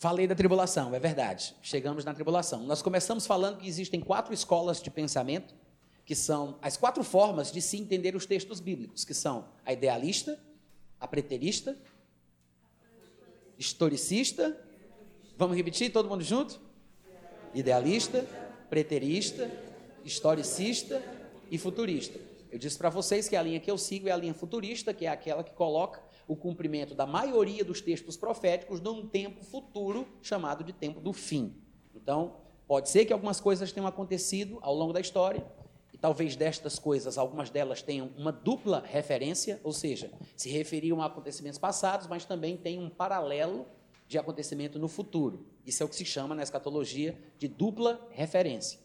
[0.00, 1.54] Falei da tribulação, é verdade.
[1.60, 2.62] Chegamos na tribulação.
[2.62, 5.54] Nós começamos falando que existem quatro escolas de pensamento,
[6.06, 10.40] que são as quatro formas de se entender os textos bíblicos, que são a idealista,
[10.98, 11.76] a preterista,
[13.58, 14.58] historicista.
[15.36, 16.58] Vamos repetir todo mundo junto?
[17.54, 18.26] Idealista,
[18.70, 19.50] preterista,
[20.02, 21.02] historicista
[21.50, 22.18] e futurista.
[22.50, 25.04] Eu disse para vocês que a linha que eu sigo é a linha futurista, que
[25.04, 30.62] é aquela que coloca o cumprimento da maioria dos textos proféticos num tempo futuro chamado
[30.62, 31.54] de tempo do fim.
[31.94, 35.44] Então, pode ser que algumas coisas tenham acontecido ao longo da história,
[35.92, 41.06] e talvez destas coisas, algumas delas tenham uma dupla referência, ou seja, se referiam a
[41.06, 43.66] acontecimentos passados, mas também tem um paralelo
[44.06, 45.46] de acontecimento no futuro.
[45.64, 48.78] Isso é o que se chama na escatologia de dupla referência.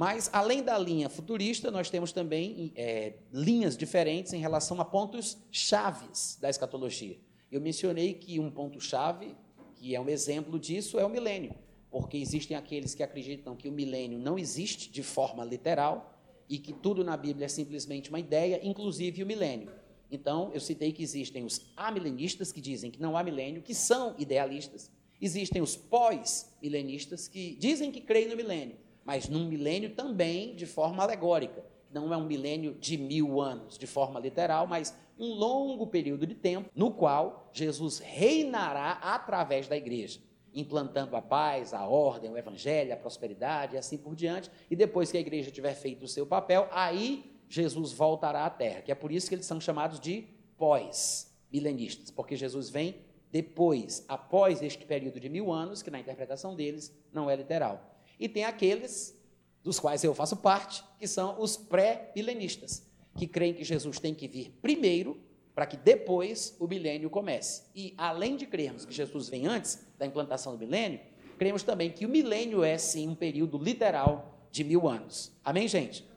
[0.00, 5.36] Mas, além da linha futurista, nós temos também é, linhas diferentes em relação a pontos
[5.50, 7.18] chaves da escatologia.
[7.52, 9.36] Eu mencionei que um ponto-chave,
[9.74, 11.54] que é um exemplo disso, é o milênio,
[11.90, 16.72] porque existem aqueles que acreditam que o milênio não existe de forma literal e que
[16.72, 19.70] tudo na Bíblia é simplesmente uma ideia, inclusive o milênio.
[20.10, 24.14] Então, eu citei que existem os amilenistas, que dizem que não há milênio, que são
[24.18, 24.90] idealistas.
[25.20, 31.02] Existem os pós-milenistas, que dizem que creem no milênio mas num milênio também de forma
[31.02, 31.64] alegórica.
[31.92, 36.34] Não é um milênio de mil anos, de forma literal, mas um longo período de
[36.34, 40.20] tempo no qual Jesus reinará através da igreja,
[40.54, 44.50] implantando a paz, a ordem, o evangelho, a prosperidade e assim por diante.
[44.70, 48.80] E depois que a igreja tiver feito o seu papel, aí Jesus voltará à terra,
[48.80, 50.24] que é por isso que eles são chamados de
[50.56, 52.94] pós-milenistas, porque Jesus vem
[53.32, 57.89] depois, após este período de mil anos, que na interpretação deles não é literal.
[58.20, 59.18] E tem aqueles,
[59.64, 62.86] dos quais eu faço parte, que são os pré-milenistas,
[63.16, 65.18] que creem que Jesus tem que vir primeiro
[65.54, 67.62] para que depois o milênio comece.
[67.74, 71.00] E além de crermos que Jesus vem antes da implantação do milênio,
[71.38, 75.32] cremos também que o milênio é sim um período literal de mil anos.
[75.42, 76.08] Amém, gente?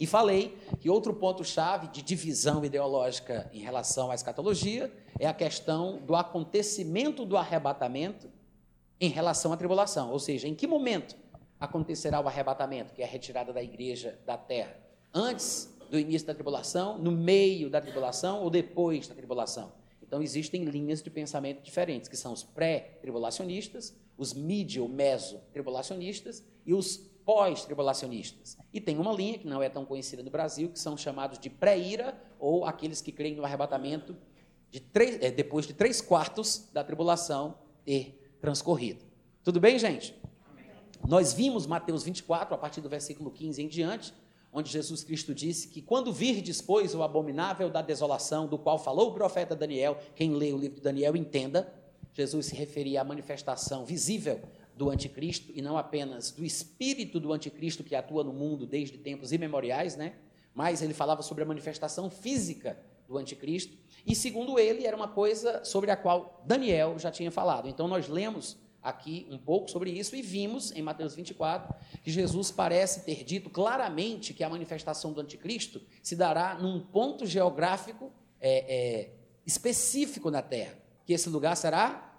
[0.00, 5.98] E falei que outro ponto-chave de divisão ideológica em relação à escatologia é a questão
[5.98, 8.28] do acontecimento do arrebatamento
[9.00, 11.16] em relação à tribulação, ou seja, em que momento
[11.64, 14.76] acontecerá o arrebatamento, que é a retirada da igreja da terra?
[15.12, 19.72] Antes do início da tribulação, no meio da tribulação ou depois da tribulação?
[20.02, 26.72] Então, existem linhas de pensamento diferentes, que são os pré-tribulacionistas, os midi ou meso-tribulacionistas e
[26.72, 28.56] os pós-tribulacionistas.
[28.72, 31.48] E tem uma linha que não é tão conhecida no Brasil, que são chamados de
[31.48, 34.16] pré-ira, ou aqueles que creem no arrebatamento
[34.70, 39.04] de três, é, depois de três quartos da tribulação ter transcorrido.
[39.42, 40.14] Tudo bem, gente?
[41.06, 44.14] Nós vimos Mateus 24, a partir do versículo 15 em diante,
[44.50, 49.10] onde Jesus Cristo disse que quando virdes, pois, o abominável da desolação, do qual falou
[49.10, 51.70] o profeta Daniel, quem lê o livro de Daniel entenda,
[52.14, 54.40] Jesus se referia à manifestação visível
[54.76, 59.30] do anticristo e não apenas do espírito do anticristo que atua no mundo desde tempos
[59.30, 60.14] imemoriais, né?
[60.54, 63.76] Mas ele falava sobre a manifestação física do anticristo,
[64.06, 67.68] e segundo ele, era uma coisa sobre a qual Daniel já tinha falado.
[67.68, 72.50] Então nós lemos aqui um pouco sobre isso e vimos em Mateus 24 que Jesus
[72.50, 78.58] parece ter dito claramente que a manifestação do anticristo se dará num ponto geográfico é,
[78.58, 79.10] é,
[79.46, 82.14] específico na terra, que esse lugar será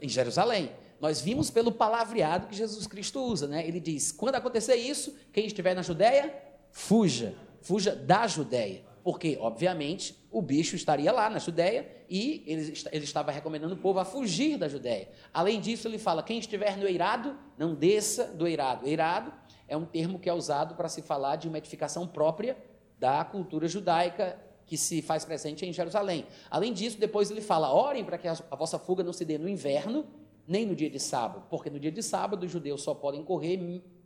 [0.00, 0.70] em Jerusalém.
[1.00, 3.66] Nós vimos pelo palavreado que Jesus Cristo usa, né?
[3.66, 6.34] Ele diz: quando acontecer isso, quem estiver na Judéia,
[6.70, 13.04] fuja, fuja da Judéia porque, obviamente, o bicho estaria lá na Judéia e ele, ele
[13.04, 15.08] estava recomendando o povo a fugir da Judéia.
[15.32, 18.86] Além disso, ele fala: quem estiver no eirado, não desça do eirado.
[18.86, 19.32] Eirado
[19.66, 22.56] é um termo que é usado para se falar de uma edificação própria
[22.98, 26.26] da cultura judaica que se faz presente em Jerusalém.
[26.50, 29.48] Além disso, depois ele fala: orem para que a vossa fuga não se dê no
[29.48, 30.06] inverno,
[30.46, 33.58] nem no dia de sábado, porque no dia de sábado os judeus só podem correr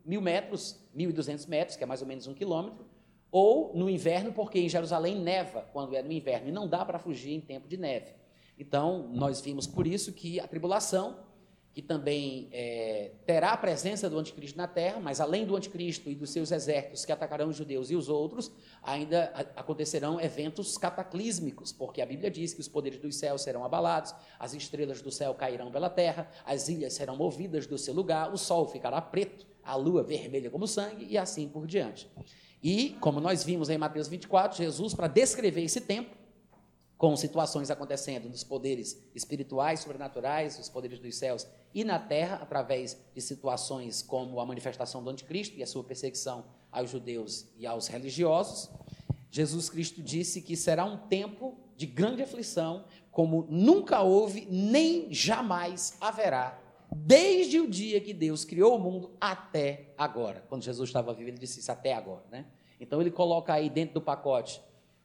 [0.04, 2.84] mil metros, mil e duzentos metros, que é mais ou menos um quilômetro,
[3.32, 6.98] ou no inverno, porque em Jerusalém neva quando é no inverno, e não dá para
[6.98, 8.12] fugir em tempo de neve.
[8.58, 11.16] Então, nós vimos por isso que a tribulação,
[11.72, 16.14] que também é, terá a presença do anticristo na terra, mas além do anticristo e
[16.14, 18.52] dos seus exércitos que atacarão os judeus e os outros,
[18.82, 24.14] ainda acontecerão eventos cataclísmicos, porque a Bíblia diz que os poderes dos céus serão abalados,
[24.38, 28.36] as estrelas do céu cairão pela terra, as ilhas serão movidas do seu lugar, o
[28.36, 32.10] sol ficará preto, a lua vermelha como sangue e assim por diante.
[32.62, 36.16] E, como nós vimos em Mateus 24, Jesus, para descrever esse tempo,
[36.96, 42.96] com situações acontecendo nos poderes espirituais, sobrenaturais, os poderes dos céus e na terra, através
[43.12, 47.88] de situações como a manifestação do anticristo e a sua perseguição aos judeus e aos
[47.88, 48.70] religiosos,
[49.32, 55.96] Jesus Cristo disse que será um tempo de grande aflição, como nunca houve nem jamais
[56.00, 56.61] haverá,
[56.94, 60.44] desde o dia que Deus criou o mundo até agora.
[60.48, 62.46] Quando Jesus estava vivo, ele disse isso até agora, né?
[62.80, 64.60] Então ele coloca aí dentro do pacote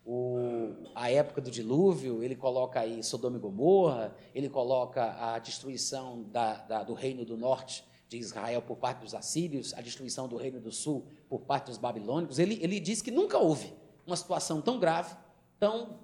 [0.09, 6.23] o, a época do dilúvio, ele coloca aí Sodoma e Gomorra, ele coloca a destruição
[6.31, 10.37] da, da, do reino do norte de Israel por parte dos assírios, a destruição do
[10.37, 12.39] reino do sul por parte dos babilônicos.
[12.39, 13.73] Ele, ele diz que nunca houve
[14.05, 15.13] uma situação tão grave,
[15.59, 15.99] tão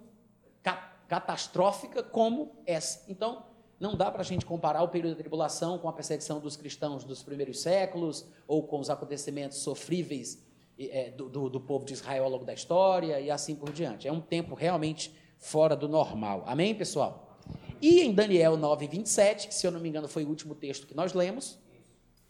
[0.62, 3.09] ca catastrófica como essa.
[3.09, 3.45] Então,
[3.83, 7.03] não dá para a gente comparar o período da tribulação com a perseguição dos cristãos
[7.03, 10.41] dos primeiros séculos ou com os acontecimentos sofríveis
[10.80, 14.07] é, do, do, do, povo de Israel ao longo da história e assim por diante.
[14.07, 16.45] É um tempo realmente fora do normal.
[16.47, 17.38] Amém, pessoal?
[17.81, 20.88] E em Daniel 9, 27, que se eu não me engano foi o último texto
[20.88, 21.59] que nós lemos,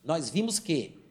[0.03, 1.05] nós vimos que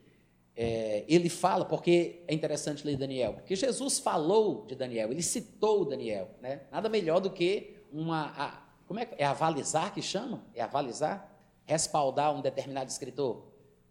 [0.56, 5.85] é, ele fala, porque é interessante ler Daniel, porque Jesus falou de Daniel, ele citou
[5.85, 6.62] Daniel, né?
[6.73, 8.35] Nada melhor do que uma.
[8.37, 10.44] A, como é, é avalizar que chama?
[10.55, 11.31] É avalizar?
[11.64, 13.44] Respaldar um determinado escritor.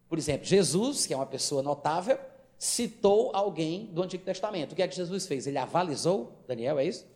[0.07, 2.17] Por exemplo, Jesus, que é uma pessoa notável,
[2.57, 4.73] citou alguém do Antigo Testamento.
[4.73, 5.47] O que é que Jesus fez?
[5.47, 7.07] Ele avalizou Daniel, é isso?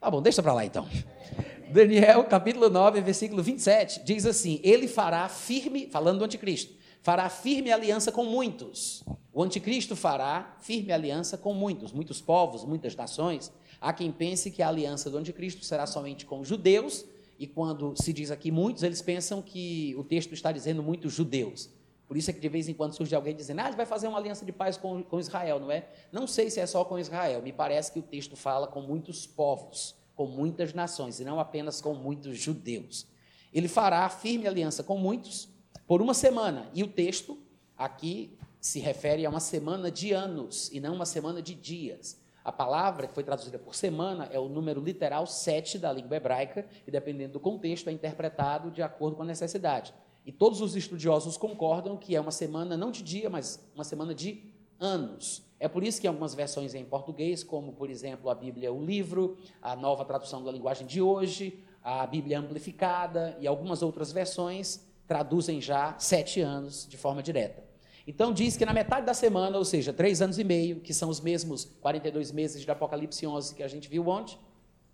[0.00, 0.88] Tá bom, deixa para lá então.
[1.70, 7.70] Daniel, capítulo 9, versículo 27, diz assim: Ele fará firme, falando do anticristo, fará firme
[7.70, 9.04] aliança com muitos.
[9.32, 13.52] O anticristo fará firme aliança com muitos, muitos povos, muitas nações.
[13.80, 17.04] Há quem pense que a aliança do anticristo será somente com os judeus,
[17.38, 21.70] e quando se diz aqui muitos, eles pensam que o texto está dizendo muitos judeus.
[22.06, 24.18] Por isso é que de vez em quando surge alguém dizendo, ah, vai fazer uma
[24.18, 25.88] aliança de paz com, com Israel, não é?
[26.12, 29.26] Não sei se é só com Israel, me parece que o texto fala com muitos
[29.26, 33.06] povos, com muitas nações, e não apenas com muitos judeus.
[33.54, 35.48] Ele fará firme aliança com muitos
[35.86, 37.38] por uma semana, e o texto
[37.78, 42.19] aqui se refere a uma semana de anos, e não uma semana de dias.
[42.44, 46.66] A palavra que foi traduzida por semana é o número literal sete da língua hebraica,
[46.86, 49.92] e dependendo do contexto, é interpretado de acordo com a necessidade.
[50.24, 54.14] E todos os estudiosos concordam que é uma semana não de dia, mas uma semana
[54.14, 55.42] de anos.
[55.58, 59.36] É por isso que algumas versões em português, como por exemplo a Bíblia O Livro,
[59.60, 65.60] a nova tradução da linguagem de hoje, a Bíblia Amplificada e algumas outras versões traduzem
[65.60, 67.69] já sete anos de forma direta.
[68.06, 71.08] Então diz que na metade da semana, ou seja, três anos e meio, que são
[71.08, 74.38] os mesmos 42 meses de Apocalipse 11 que a gente viu ontem,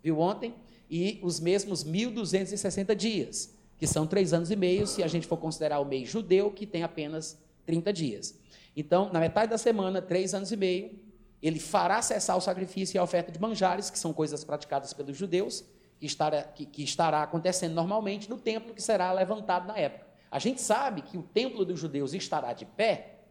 [0.03, 0.53] viu ontem
[0.89, 5.37] e os mesmos 1.260 dias que são três anos e meio, se a gente for
[5.37, 8.39] considerar o mês judeu, que tem apenas 30 dias.
[8.75, 10.99] Então, na metade da semana, três anos e meio,
[11.41, 15.15] ele fará cessar o sacrifício e a oferta de manjares, que são coisas praticadas pelos
[15.15, 15.63] judeus,
[15.99, 20.06] que estará, que, que estará acontecendo normalmente no templo que será levantado na época.
[20.29, 23.21] A gente sabe que o templo dos judeus estará de pé,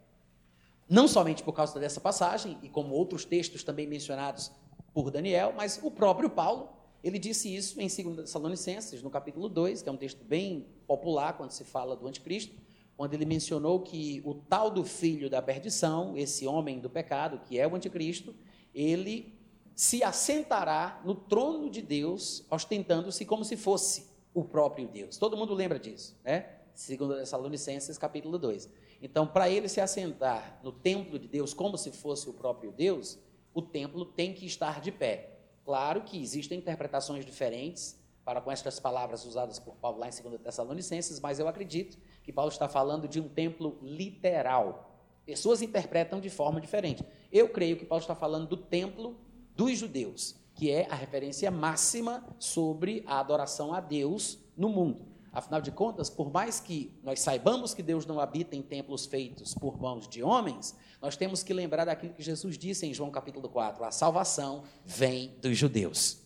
[0.89, 4.53] não somente por causa dessa passagem, e como outros textos também mencionados
[4.95, 6.77] por Daniel, mas o próprio Paulo
[7.07, 11.37] ele disse isso em 2 Tessalonicenses, no capítulo 2, que é um texto bem popular
[11.37, 12.53] quando se fala do anticristo,
[12.99, 17.61] onde ele mencionou que o tal do filho da perdição, esse homem do pecado, que
[17.61, 18.35] é o anticristo,
[18.75, 19.39] ele
[19.73, 25.17] se assentará no trono de Deus, ostentando-se como se fosse o próprio Deus.
[25.17, 26.56] Todo mundo lembra disso, né?
[26.77, 28.69] Segundo Tessalonicenses, capítulo 2.
[29.01, 33.19] Então, para ele se assentar no templo de Deus como se fosse o próprio Deus,
[33.55, 35.39] o templo tem que estar de pé.
[35.65, 40.43] Claro que existem interpretações diferentes para com estas palavras usadas por Paulo lá em 2
[40.43, 45.01] Tessalonicenses, mas eu acredito que Paulo está falando de um templo literal.
[45.25, 47.03] Pessoas interpretam de forma diferente.
[47.33, 49.17] Eu creio que Paulo está falando do templo
[49.55, 55.16] dos judeus, que é a referência máxima sobre a adoração a Deus no mundo.
[55.37, 59.53] Afinal de contas, por mais que nós saibamos que Deus não habita em templos feitos
[59.53, 63.47] por mãos de homens, nós temos que lembrar daquilo que Jesus disse em João capítulo
[63.51, 66.23] 4: a salvação vem dos judeus.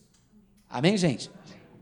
[0.69, 1.29] Amém, gente?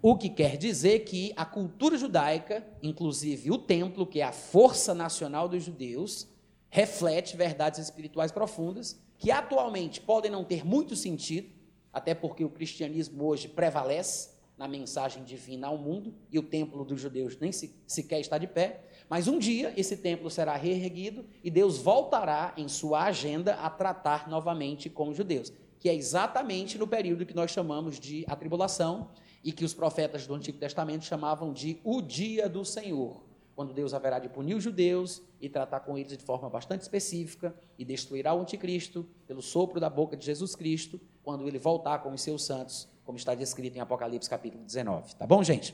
[0.01, 4.95] O que quer dizer que a cultura judaica, inclusive o templo, que é a força
[4.95, 6.27] nacional dos judeus,
[6.67, 11.47] reflete verdades espirituais profundas que atualmente podem não ter muito sentido,
[11.93, 16.99] até porque o cristianismo hoje prevalece na mensagem divina ao mundo e o templo dos
[16.99, 21.77] judeus nem sequer está de pé, mas um dia esse templo será reerguido e Deus
[21.77, 27.25] voltará em sua agenda a tratar novamente com os judeus, que é exatamente no período
[27.25, 29.09] que nós chamamos de a tribulação
[29.41, 33.23] e que os profetas do Antigo Testamento chamavam de o dia do Senhor,
[33.55, 37.55] quando Deus haverá de punir os judeus e tratar com eles de forma bastante específica
[37.77, 42.11] e destruirá o anticristo pelo sopro da boca de Jesus Cristo, quando ele voltar com
[42.11, 45.15] os seus santos, como está descrito em Apocalipse capítulo 19.
[45.15, 45.73] Tá bom, gente?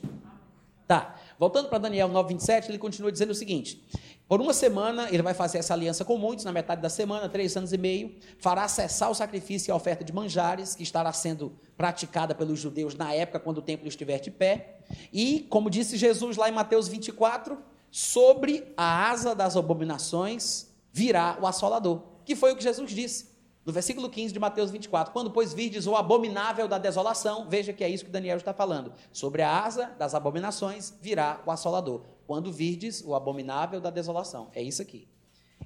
[0.88, 1.16] Tá.
[1.38, 3.86] Voltando para Daniel 9:27, ele continua dizendo o seguinte:
[4.26, 7.54] Por uma semana, ele vai fazer essa aliança com muitos, na metade da semana, três
[7.54, 11.52] anos e meio, fará cessar o sacrifício e a oferta de manjares, que estará sendo
[11.76, 14.78] praticada pelos judeus na época, quando o templo estiver de pé.
[15.12, 17.58] E, como disse Jesus lá em Mateus 24,
[17.90, 23.35] sobre a asa das abominações virá o assolador, que foi o que Jesus disse.
[23.66, 27.82] No versículo 15 de Mateus 24, quando, pois, virdes o abominável da desolação, veja que
[27.82, 28.92] é isso que Daniel está falando.
[29.12, 34.50] Sobre a asa das abominações virá o assolador quando virdes o abominável da desolação.
[34.54, 35.08] É isso aqui.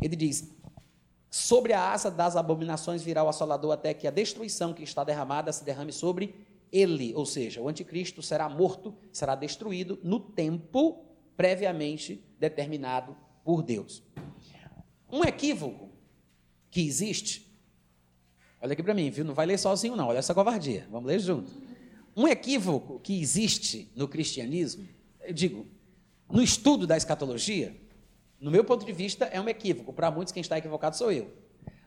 [0.00, 0.50] Ele diz:
[1.30, 5.52] Sobre a asa das abominações virá o assolador até que a destruição que está derramada
[5.52, 6.34] se derrame sobre
[6.72, 11.04] ele, ou seja, o anticristo será morto, será destruído no tempo
[11.36, 13.14] previamente determinado
[13.44, 14.02] por Deus.
[15.12, 15.90] Um equívoco
[16.70, 17.49] que existe,
[18.60, 19.24] olha aqui para mim, viu?
[19.24, 20.86] Não vai ler sozinho não, olha essa covardia.
[20.90, 21.50] Vamos ler junto.
[22.16, 24.86] Um equívoco que existe no cristianismo,
[25.22, 25.66] eu digo,
[26.30, 27.74] no estudo da escatologia,
[28.40, 29.92] no meu ponto de vista, é um equívoco.
[29.92, 31.30] Para muitos, quem está equivocado sou eu.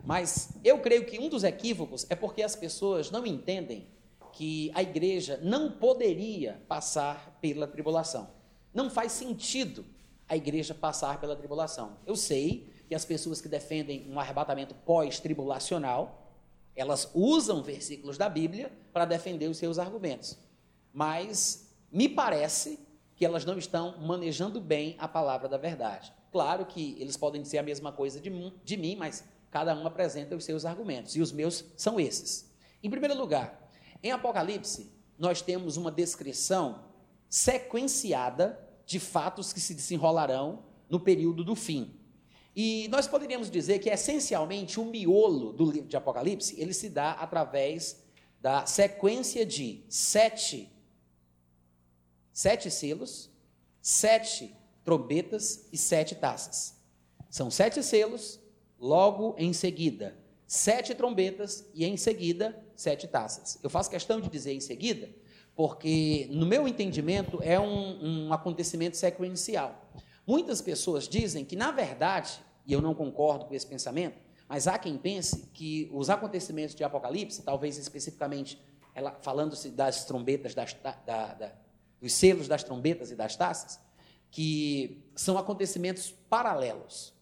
[0.03, 3.88] Mas eu creio que um dos equívocos é porque as pessoas não entendem
[4.34, 8.30] que a igreja não poderia passar pela tribulação.
[8.74, 9.86] Não faz sentido
[10.27, 11.98] a igreja passar pela tribulação.
[12.06, 16.23] Eu sei que as pessoas que defendem um arrebatamento pós-tribulacional,
[16.75, 20.38] elas usam versículos da Bíblia para defender os seus argumentos.
[20.92, 22.80] Mas me parece
[23.15, 26.13] que elas não estão manejando bem a palavra da verdade.
[26.32, 28.32] Claro que eles podem dizer a mesma coisa de,
[28.63, 32.51] de mim, mas cada um apresenta os seus argumentos, e os meus são esses.
[32.82, 33.70] Em primeiro lugar,
[34.01, 36.86] em Apocalipse, nós temos uma descrição
[37.30, 41.96] sequenciada de fatos que se desenrolarão no período do fim.
[42.56, 47.14] E nós poderíamos dizer que, essencialmente, o miolo do livro de Apocalipse, ele se dá
[47.14, 48.04] através
[48.40, 50.70] da sequência de sete
[52.34, 53.30] sete selos,
[53.80, 56.76] sete trombetas e sete taças.
[57.30, 58.40] São sete selos,
[58.80, 60.18] logo em seguida,
[60.48, 63.60] sete trombetas e em seguida, sete taças.
[63.62, 65.10] Eu faço questão de dizer em seguida,
[65.56, 69.92] porque, no meu entendimento, é um, um acontecimento sequencial.
[70.25, 74.77] Muitas pessoas dizem que, na verdade, e eu não concordo com esse pensamento, mas há
[74.77, 78.62] quem pense que os acontecimentos de Apocalipse, talvez especificamente
[79.22, 80.92] falando-se das trombetas, das, da,
[81.34, 81.51] da,
[82.01, 83.80] os selos das trombetas e das taças,
[84.30, 87.13] que são acontecimentos paralelos.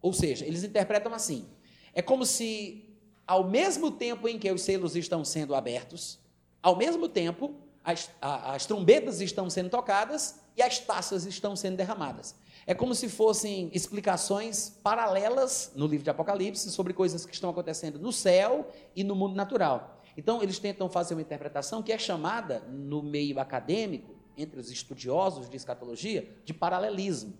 [0.00, 1.48] Ou seja, eles interpretam assim:
[1.92, 2.96] é como se,
[3.26, 6.20] ao mesmo tempo em que os selos estão sendo abertos,
[6.62, 11.76] ao mesmo tempo as, a, as trombetas estão sendo tocadas e as taças estão sendo
[11.76, 12.34] derramadas.
[12.66, 17.96] É como se fossem explicações paralelas no livro de Apocalipse sobre coisas que estão acontecendo
[17.98, 20.02] no céu e no mundo natural.
[20.16, 25.48] Então, eles tentam fazer uma interpretação que é chamada, no meio acadêmico, entre os estudiosos
[25.48, 27.38] de escatologia de paralelismo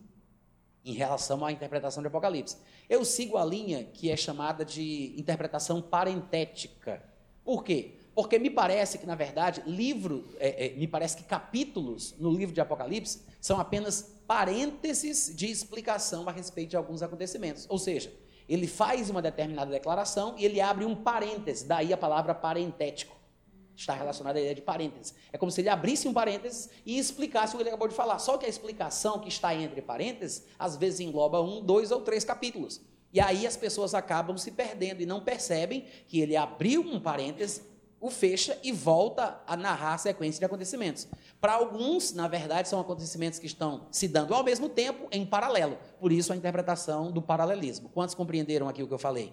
[0.84, 2.56] em relação à interpretação de Apocalipse.
[2.88, 7.02] Eu sigo a linha que é chamada de interpretação parentética.
[7.44, 7.98] Por quê?
[8.16, 12.54] Porque me parece que, na verdade, livro, é, é, me parece que capítulos no livro
[12.54, 17.66] de Apocalipse são apenas parênteses de explicação a respeito de alguns acontecimentos.
[17.68, 18.10] Ou seja,
[18.48, 23.14] ele faz uma determinada declaração e ele abre um parêntese, daí a palavra parentético
[23.76, 25.14] está relacionada à ideia de parênteses.
[25.30, 28.18] É como se ele abrisse um parênteses e explicasse o que ele acabou de falar.
[28.18, 32.24] Só que a explicação que está entre parênteses, às vezes engloba um, dois ou três
[32.24, 32.80] capítulos.
[33.12, 37.75] E aí as pessoas acabam se perdendo e não percebem que ele abriu um parêntese,
[38.00, 41.08] o fecha e volta a narrar a sequência de acontecimentos.
[41.40, 45.78] Para alguns, na verdade, são acontecimentos que estão se dando ao mesmo tempo, em paralelo.
[45.98, 47.88] Por isso a interpretação do paralelismo.
[47.88, 49.32] Quantos compreenderam aqui o que eu falei?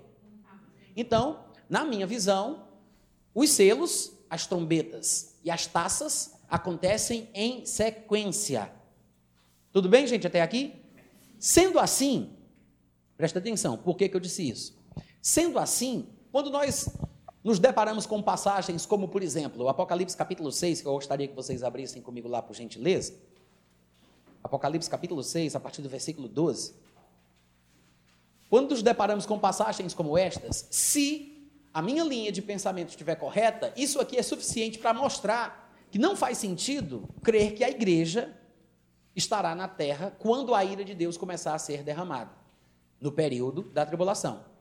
[0.95, 2.67] Então, na minha visão,
[3.33, 8.71] os selos as trombetas e as taças acontecem em sequência.
[9.71, 10.73] Tudo bem, gente, até aqui?
[11.37, 12.35] Sendo assim,
[13.15, 14.75] presta atenção, por que, que eu disse isso?
[15.21, 16.89] Sendo assim, quando nós
[17.43, 21.61] nos deparamos com passagens como, por exemplo, Apocalipse capítulo 6, que eu gostaria que vocês
[21.61, 23.13] abrissem comigo lá, por gentileza.
[24.41, 26.73] Apocalipse capítulo 6, a partir do versículo 12.
[28.49, 33.73] Quando nos deparamos com passagens como estas, se a minha linha de pensamento estiver correta,
[33.75, 38.33] isso aqui é suficiente para mostrar que não faz sentido crer que a igreja
[39.15, 42.31] estará na terra quando a ira de Deus começar a ser derramada,
[43.01, 44.52] no período da tribulação.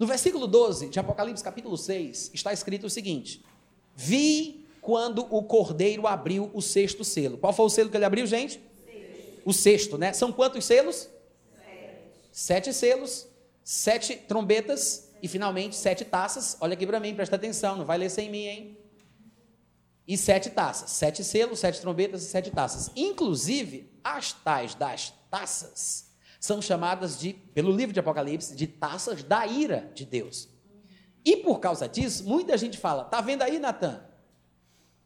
[0.00, 3.44] No versículo 12 de Apocalipse, capítulo 6, está escrito o seguinte:
[3.94, 7.36] Vi quando o cordeiro abriu o sexto selo.
[7.36, 8.58] Qual foi o selo que ele abriu, gente?
[8.82, 9.42] Sexto.
[9.44, 10.14] O sexto, né?
[10.14, 11.10] São quantos selos?
[11.52, 11.98] Sete,
[12.32, 13.26] Sete selos,
[13.62, 16.56] sete trombetas e finalmente, sete taças.
[16.62, 18.78] Olha aqui para mim, presta atenção, não vai ler sem mim, hein?
[20.08, 20.92] E sete taças.
[20.92, 22.90] Sete selos, sete trombetas e sete taças.
[22.96, 26.09] Inclusive, as tais das taças
[26.40, 30.48] são chamadas de, pelo livro de Apocalipse, de taças da ira de Deus.
[31.22, 34.02] E por causa disso, muita gente fala: tá vendo aí, Natan?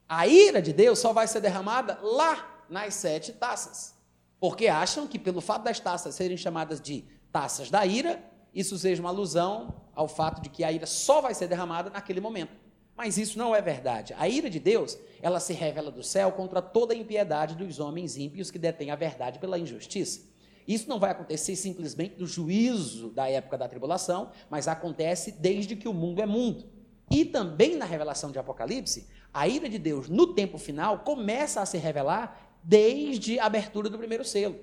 [0.08, 3.94] A ira de Deus só vai ser derramada lá nas sete taças.
[4.38, 8.22] Porque acham que, pelo fato das taças serem chamadas de taças da ira,
[8.54, 12.20] isso seja uma alusão ao fato de que a ira só vai ser derramada naquele
[12.20, 12.52] momento.
[12.96, 14.14] Mas isso não é verdade.
[14.16, 18.16] A ira de Deus, ela se revela do céu contra toda a impiedade dos homens
[18.16, 20.33] ímpios que detêm a verdade pela injustiça.
[20.66, 25.88] Isso não vai acontecer simplesmente no juízo da época da tribulação, mas acontece desde que
[25.88, 26.64] o mundo é mundo.
[27.10, 31.66] E também na revelação de Apocalipse, a ira de Deus no tempo final começa a
[31.66, 34.58] se revelar desde a abertura do primeiro selo.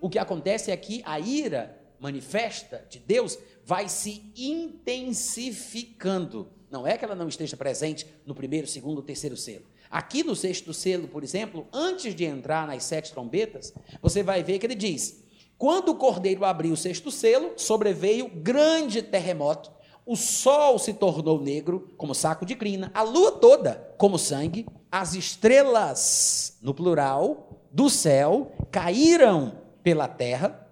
[0.00, 6.52] O que acontece é que a ira manifesta de Deus vai se intensificando.
[6.70, 9.64] Não é que ela não esteja presente no primeiro, segundo, terceiro selo.
[9.90, 14.58] Aqui no sexto selo, por exemplo, antes de entrar nas sete trombetas, você vai ver
[14.58, 15.24] que ele diz:
[15.58, 19.72] quando o cordeiro abriu o sexto selo, sobreveio grande terremoto.
[20.06, 25.14] O sol se tornou negro, como saco de crina, a lua toda, como sangue, as
[25.14, 30.66] estrelas, no plural, do céu, caíram pela terra,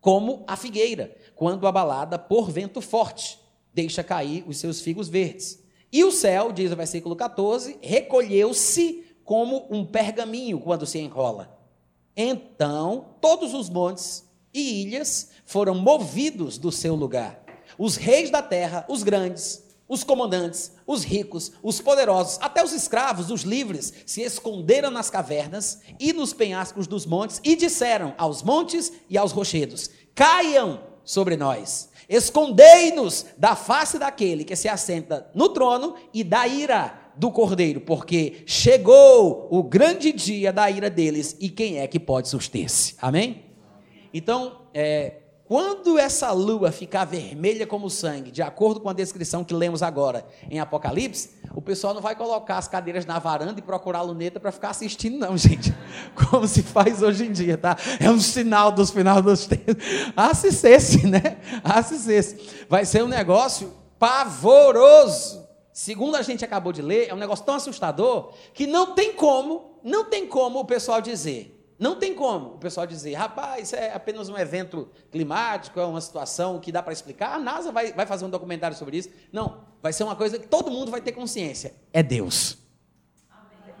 [0.00, 3.38] como a figueira, quando abalada por vento forte,
[3.72, 5.62] deixa cair os seus figos verdes.
[5.92, 11.53] E o céu, diz o versículo 14, recolheu-se como um pergaminho quando se enrola.
[12.16, 17.42] Então, todos os montes e ilhas foram movidos do seu lugar.
[17.76, 23.30] Os reis da terra, os grandes, os comandantes, os ricos, os poderosos, até os escravos,
[23.30, 28.92] os livres, se esconderam nas cavernas e nos penhascos dos montes e disseram aos montes
[29.10, 35.96] e aos rochedos: Caiam sobre nós, escondei-nos da face daquele que se assenta no trono
[36.12, 41.78] e da ira do cordeiro, porque chegou o grande dia da ira deles, e quem
[41.78, 42.96] é que pode suster-se?
[43.00, 43.44] Amém?
[44.12, 45.14] Então, é,
[45.46, 50.24] quando essa lua ficar vermelha como sangue, de acordo com a descrição que lemos agora
[50.50, 54.40] em Apocalipse, o pessoal não vai colocar as cadeiras na varanda e procurar a luneta
[54.40, 55.74] para ficar assistindo, não, gente.
[56.30, 57.76] Como se faz hoje em dia, tá?
[58.00, 59.76] É um sinal dos finais dos tempos.
[60.16, 61.36] Assistesse, né?
[61.62, 62.66] Assistesse.
[62.68, 65.43] Vai ser um negócio pavoroso.
[65.74, 69.80] Segundo a gente acabou de ler, é um negócio tão assustador que não tem como,
[69.82, 71.50] não tem como o pessoal dizer.
[71.76, 76.00] Não tem como o pessoal dizer, rapaz, isso é apenas um evento climático, é uma
[76.00, 77.34] situação que dá para explicar.
[77.34, 79.10] A NASA vai, vai fazer um documentário sobre isso.
[79.32, 81.74] Não, vai ser uma coisa que todo mundo vai ter consciência.
[81.92, 82.56] É Deus.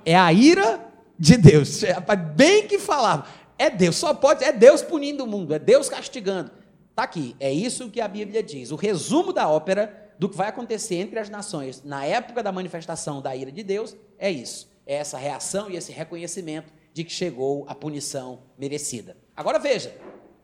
[0.04, 1.84] É a ira de Deus.
[1.84, 1.94] É,
[2.34, 3.26] bem que falava.
[3.56, 6.50] É Deus, só pode, é Deus punindo o mundo, é Deus castigando.
[6.90, 8.72] Está aqui, é isso que a Bíblia diz.
[8.72, 13.20] O resumo da ópera do que vai acontecer entre as nações na época da manifestação
[13.20, 14.72] da ira de Deus é isso.
[14.86, 19.16] É essa reação e esse reconhecimento de que chegou a punição merecida.
[19.34, 19.96] Agora veja,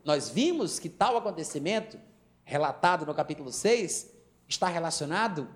[0.04, 1.98] nós vimos que tal acontecimento,
[2.42, 4.10] relatado no capítulo 6,
[4.48, 5.48] está relacionado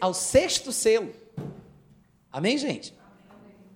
[0.00, 1.12] ao sexto selo.
[2.32, 2.96] Amém, gente?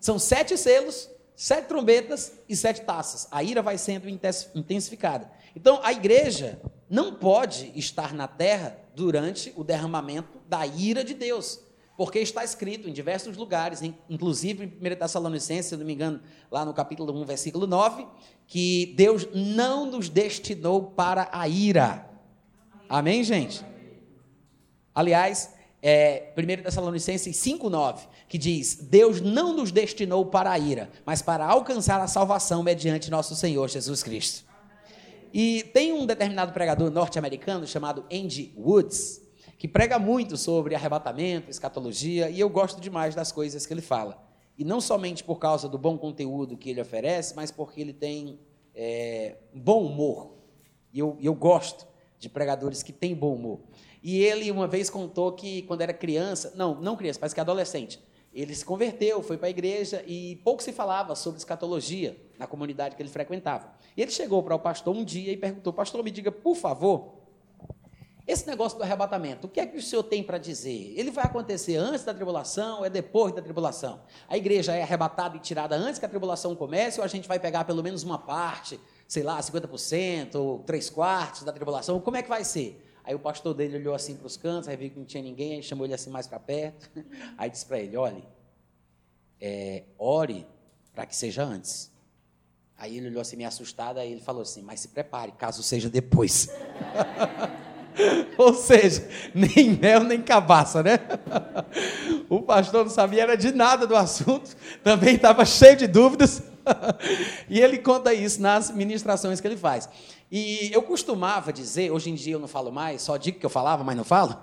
[0.01, 3.29] São sete selos, sete trombetas e sete taças.
[3.31, 5.31] A ira vai sendo intensificada.
[5.55, 11.61] Então, a igreja não pode estar na terra durante o derramamento da ira de Deus.
[11.97, 16.65] Porque está escrito em diversos lugares, inclusive em 1 Tessalonicenses, se não me engano, lá
[16.65, 18.07] no capítulo 1, versículo 9,
[18.47, 22.09] que Deus não nos destinou para a ira.
[22.89, 23.65] Amém, gente?
[24.95, 31.21] Aliás, é, 1 Tessalonicenses 5,9, que diz: Deus não nos destinou para a ira, mas
[31.21, 34.52] para alcançar a salvação mediante nosso Senhor Jesus Cristo.
[35.33, 39.23] E tem um determinado pregador norte-americano chamado Andy Woods,
[39.59, 44.23] que prega muito sobre arrebatamento, escatologia, e eu gosto demais das coisas que ele fala.
[44.59, 48.41] E não somente por causa do bom conteúdo que ele oferece, mas porque ele tem
[48.75, 50.35] é, bom humor.
[50.93, 51.87] E eu, eu gosto
[52.19, 53.61] de pregadores que têm bom humor.
[54.03, 57.99] E ele uma vez contou que quando era criança, não, não criança, parece que adolescente,
[58.35, 62.97] ele se converteu, foi para a igreja e pouco se falava sobre escatologia na comunidade
[62.97, 63.73] que ele frequentava.
[63.97, 67.15] E ele chegou para o pastor um dia e perguntou: Pastor, me diga, por favor,
[68.27, 70.93] esse negócio do arrebatamento, o que é que o senhor tem para dizer?
[70.97, 74.01] Ele vai acontecer antes da tribulação ou é depois da tribulação?
[74.29, 77.39] A igreja é arrebatada e tirada antes que a tribulação comece ou a gente vai
[77.39, 82.01] pegar pelo menos uma parte, sei lá, 50% ou três quartos da tribulação?
[82.01, 82.85] Como é que vai ser?
[83.05, 85.55] Aí o pastor dele olhou assim para os cantos, aí viu que não tinha ninguém,
[85.55, 86.91] aí chamou ele assim mais para perto.
[87.37, 88.25] Aí disse para ele: olhe,
[89.41, 90.47] é, ore
[90.95, 91.92] para que seja antes.
[92.83, 95.89] Aí ele olhou assim, meio assustado, aí ele falou assim: mas se prepare, caso seja
[95.89, 96.49] depois.
[98.37, 100.99] Ou seja, nem mel nem cabaça, né?
[102.29, 106.43] o pastor não sabia era de nada do assunto, também estava cheio de dúvidas.
[107.49, 109.89] e ele conta isso nas ministrações que ele faz.
[110.29, 113.51] E eu costumava dizer, hoje em dia eu não falo mais, só digo que eu
[113.51, 114.37] falava, mas não falo.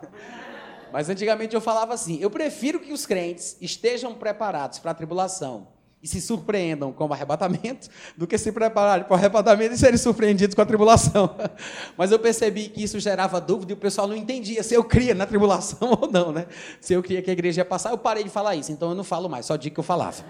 [0.93, 5.67] Mas antigamente eu falava assim: eu prefiro que os crentes estejam preparados para a tribulação
[6.01, 9.97] e se surpreendam com o arrebatamento, do que se prepararem para o arrebatamento e serem
[9.97, 11.35] surpreendidos com a tribulação.
[11.97, 15.13] Mas eu percebi que isso gerava dúvida e o pessoal não entendia se eu cria
[15.13, 16.47] na tribulação ou não, né?
[16.79, 18.95] Se eu cria que a igreja ia passar, eu parei de falar isso, então eu
[18.95, 20.23] não falo mais, só digo que eu falava.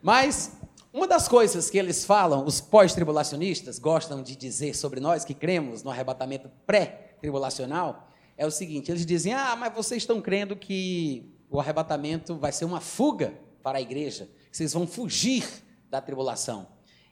[0.00, 0.52] Mas
[0.92, 5.82] uma das coisas que eles falam, os pós-tribulacionistas gostam de dizer sobre nós que cremos
[5.82, 11.58] no arrebatamento pré-tribulacional, é o seguinte: eles dizem, ah, mas vocês estão crendo que o
[11.60, 15.44] arrebatamento vai ser uma fuga para a igreja, vocês vão fugir
[15.90, 16.66] da tribulação.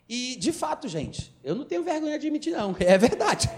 [0.08, 3.50] E, de fato, gente, eu não tenho vergonha de admitir, não, é verdade.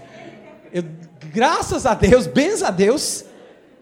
[0.71, 0.83] Eu,
[1.31, 3.25] graças a Deus, bens a Deus,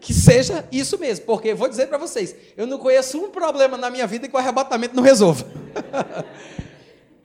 [0.00, 3.90] que seja isso mesmo, porque vou dizer para vocês, eu não conheço um problema na
[3.90, 5.46] minha vida que o arrebatamento não resolva.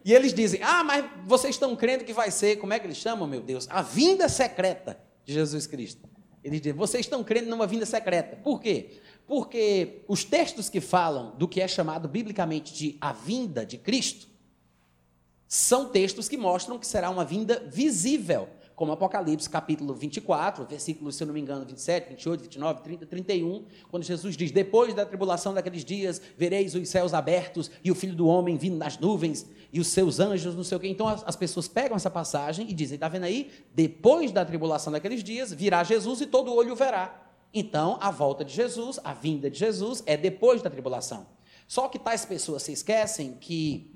[0.04, 2.98] e eles dizem, ah, mas vocês estão crendo que vai ser, como é que eles
[2.98, 3.68] chamam, meu Deus?
[3.70, 6.08] A vinda secreta de Jesus Cristo.
[6.44, 8.36] Eles dizem, vocês estão crendo numa vinda secreta.
[8.38, 9.02] Por quê?
[9.28, 14.28] Porque os textos que falam do que é chamado biblicamente de a vinda de Cristo
[15.48, 21.22] são textos que mostram que será uma vinda visível, como Apocalipse capítulo 24, versículos, se
[21.22, 25.54] eu não me engano, 27, 28, 29, 30, 31, quando Jesus diz: Depois da tribulação
[25.54, 29.80] daqueles dias, vereis os céus abertos e o filho do homem vindo nas nuvens e
[29.80, 30.88] os seus anjos, não sei o quê.
[30.88, 33.52] Então as, as pessoas pegam essa passagem e dizem: Está vendo aí?
[33.76, 37.23] Depois da tribulação daqueles dias, virá Jesus e todo olho verá.
[37.54, 41.28] Então, a volta de Jesus, a vinda de Jesus, é depois da tribulação.
[41.68, 43.94] Só que tais pessoas se esquecem que,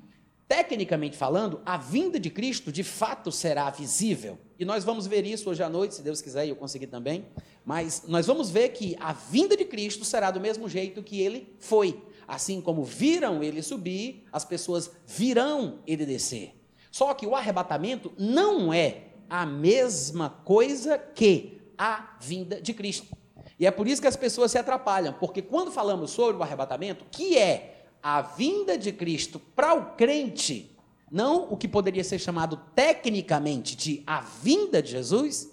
[0.47, 4.37] tecnicamente falando, a vinda de Cristo de fato será visível.
[4.59, 7.25] E nós vamos ver isso hoje à noite, se Deus quiser, e eu conseguir também.
[7.65, 11.53] Mas nós vamos ver que a vinda de Cristo será do mesmo jeito que ele
[11.59, 11.99] foi.
[12.27, 16.53] Assim como viram ele subir, as pessoas virão ele descer.
[16.91, 23.16] Só que o arrebatamento não é a mesma coisa que a vinda de Cristo.
[23.59, 27.05] E é por isso que as pessoas se atrapalham, porque quando falamos sobre o arrebatamento,
[27.09, 30.77] que é a vinda de Cristo para o crente,
[31.11, 35.49] não o que poderia ser chamado tecnicamente de a vinda de Jesus,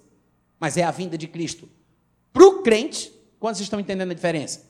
[0.58, 1.68] mas é a vinda de Cristo
[2.32, 3.12] para o crente.
[3.38, 4.68] Quantos estão entendendo a diferença?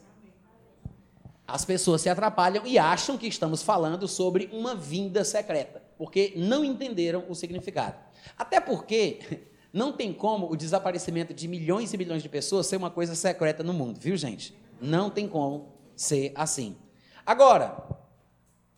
[1.47, 6.63] As pessoas se atrapalham e acham que estamos falando sobre uma vinda secreta, porque não
[6.63, 7.97] entenderam o significado.
[8.37, 9.19] Até porque
[9.75, 13.61] não tem como o desaparecimento de milhões e milhões de pessoas ser uma coisa secreta
[13.61, 14.55] no mundo, viu, gente?
[14.79, 16.77] Não tem como ser assim.
[17.25, 17.85] Agora,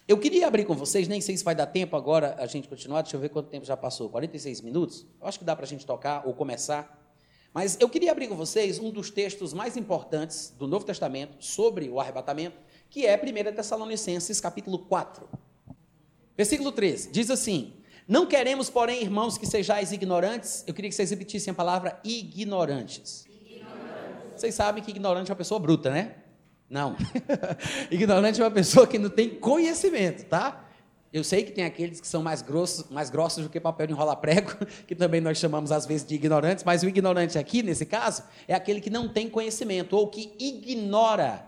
[0.08, 3.04] eu queria abrir com vocês, nem sei se vai dar tempo agora a gente continuar,
[3.04, 5.06] deixa eu ver quanto tempo já passou 46 minutos?
[5.22, 7.00] Eu acho que dá para a gente tocar ou começar.
[7.54, 11.90] Mas eu queria abrir com vocês um dos textos mais importantes do Novo Testamento sobre
[11.90, 12.58] o arrebatamento,
[12.90, 15.30] que é 1 Tessalonicenses, capítulo 4.
[16.36, 17.76] Versículo 13, diz assim:
[18.08, 20.64] não queremos, porém, irmãos, que sejais ignorantes.
[20.66, 23.26] Eu queria que vocês repetissem a palavra ignorantes.
[23.26, 24.34] ignorantes.
[24.36, 26.16] Vocês sabem que ignorante é uma pessoa bruta, né?
[26.70, 26.96] Não.
[27.92, 30.64] ignorante é uma pessoa que não tem conhecimento, tá?
[31.12, 33.94] Eu sei que tem aqueles que são mais grossos, mais grossos do que papel de
[33.94, 34.54] enrolar prego,
[34.88, 38.54] que também nós chamamos às vezes de ignorantes, mas o ignorante aqui, nesse caso, é
[38.54, 41.46] aquele que não tem conhecimento ou que ignora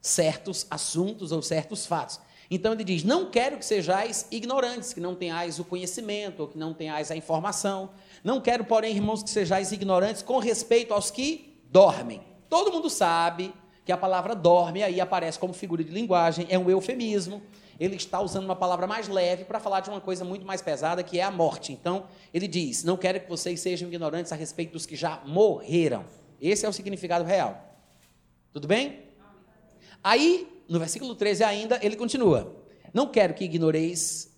[0.00, 2.20] certos assuntos ou certos fatos.
[2.54, 6.58] Então ele diz: Não quero que sejais ignorantes, que não tenhais o conhecimento, ou que
[6.58, 7.88] não tenhais a informação.
[8.22, 12.20] Não quero, porém, irmãos, que sejais ignorantes com respeito aos que dormem.
[12.50, 13.54] Todo mundo sabe
[13.86, 17.42] que a palavra dorme aí aparece como figura de linguagem, é um eufemismo.
[17.80, 21.02] Ele está usando uma palavra mais leve para falar de uma coisa muito mais pesada,
[21.02, 21.72] que é a morte.
[21.72, 26.04] Então, ele diz: Não quero que vocês sejam ignorantes a respeito dos que já morreram.
[26.38, 27.78] Esse é o significado real.
[28.52, 29.04] Tudo bem?
[30.04, 34.32] Aí no versículo 13 ainda, ele continua: Não quero que ignoreis,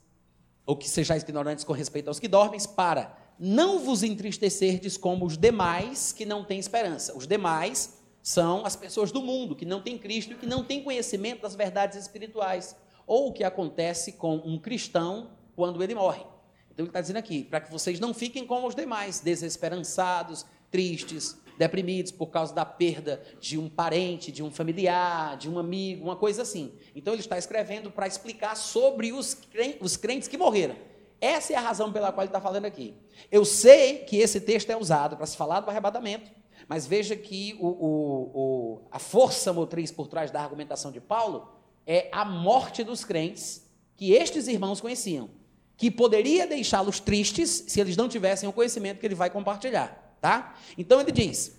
[0.67, 5.37] ou que sejais ignorantes com respeito aos que dormem, para não vos entristecerdes como os
[5.37, 7.17] demais que não têm esperança.
[7.17, 10.83] Os demais são as pessoas do mundo que não têm Cristo e que não têm
[10.83, 12.77] conhecimento das verdades espirituais.
[13.07, 16.25] Ou o que acontece com um cristão quando ele morre.
[16.73, 21.37] Então ele está dizendo aqui, para que vocês não fiquem como os demais, desesperançados, tristes,
[21.59, 26.17] deprimidos por causa da perda de um parente, de um familiar, de um amigo, uma
[26.17, 26.73] coisa assim.
[26.95, 30.77] Então ele está escrevendo para explicar sobre os crentes, os crentes que morreram.
[31.21, 32.95] Essa é a razão pela qual ele está falando aqui.
[33.31, 36.31] Eu sei que esse texto é usado para se falar do arrebatamento,
[36.69, 41.49] mas veja que o, o, o, a força motriz por trás da argumentação de Paulo
[41.87, 43.65] é a morte dos crentes
[43.97, 45.31] que estes irmãos conheciam,
[45.77, 50.04] que poderia deixá-los tristes se eles não tivessem o conhecimento que ele vai compartilhar.
[50.25, 50.55] Tá?
[50.79, 51.55] Então ele diz,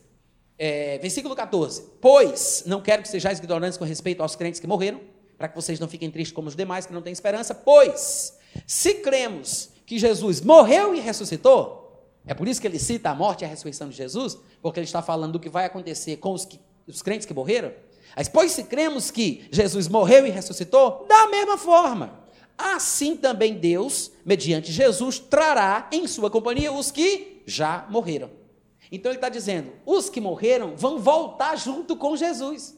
[0.58, 5.02] é, versículo 14: Pois não quero que sejais ignorantes com respeito aos crentes que morreram,
[5.38, 8.96] para que vocês não fiquem tristes como os demais que não têm esperança, pois se
[8.96, 13.46] cremos que Jesus morreu e ressuscitou, é por isso que ele cita a morte e
[13.46, 16.60] a ressurreição de Jesus, porque ele está falando do que vai acontecer com os, que,
[16.88, 17.72] os crentes que morreram.
[18.18, 22.20] Mas, pois se cremos que Jesus morreu e ressuscitou, da mesma forma,
[22.58, 28.44] assim também Deus, mediante Jesus, trará em sua companhia os que já morreram.
[28.92, 32.78] Então ele está dizendo: os que morreram vão voltar junto com Jesus,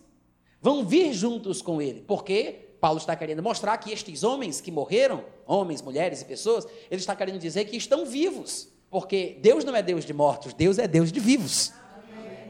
[0.61, 5.23] vão vir juntos com ele, porque Paulo está querendo mostrar que estes homens que morreram,
[5.45, 9.81] homens, mulheres e pessoas, ele está querendo dizer que estão vivos, porque Deus não é
[9.81, 11.73] Deus de mortos, Deus é Deus de vivos.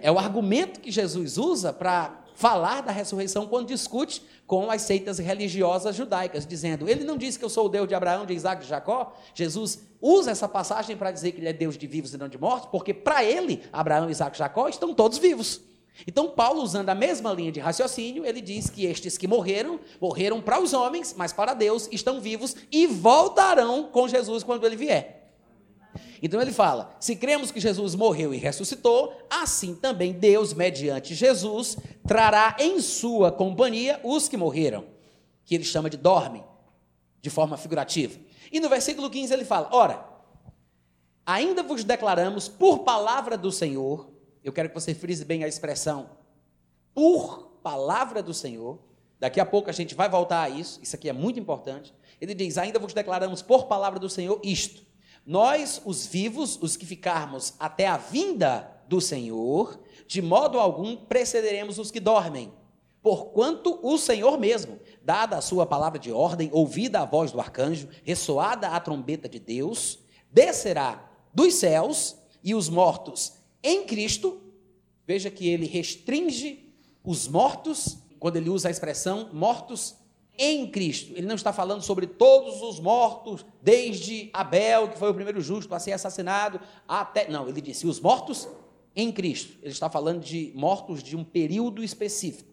[0.02, 5.18] É o argumento que Jesus usa para falar da ressurreição quando discute com as seitas
[5.18, 8.62] religiosas judaicas, dizendo: Ele não disse que eu sou o Deus de Abraão, de Isaac
[8.62, 9.14] de Jacó.
[9.34, 12.38] Jesus usa essa passagem para dizer que ele é Deus de vivos e não de
[12.38, 15.62] mortos, porque para ele, Abraão, Isaac e Jacó estão todos vivos.
[16.06, 20.40] Então, Paulo, usando a mesma linha de raciocínio, ele diz que estes que morreram, morreram
[20.40, 25.17] para os homens, mas para Deus estão vivos e voltarão com Jesus quando ele vier.
[26.22, 31.78] Então ele fala: se cremos que Jesus morreu e ressuscitou, assim também Deus, mediante Jesus,
[32.08, 34.86] trará em sua companhia os que morreram,
[35.46, 36.44] que ele chama de dormem,
[37.22, 38.20] de forma figurativa.
[38.52, 40.06] E no versículo 15 ele fala: Ora,
[41.26, 44.10] ainda vos declaramos por palavra do Senhor,
[44.44, 46.10] eu quero que você frise bem a expressão,
[46.94, 48.80] por palavra do Senhor.
[49.20, 51.94] Daqui a pouco a gente vai voltar a isso, isso aqui é muito importante.
[52.22, 54.87] Ele diz: Ainda vos declaramos por palavra do Senhor isto
[55.28, 61.78] nós, os vivos, os que ficarmos até a vinda do Senhor, de modo algum precederemos
[61.78, 62.54] os que dormem.
[63.02, 67.90] Porquanto o Senhor mesmo, dada a sua palavra de ordem, ouvida a voz do arcanjo,
[68.06, 70.00] ressoada a trombeta de Deus,
[70.32, 74.42] descerá dos céus e os mortos em Cristo.
[75.06, 79.97] Veja que ele restringe os mortos, quando ele usa a expressão mortos
[80.38, 81.14] em Cristo.
[81.16, 85.74] Ele não está falando sobre todos os mortos, desde Abel, que foi o primeiro justo
[85.74, 87.28] a ser assassinado, até.
[87.30, 88.48] Não, ele disse os mortos
[88.96, 89.58] em Cristo.
[89.62, 92.52] Ele está falando de mortos de um período específico.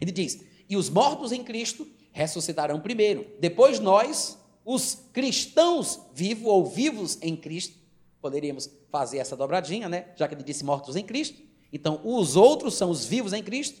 [0.00, 3.26] Ele diz: e os mortos em Cristo ressuscitarão primeiro.
[3.40, 7.78] Depois nós, os cristãos vivos ou vivos em Cristo,
[8.20, 10.08] poderíamos fazer essa dobradinha, né?
[10.16, 11.40] Já que ele disse mortos em Cristo.
[11.72, 13.80] Então, os outros são os vivos em Cristo.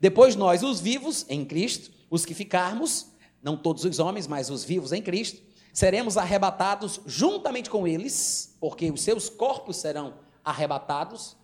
[0.00, 3.08] Depois nós, os vivos em Cristo os que ficarmos,
[3.42, 5.42] não todos os homens, mas os vivos em Cristo,
[5.72, 11.36] seremos arrebatados juntamente com eles, porque os seus corpos serão arrebatados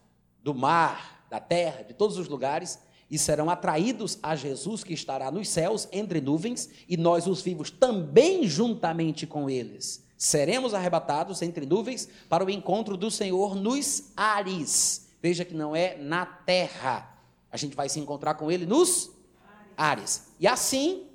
[0.42, 2.78] do mar, da terra, de todos os lugares,
[3.10, 7.70] e serão atraídos a Jesus que estará nos céus entre nuvens, e nós, os vivos,
[7.70, 10.04] também juntamente com eles.
[10.16, 15.08] Seremos arrebatados entre nuvens para o encontro do Senhor nos ares.
[15.22, 17.18] Veja que não é na terra.
[17.50, 19.10] A gente vai se encontrar com ele nos
[19.76, 20.28] ares.
[20.38, 21.08] E assim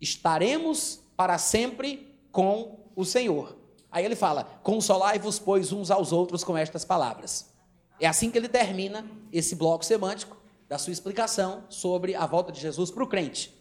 [0.00, 3.56] estaremos para sempre com o Senhor.
[3.90, 7.52] Aí ele fala: Consolai-vos, pois, uns aos outros com estas palavras.
[8.00, 10.36] É assim que ele termina esse bloco semântico
[10.68, 13.54] da sua explicação sobre a volta de Jesus para o crente.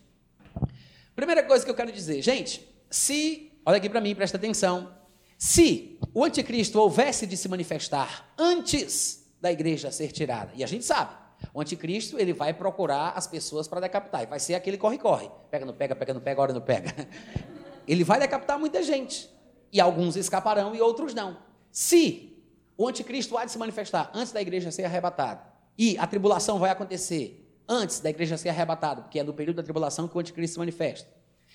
[1.15, 4.91] Primeira coisa que eu quero dizer, gente, se, olha aqui para mim, presta atenção,
[5.38, 10.86] se o anticristo houvesse de se manifestar antes da igreja ser tirada, e a gente
[10.86, 11.13] sabe,
[11.54, 14.24] o anticristo, ele vai procurar as pessoas para decapitar.
[14.24, 15.30] E vai ser aquele corre-corre.
[15.50, 16.94] Pega, não pega, pega, não pega, hora não pega.
[17.86, 19.30] Ele vai decapitar muita gente.
[19.72, 21.38] E alguns escaparão e outros não.
[21.70, 22.42] Se
[22.78, 25.42] o anticristo há de se manifestar antes da igreja ser arrebatada,
[25.78, 29.64] e a tribulação vai acontecer antes da igreja ser arrebatada, porque é no período da
[29.64, 31.10] tribulação que o anticristo se manifesta.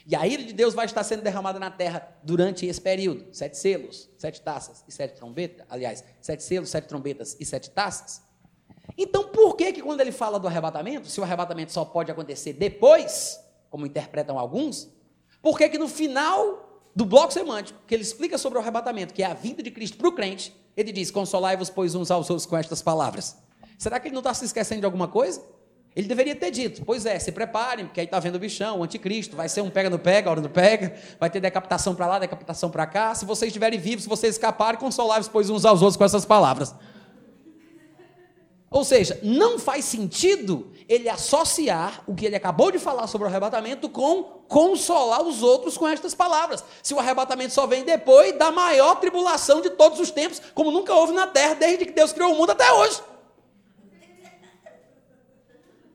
[0.06, 3.26] E a ira de Deus vai estar sendo derramada na terra durante esse período.
[3.32, 5.66] Sete selos, sete taças e sete trombetas.
[5.68, 8.22] Aliás, sete selos, sete trombetas e sete taças.
[9.00, 12.52] Então, por que que quando ele fala do arrebatamento, se o arrebatamento só pode acontecer
[12.52, 13.38] depois,
[13.70, 14.90] como interpretam alguns,
[15.40, 19.22] por que que no final do bloco semântico, que ele explica sobre o arrebatamento, que
[19.22, 22.44] é a vinda de Cristo para o crente, ele diz, consolai-vos, pois, uns aos outros
[22.44, 23.36] com estas palavras.
[23.78, 25.40] Será que ele não está se esquecendo de alguma coisa?
[25.94, 28.82] Ele deveria ter dito, pois é, se preparem, porque aí está vendo o bichão, o
[28.82, 32.18] anticristo, vai ser um pega no pega, hora no pega, vai ter decapitação para lá,
[32.18, 33.14] decapitação para cá.
[33.14, 36.74] Se vocês estiverem vivos, se vocês escaparem, consolai-vos, pois, uns aos outros com essas palavras.
[38.70, 43.30] Ou seja, não faz sentido ele associar o que ele acabou de falar sobre o
[43.30, 46.62] arrebatamento com consolar os outros com estas palavras.
[46.82, 50.94] Se o arrebatamento só vem depois da maior tribulação de todos os tempos, como nunca
[50.94, 53.00] houve na terra desde que Deus criou o mundo até hoje.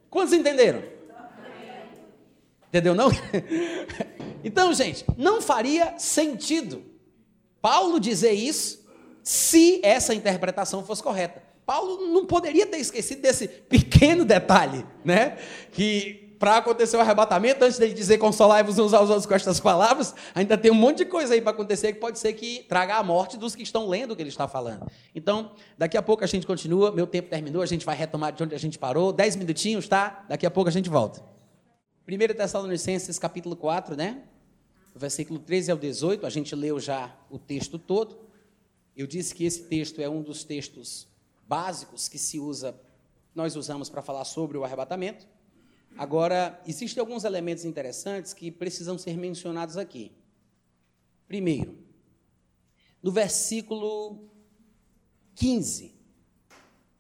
[0.10, 0.84] Quantos entenderam?
[2.70, 3.10] Entendeu não?
[4.44, 6.84] então, gente, não faria sentido
[7.62, 8.84] Paulo dizer isso
[9.24, 11.53] se essa interpretação fosse correta.
[11.66, 15.38] Paulo não poderia ter esquecido desse pequeno detalhe, né?
[15.72, 20.14] Que para acontecer o arrebatamento, antes dele dizer consolai-vos uns aos outros com estas palavras,
[20.36, 23.04] ainda tem um monte de coisa aí para acontecer que pode ser que traga a
[23.04, 24.86] morte dos que estão lendo o que ele está falando.
[25.16, 28.44] Então, daqui a pouco a gente continua, meu tempo terminou, a gente vai retomar de
[28.44, 30.26] onde a gente parou, dez minutinhos, tá?
[30.28, 31.24] Daqui a pouco a gente volta.
[32.06, 34.24] 1 Tessalonicenses capítulo 4, né?
[34.96, 38.18] versículo 13 ao 18, a gente leu já o texto todo.
[38.96, 41.08] Eu disse que esse texto é um dos textos
[41.48, 42.80] básicos que se usa,
[43.34, 45.28] nós usamos para falar sobre o arrebatamento.
[45.98, 50.12] Agora, existem alguns elementos interessantes que precisam ser mencionados aqui.
[51.28, 51.78] Primeiro,
[53.02, 54.30] no versículo
[55.36, 55.94] 15,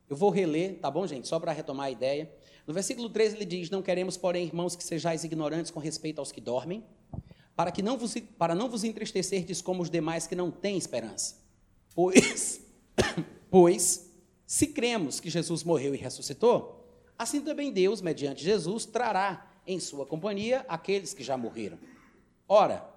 [0.09, 1.27] eu vou reler, tá bom, gente?
[1.27, 2.31] Só para retomar a ideia.
[2.67, 6.31] No versículo 13 ele diz: Não queremos, porém, irmãos, que sejais ignorantes com respeito aos
[6.31, 6.83] que dormem,
[7.55, 11.41] para que não vos, para não vos entristecerdes como os demais que não têm esperança.
[11.95, 12.61] Pois,
[13.49, 14.12] pois,
[14.53, 16.83] se cremos que Jesus morreu e ressuscitou,
[17.17, 21.79] Assim também Deus, mediante Jesus, trará em sua companhia aqueles que já morreram.
[22.47, 22.87] Ora,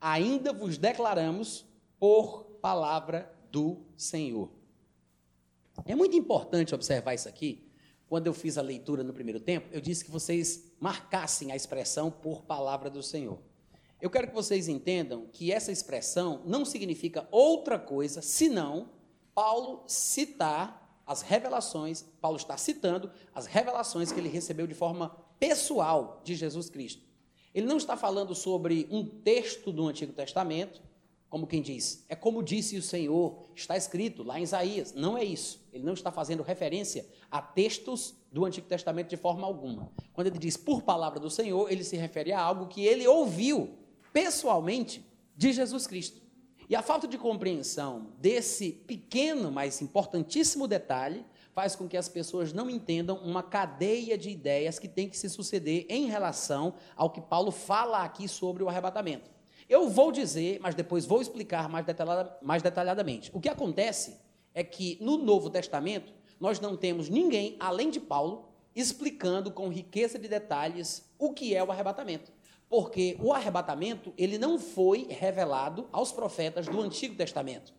[0.00, 1.66] ainda vos declaramos
[1.98, 4.50] por palavra do Senhor.
[5.84, 7.68] É muito importante observar isso aqui.
[8.08, 12.10] Quando eu fiz a leitura no primeiro tempo, eu disse que vocês marcassem a expressão
[12.10, 13.38] por palavra do Senhor.
[14.00, 18.90] Eu quero que vocês entendam que essa expressão não significa outra coisa senão
[19.34, 26.20] Paulo citar as revelações, Paulo está citando as revelações que ele recebeu de forma pessoal
[26.24, 27.02] de Jesus Cristo.
[27.54, 30.82] Ele não está falando sobre um texto do Antigo Testamento,
[31.28, 34.92] como quem diz, é como disse o Senhor, está escrito lá em Isaías.
[34.94, 35.60] Não é isso.
[35.72, 39.90] Ele não está fazendo referência a textos do Antigo Testamento de forma alguma.
[40.12, 43.76] Quando ele diz por palavra do Senhor, ele se refere a algo que ele ouviu
[44.12, 45.04] pessoalmente
[45.36, 46.25] de Jesus Cristo.
[46.68, 52.52] E a falta de compreensão desse pequeno, mas importantíssimo detalhe faz com que as pessoas
[52.52, 57.20] não entendam uma cadeia de ideias que tem que se suceder em relação ao que
[57.20, 59.30] Paulo fala aqui sobre o arrebatamento.
[59.68, 63.30] Eu vou dizer, mas depois vou explicar mais, detalhada, mais detalhadamente.
[63.32, 64.18] O que acontece
[64.52, 70.18] é que no Novo Testamento nós não temos ninguém, além de Paulo, explicando com riqueza
[70.18, 72.35] de detalhes o que é o arrebatamento
[72.68, 77.72] porque o arrebatamento ele não foi revelado aos profetas do Antigo Testamento.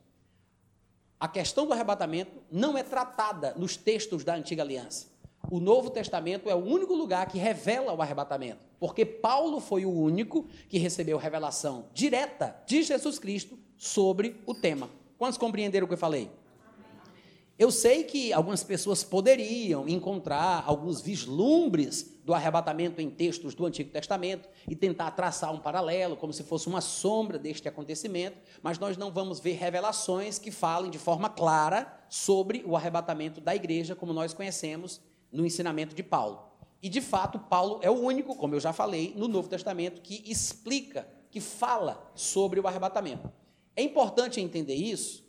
[1.20, 5.08] A questão do arrebatamento não é tratada nos textos da Antiga Aliança.
[5.50, 9.92] O Novo Testamento é o único lugar que revela o arrebatamento, porque Paulo foi o
[9.92, 14.90] único que recebeu revelação direta de Jesus Cristo sobre o tema.
[15.18, 16.30] Quantos compreenderam o que eu falei?
[17.60, 23.90] Eu sei que algumas pessoas poderiam encontrar alguns vislumbres do arrebatamento em textos do Antigo
[23.90, 28.96] Testamento e tentar traçar um paralelo, como se fosse uma sombra deste acontecimento, mas nós
[28.96, 34.14] não vamos ver revelações que falem de forma clara sobre o arrebatamento da igreja, como
[34.14, 36.52] nós conhecemos no ensinamento de Paulo.
[36.84, 40.22] E de fato, Paulo é o único, como eu já falei, no Novo Testamento que
[40.30, 43.32] explica, que fala sobre o arrebatamento.
[43.76, 45.27] É importante entender isso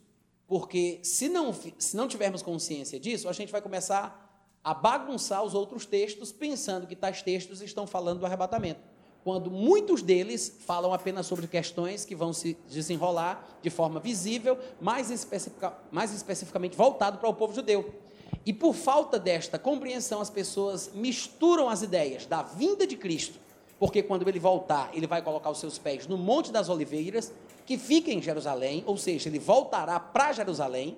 [0.48, 4.24] porque se não, se não tivermos consciência disso, a gente vai começar
[4.64, 8.80] a bagunçar os outros textos, pensando que tais textos estão falando do arrebatamento.
[9.22, 15.10] Quando muitos deles falam apenas sobre questões que vão se desenrolar de forma visível, mais,
[15.10, 17.94] especifica, mais especificamente voltado para o povo judeu.
[18.46, 23.38] E por falta desta compreensão, as pessoas misturam as ideias da vinda de Cristo,
[23.78, 27.34] porque quando ele voltar, ele vai colocar os seus pés no Monte das Oliveiras
[27.68, 30.96] que fica em Jerusalém, ou seja, ele voltará para Jerusalém,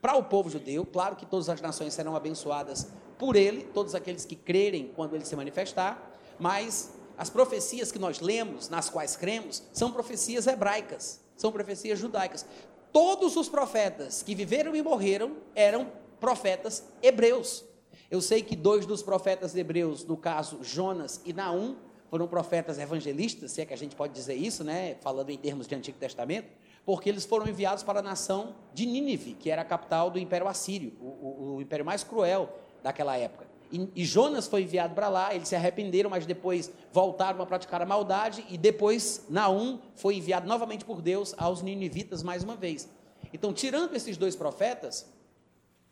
[0.00, 0.86] para o povo judeu.
[0.86, 2.86] Claro que todas as nações serão abençoadas
[3.18, 8.20] por ele, todos aqueles que crerem quando ele se manifestar, mas as profecias que nós
[8.20, 12.46] lemos, nas quais cremos, são profecias hebraicas, são profecias judaicas.
[12.92, 17.64] Todos os profetas que viveram e morreram eram profetas hebreus.
[18.08, 21.74] Eu sei que dois dos profetas hebreus, no caso Jonas e Naum,
[22.12, 25.66] foram profetas evangelistas, se é que a gente pode dizer isso, né, falando em termos
[25.66, 26.46] de Antigo Testamento,
[26.84, 30.46] porque eles foram enviados para a nação de Nínive, que era a capital do Império
[30.46, 33.46] Assírio, o, o, o império mais cruel daquela época.
[33.72, 37.80] E, e, Jonas foi enviado para lá, eles se arrependeram, mas depois voltaram a praticar
[37.80, 42.90] a maldade, e depois Naum foi enviado novamente por Deus aos ninivitas mais uma vez.
[43.32, 45.10] Então, tirando esses dois profetas,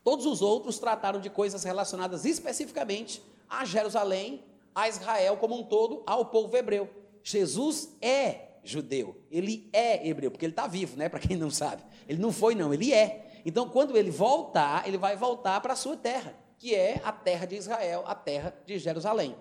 [0.04, 4.44] todos os outros trataram de coisas relacionadas especificamente a Jerusalém
[4.74, 6.88] a Israel como um todo, ao povo hebreu.
[7.22, 11.08] Jesus é judeu, ele é hebreu, porque ele está vivo, né?
[11.08, 11.82] Para quem não sabe.
[12.08, 13.40] Ele não foi, não, ele é.
[13.44, 17.46] Então, quando ele voltar, ele vai voltar para a sua terra, que é a terra
[17.46, 19.34] de Israel, a terra de Jerusalém.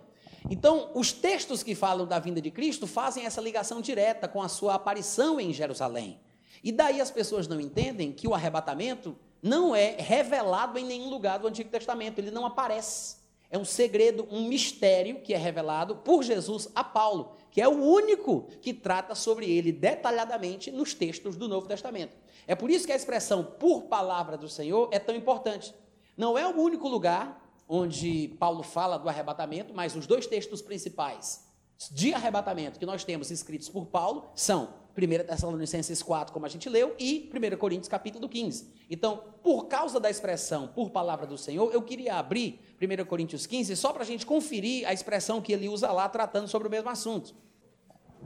[0.50, 4.48] Então, os textos que falam da vinda de Cristo fazem essa ligação direta com a
[4.48, 6.20] sua aparição em Jerusalém.
[6.64, 11.40] E daí as pessoas não entendem que o arrebatamento não é revelado em nenhum lugar
[11.40, 13.18] do Antigo Testamento, ele não aparece.
[13.52, 17.84] É um segredo, um mistério que é revelado por Jesus a Paulo, que é o
[17.84, 22.16] único que trata sobre ele detalhadamente nos textos do Novo Testamento.
[22.46, 25.74] É por isso que a expressão por palavra do Senhor é tão importante.
[26.16, 31.48] Não é o único lugar onde Paulo fala do arrebatamento, mas os dois textos principais
[31.92, 36.68] de arrebatamento que nós temos escritos por Paulo são 1 Tessalonicenses 4, como a gente
[36.68, 38.74] leu, e 1 Coríntios capítulo 15.
[38.90, 43.76] Então, por causa da expressão por palavra do Senhor, eu queria abrir 1 Coríntios 15
[43.76, 46.90] só para a gente conferir a expressão que ele usa lá, tratando sobre o mesmo
[46.90, 47.36] assunto.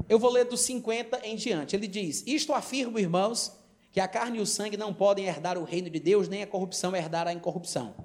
[0.07, 1.75] Eu vou ler dos 50 em diante.
[1.75, 3.51] Ele diz: Isto afirmo, irmãos,
[3.91, 6.47] que a carne e o sangue não podem herdar o reino de Deus, nem a
[6.47, 7.95] corrupção herdar a incorrupção.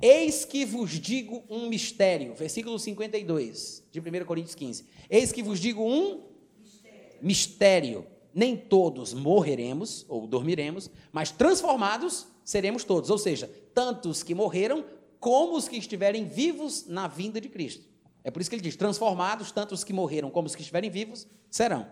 [0.00, 2.34] Eis que vos digo um mistério.
[2.34, 4.86] Versículo 52 de 1 Coríntios 15.
[5.08, 6.22] Eis que vos digo um
[6.58, 7.18] mistério.
[7.22, 8.06] mistério.
[8.34, 13.08] Nem todos morreremos ou dormiremos, mas transformados seremos todos.
[13.08, 14.84] Ou seja, tantos que morreram
[15.20, 17.84] como os que estiverem vivos na vinda de Cristo.
[18.22, 20.90] É por isso que ele diz: transformados, tanto os que morreram como os que estiverem
[20.90, 21.86] vivos serão.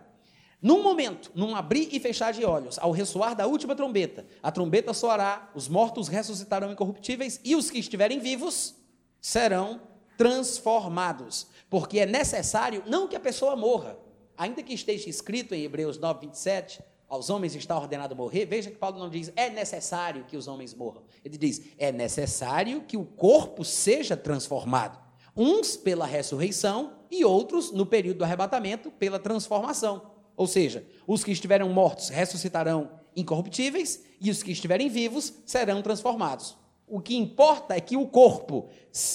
[0.60, 4.94] Num momento, num abrir e fechar de olhos, ao ressoar da última trombeta, a trombeta
[4.94, 8.74] soará, os mortos ressuscitarão incorruptíveis e os que estiverem vivos
[9.20, 9.80] serão
[10.16, 11.46] transformados.
[11.68, 13.98] Porque é necessário não que a pessoa morra,
[14.36, 16.82] ainda que esteja escrito em Hebreus 9, 27,
[17.14, 20.74] aos homens está ordenado morrer, veja que Paulo não diz é necessário que os homens
[20.74, 21.02] morram.
[21.24, 24.98] Ele diz é necessário que o corpo seja transformado.
[25.36, 30.10] Uns pela ressurreição e outros, no período do arrebatamento, pela transformação.
[30.36, 36.56] Ou seja, os que estiverem mortos ressuscitarão incorruptíveis e os que estiverem vivos serão transformados.
[36.86, 38.68] O que importa é que o corpo,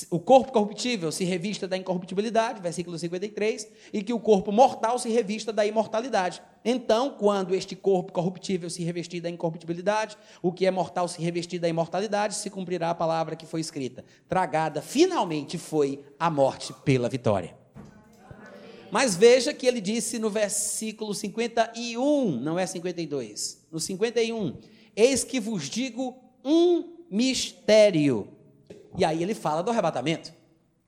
[0.10, 5.08] o corpo corruptível se revista da incorruptibilidade, versículo 53, e que o corpo mortal se
[5.10, 6.42] revista da imortalidade.
[6.66, 11.60] Então, quando este corpo corruptível se revestir da incorruptibilidade, o que é mortal se revestir
[11.60, 14.04] da imortalidade, se cumprirá a palavra que foi escrita.
[14.28, 17.56] Tragada finalmente foi a morte pela vitória.
[18.92, 24.58] Mas veja que ele disse no versículo 51, não é 52, no 51,
[24.96, 28.28] eis que vos digo um mistério.
[28.98, 30.34] E aí ele fala do arrebatamento.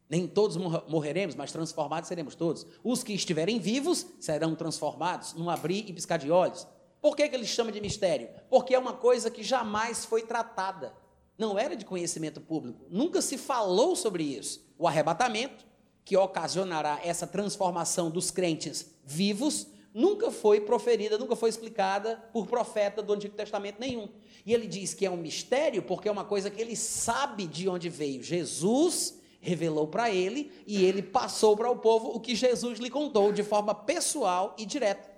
[0.09, 0.57] Nem todos
[0.89, 2.65] morreremos, mas transformados seremos todos.
[2.83, 6.67] Os que estiverem vivos serão transformados num abrir e piscar de olhos.
[7.01, 8.29] Por que, que ele chama de mistério?
[8.49, 10.93] Porque é uma coisa que jamais foi tratada.
[11.37, 12.85] Não era de conhecimento público.
[12.89, 14.69] Nunca se falou sobre isso.
[14.77, 15.65] O arrebatamento
[16.03, 23.01] que ocasionará essa transformação dos crentes vivos, nunca foi proferida, nunca foi explicada por profeta
[23.01, 24.09] do Antigo Testamento nenhum.
[24.45, 27.67] E ele diz que é um mistério porque é uma coisa que ele sabe de
[27.67, 28.23] onde veio.
[28.23, 33.31] Jesus revelou para ele e ele passou para o povo o que Jesus lhe contou
[33.31, 35.09] de forma pessoal e direta.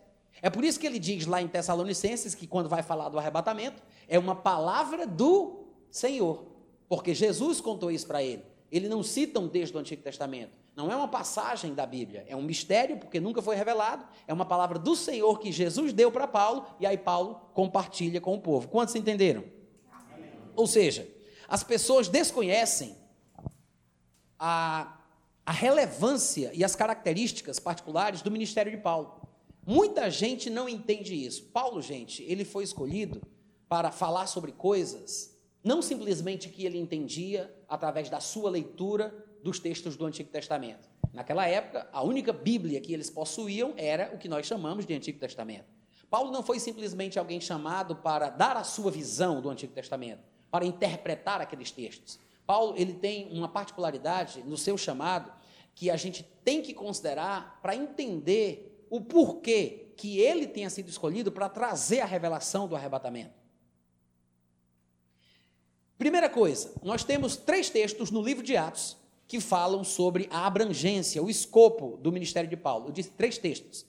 [0.41, 3.81] É por isso que ele diz lá em Tessalonicenses que quando vai falar do arrebatamento,
[4.07, 6.45] é uma palavra do Senhor,
[6.89, 8.43] porque Jesus contou isso para ele.
[8.71, 10.62] Ele não cita um texto do Antigo Testamento.
[10.75, 14.05] Não é uma passagem da Bíblia, é um mistério, porque nunca foi revelado.
[14.27, 18.33] É uma palavra do Senhor que Jesus deu para Paulo, e aí Paulo compartilha com
[18.33, 18.67] o povo.
[18.67, 19.43] Quantos entenderam?
[19.91, 20.31] Amém.
[20.55, 21.07] Ou seja,
[21.47, 22.97] as pessoas desconhecem
[24.39, 24.97] a,
[25.45, 29.21] a relevância e as características particulares do ministério de Paulo.
[29.65, 31.45] Muita gente não entende isso.
[31.45, 33.21] Paulo, gente, ele foi escolhido
[33.69, 39.13] para falar sobre coisas, não simplesmente que ele entendia através da sua leitura
[39.43, 40.89] dos textos do Antigo Testamento.
[41.11, 45.19] Naquela época, a única Bíblia que eles possuíam era o que nós chamamos de Antigo
[45.19, 45.65] Testamento.
[46.09, 50.65] Paulo não foi simplesmente alguém chamado para dar a sua visão do Antigo Testamento, para
[50.65, 52.17] interpretar aqueles textos.
[52.47, 55.31] Paulo ele tem uma particularidade no seu chamado
[55.75, 61.31] que a gente tem que considerar para entender o porquê que ele tenha sido escolhido
[61.31, 63.33] para trazer a revelação do arrebatamento.
[65.97, 69.02] Primeira coisa, nós temos três textos no livro de Atos
[69.33, 72.89] que falam sobre a abrangência, o escopo do ministério de Paulo.
[72.89, 73.83] Eu disse três textos.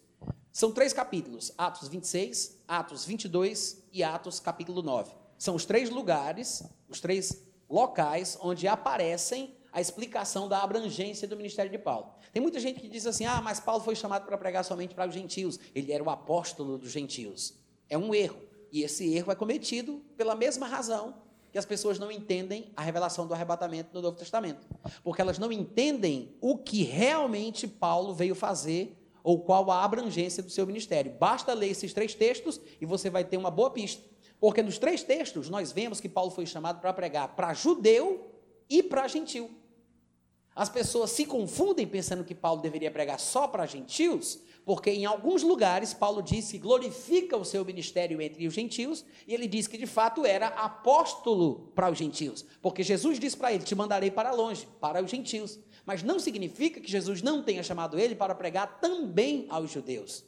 [0.51, 5.13] São três capítulos: Atos 26, Atos 22 e Atos capítulo 9.
[5.37, 11.71] São os três lugares, os três locais onde aparecem a explicação da abrangência do ministério
[11.71, 12.15] de Paulo.
[12.33, 15.07] Tem muita gente que diz assim: ah, mas Paulo foi chamado para pregar somente para
[15.07, 17.53] os gentios, ele era o apóstolo dos gentios.
[17.87, 18.41] É um erro.
[18.73, 21.23] E esse erro é cometido pela mesma razão
[21.55, 24.67] que as pessoas não entendem a revelação do arrebatamento no Novo Testamento.
[25.05, 30.51] Porque elas não entendem o que realmente Paulo veio fazer ou qual a abrangência do
[30.51, 31.13] seu ministério.
[31.13, 34.03] Basta ler esses três textos e você vai ter uma boa pista.
[34.41, 38.33] Porque nos três textos nós vemos que Paulo foi chamado para pregar para judeu
[38.69, 39.49] e para gentil.
[40.57, 45.43] As pessoas se confundem pensando que Paulo deveria pregar só para gentios, Porque em alguns
[45.43, 49.77] lugares Paulo diz que glorifica o seu ministério entre os gentios, e ele diz que
[49.77, 54.33] de fato era apóstolo para os gentios, porque Jesus disse para ele: Te mandarei para
[54.33, 55.59] longe, para os gentios.
[55.85, 60.25] Mas não significa que Jesus não tenha chamado ele para pregar também aos judeus.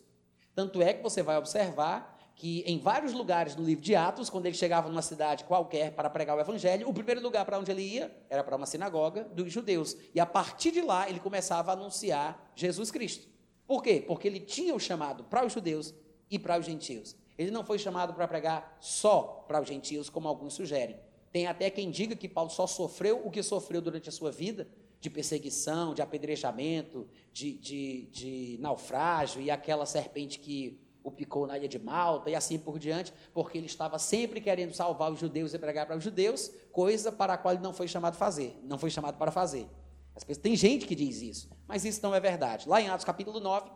[0.55, 4.45] Tanto é que você vai observar que em vários lugares no livro de Atos, quando
[4.45, 7.83] ele chegava numa cidade qualquer para pregar o evangelho, o primeiro lugar para onde ele
[7.83, 9.97] ia era para uma sinagoga dos judeus.
[10.15, 13.36] E a partir de lá ele começava a anunciar Jesus Cristo.
[13.67, 14.03] Por quê?
[14.07, 15.95] Porque ele tinha o chamado para os judeus
[16.31, 17.17] e para os gentios.
[17.37, 20.97] Ele não foi chamado para pregar só para os gentios, como alguns sugerem.
[21.33, 24.67] Tem até quem diga que Paulo só sofreu o que sofreu durante a sua vida,
[25.01, 31.57] de perseguição, de apedrejamento, de, de, de naufrágio e aquela serpente que o picou na
[31.57, 35.55] ilha de Malta e assim por diante, porque ele estava sempre querendo salvar os judeus
[35.55, 38.77] e pregar para os judeus, coisa para a qual ele não foi chamado fazer, não
[38.77, 39.69] foi chamado para fazer.
[40.15, 42.69] Pessoas, tem gente que diz isso, mas isso não é verdade.
[42.69, 43.71] Lá em Atos capítulo 9,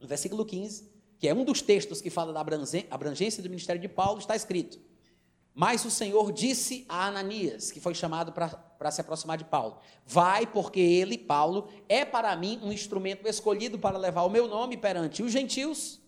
[0.00, 2.40] no versículo 15, que é um dos textos que fala da
[2.90, 4.78] abrangência do ministério de Paulo, está escrito:
[5.54, 10.46] Mas o Senhor disse a Ananias, que foi chamado para se aproximar de Paulo: Vai,
[10.46, 15.22] porque ele, Paulo, é para mim um instrumento escolhido para levar o meu nome perante
[15.22, 16.00] os gentios,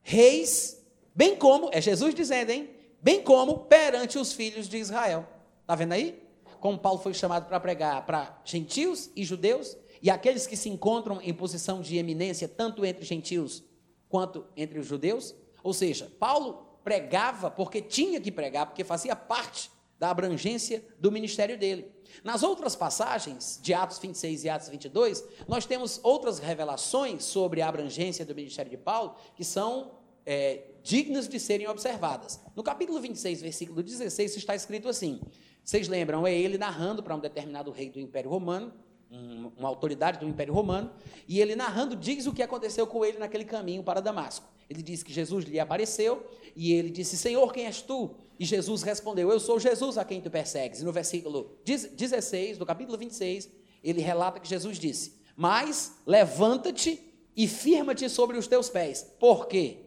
[0.00, 0.82] reis,
[1.14, 2.70] bem como, é Jesus dizendo, hein?
[3.00, 5.28] Bem como perante os filhos de Israel.
[5.62, 6.28] Está vendo aí?
[6.60, 11.20] como Paulo foi chamado para pregar para gentios e judeus, e aqueles que se encontram
[11.20, 13.64] em posição de eminência, tanto entre gentios
[14.08, 15.34] quanto entre os judeus.
[15.62, 21.58] Ou seja, Paulo pregava porque tinha que pregar, porque fazia parte da abrangência do ministério
[21.58, 21.92] dele.
[22.22, 27.68] Nas outras passagens, de Atos 26 e Atos 22, nós temos outras revelações sobre a
[27.68, 32.40] abrangência do ministério de Paulo que são é, dignas de serem observadas.
[32.54, 35.20] No capítulo 26, versículo 16, está escrito assim:
[35.64, 36.26] vocês lembram?
[36.26, 38.72] É ele narrando para um determinado rei do Império Romano,
[39.10, 40.90] um, uma autoridade do Império Romano,
[41.26, 44.46] e ele narrando diz o que aconteceu com ele naquele caminho para Damasco.
[44.68, 48.14] Ele diz que Jesus lhe apareceu e ele disse: Senhor, quem és tu?
[48.38, 50.80] E Jesus respondeu: Eu sou Jesus a quem tu persegues.
[50.80, 53.48] E no versículo 16, do capítulo 26,
[53.82, 57.00] ele relata que Jesus disse: Mas levanta-te
[57.34, 59.10] e firma-te sobre os teus pés.
[59.18, 59.78] Por quê?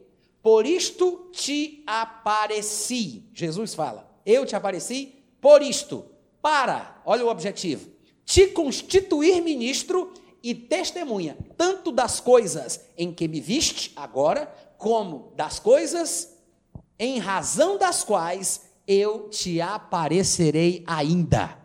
[0.42, 3.30] Por isto te apareci.
[3.34, 6.06] Jesus fala: Eu te apareci por isto,
[6.42, 7.90] para, olha o objetivo,
[8.32, 14.46] te constituir ministro e testemunha, tanto das coisas em que me viste agora,
[14.78, 16.34] como das coisas
[16.98, 21.58] em razão das quais eu te aparecerei ainda.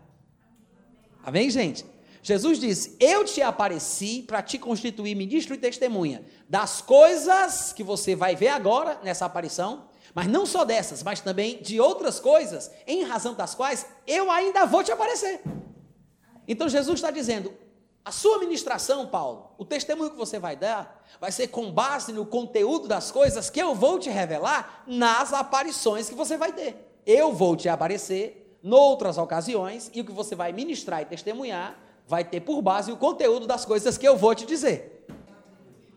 [1.23, 1.87] Amém, gente?
[2.21, 8.17] Jesus disse: Eu te apareci para te constituir ministro e testemunha das coisas que você
[8.17, 13.05] vai ver agora nessa aparição, mas não só dessas, mas também de outras coisas, em
[13.05, 15.41] razão das quais eu ainda vou te aparecer.
[16.47, 17.53] Então Jesus está dizendo:
[18.05, 22.24] a sua ministração, Paulo, o testemunho que você vai dar, vai ser com base no
[22.24, 27.01] conteúdo das coisas que eu vou te revelar nas aparições que você vai ter.
[27.05, 32.24] Eu vou te aparecer noutras ocasiões e o que você vai ministrar e testemunhar vai
[32.24, 35.05] ter por base o conteúdo das coisas que eu vou te dizer.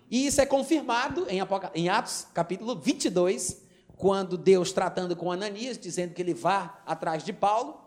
[0.09, 1.27] E isso é confirmado
[1.75, 3.61] em Atos capítulo 22,
[3.95, 7.79] quando Deus tratando com Ananias, dizendo que ele vá atrás de Paulo,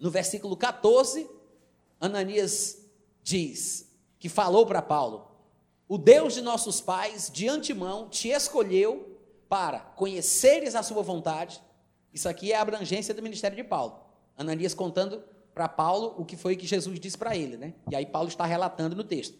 [0.00, 1.28] no versículo 14,
[2.04, 2.86] Ananias
[3.22, 5.26] diz que falou para Paulo:
[5.88, 11.62] O Deus de nossos pais, de antemão, te escolheu para conheceres a sua vontade.
[12.12, 14.00] Isso aqui é a abrangência do ministério de Paulo.
[14.36, 15.24] Ananias contando
[15.54, 17.72] para Paulo o que foi que Jesus disse para ele, né?
[17.90, 19.38] E aí Paulo está relatando no texto.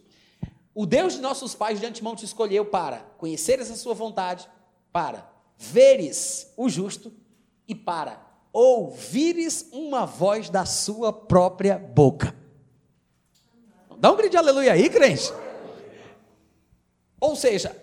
[0.74, 4.48] O Deus de nossos pais de antemão te escolheu para conheceres a sua vontade,
[4.90, 7.12] para veres o justo
[7.68, 12.43] e para ouvires uma voz da sua própria boca.
[13.98, 15.32] Dá um grito de aleluia aí, crente.
[17.20, 17.74] Ou seja,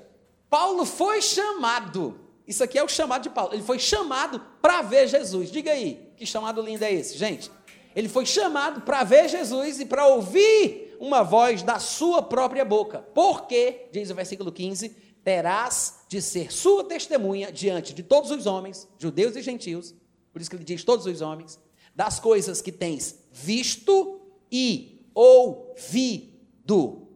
[0.49, 2.19] Paulo foi chamado.
[2.47, 3.53] Isso aqui é o chamado de Paulo.
[3.53, 5.51] Ele foi chamado para ver Jesus.
[5.51, 7.51] Diga aí, que chamado lindo é esse, gente?
[7.95, 12.99] Ele foi chamado para ver Jesus e para ouvir uma voz da sua própria boca.
[13.13, 14.89] Porque, diz o versículo 15,
[15.23, 19.93] terás de ser sua testemunha diante de todos os homens, judeus e gentios,
[20.31, 21.59] por isso que ele diz todos os homens,
[21.95, 27.07] das coisas que tens visto e ouvido.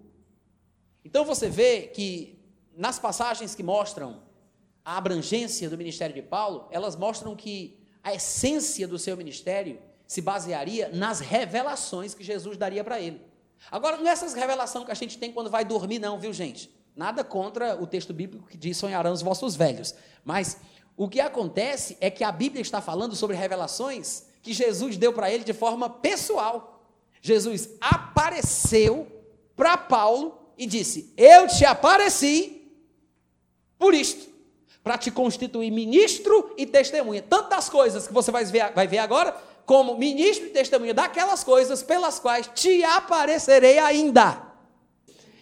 [1.03, 2.39] Então você vê que
[2.75, 4.23] nas passagens que mostram
[4.83, 10.21] a abrangência do ministério de Paulo, elas mostram que a essência do seu ministério se
[10.21, 13.21] basearia nas revelações que Jesus daria para ele.
[13.71, 16.69] Agora, não é essas revelações que a gente tem quando vai dormir, não, viu, gente?
[16.95, 19.95] Nada contra o texto bíblico que diz sonharão os vossos velhos.
[20.23, 20.57] Mas
[20.95, 25.31] o que acontece é que a Bíblia está falando sobre revelações que Jesus deu para
[25.31, 26.74] ele de forma pessoal.
[27.25, 29.07] Jesus apareceu
[29.55, 32.71] para Paulo e disse: Eu te apareci
[33.79, 34.29] por isto,
[34.83, 37.23] para te constituir ministro e testemunha.
[37.23, 41.81] Tantas coisas que você vai ver, vai ver agora, como ministro e testemunha daquelas coisas
[41.81, 44.43] pelas quais te aparecerei ainda.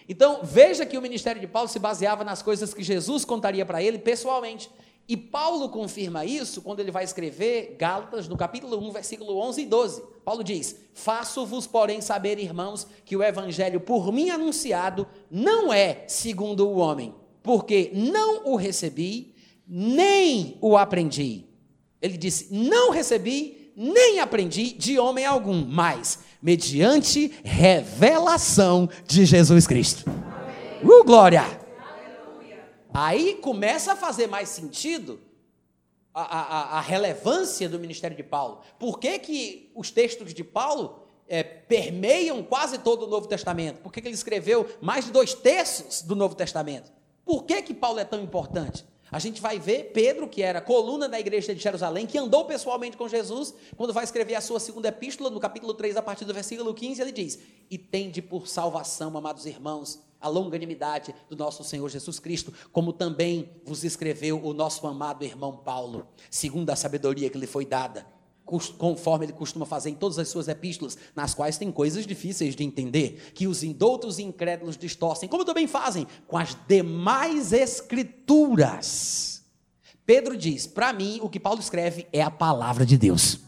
[0.08, 3.84] Então, veja que o ministério de Paulo se baseava nas coisas que Jesus contaria para
[3.84, 4.72] ele pessoalmente.
[5.08, 9.66] E Paulo confirma isso quando ele vai escrever Gálatas, no capítulo 1, versículo 11 e
[9.66, 10.04] 12.
[10.24, 16.68] Paulo diz: Faço-vos, porém, saber, irmãos, que o evangelho por mim anunciado não é segundo
[16.68, 19.34] o homem, porque não o recebi,
[19.68, 21.46] nem o aprendi.
[22.02, 30.10] Ele disse: Não recebi, nem aprendi de homem algum, mas mediante revelação de Jesus Cristo.
[30.82, 31.63] Uh, glória!
[32.94, 35.20] Aí começa a fazer mais sentido
[36.14, 38.62] a, a, a, relevância do ministério de Paulo.
[38.78, 43.82] Por que, que os textos de Paulo é, permeiam quase todo o Novo Testamento?
[43.82, 46.92] Por que, que ele escreveu mais de dois terços do Novo Testamento?
[47.26, 48.86] Por que, que Paulo é tão importante?
[49.12, 52.98] A gente vai ver Pedro, que era coluna da igreja de Jerusalém, que andou pessoalmente
[52.98, 56.34] com Jesus, quando vai escrever a sua segunda epístola, no capítulo 3, a partir do
[56.34, 57.40] versículo 15, ele diz:
[57.70, 63.52] E tende por salvação, amados irmãos, a longanimidade do nosso Senhor Jesus Cristo, como também
[63.66, 68.08] vos escreveu o nosso amado irmão Paulo, segundo a sabedoria que lhe foi dada,
[68.78, 72.64] conforme ele costuma fazer em todas as suas epístolas, nas quais tem coisas difíceis de
[72.64, 79.44] entender, que os indoutos e incrédulos distorcem, como também fazem com as demais escrituras.
[80.06, 83.40] Pedro diz: para mim, o que Paulo escreve é a palavra de Deus.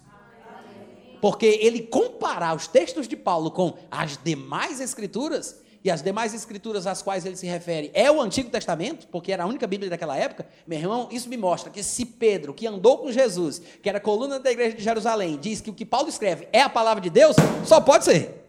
[1.22, 6.88] Porque ele comparar os textos de Paulo com as demais escrituras, e as demais escrituras
[6.88, 10.18] às quais ele se refere é o Antigo Testamento, porque era a única Bíblia daquela
[10.18, 14.00] época, meu irmão, isso me mostra que se Pedro, que andou com Jesus, que era
[14.00, 17.12] coluna da igreja de Jerusalém, diz que o que Paulo escreve é a palavra de
[17.12, 18.44] Deus, só pode ser.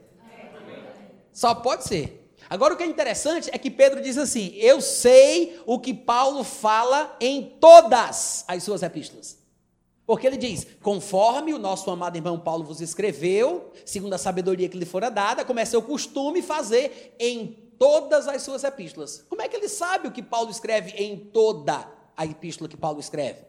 [1.30, 2.26] Só pode ser.
[2.48, 6.42] Agora o que é interessante é que Pedro diz assim: Eu sei o que Paulo
[6.42, 9.36] fala em todas as suas epístolas.
[10.06, 14.78] Porque ele diz: conforme o nosso amado irmão Paulo vos escreveu, segundo a sabedoria que
[14.78, 17.48] lhe fora dada, como é seu costume fazer em
[17.78, 19.24] todas as suas epístolas.
[19.28, 23.00] Como é que ele sabe o que Paulo escreve em toda a epístola que Paulo
[23.00, 23.40] escreve?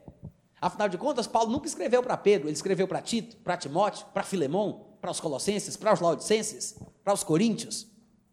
[0.60, 4.24] Afinal de contas, Paulo nunca escreveu para Pedro, ele escreveu para Tito, para Timóteo, para
[4.24, 7.86] Filemão, para os Colossenses, para os Laodicenses, para os Coríntios.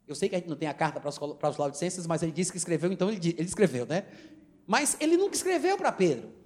[0.08, 2.32] Eu sei que a gente não tem a carta para os, para Laodicenses, mas ele
[2.32, 4.06] disse que escreveu, então ele, ele escreveu, né?
[4.66, 6.45] Mas ele nunca escreveu para Pedro.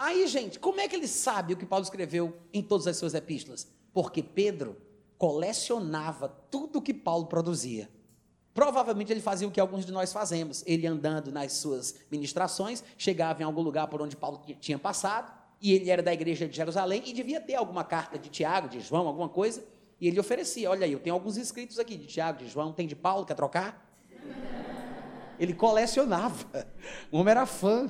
[0.00, 3.12] Aí, gente, como é que ele sabe o que Paulo escreveu em todas as suas
[3.12, 3.70] epístolas?
[3.92, 4.80] Porque Pedro
[5.18, 7.86] colecionava tudo o que Paulo produzia.
[8.54, 10.64] Provavelmente ele fazia o que alguns de nós fazemos.
[10.66, 15.30] Ele andando nas suas ministrações, chegava em algum lugar por onde Paulo tinha passado,
[15.60, 18.80] e ele era da igreja de Jerusalém e devia ter alguma carta de Tiago, de
[18.80, 19.62] João, alguma coisa,
[20.00, 22.86] e ele oferecia: Olha aí, eu tenho alguns escritos aqui de Tiago, de João, tem
[22.86, 23.86] de Paulo, quer trocar?
[25.38, 26.46] Ele colecionava.
[27.12, 27.86] O homem era fã.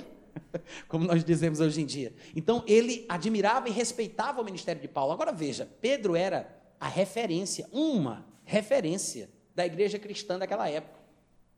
[0.89, 2.13] como nós dizemos hoje em dia.
[2.35, 5.13] Então, ele admirava e respeitava o ministério de Paulo.
[5.13, 10.99] Agora veja, Pedro era a referência, uma referência da igreja cristã daquela época.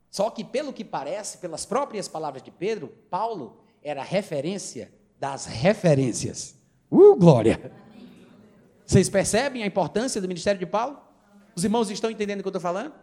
[0.09, 5.45] Só que, pelo que parece, pelas próprias palavras de Pedro, Paulo era a referência das
[5.45, 6.55] referências.
[6.91, 7.71] Uh, glória!
[8.85, 10.99] Vocês percebem a importância do ministério de Paulo?
[11.55, 12.93] Os irmãos estão entendendo o que eu estou falando?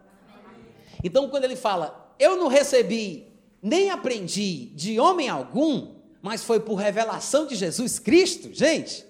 [1.03, 3.30] Então, quando ele fala, eu não recebi
[3.61, 9.05] nem aprendi de homem algum, mas foi por revelação de Jesus Cristo, gente.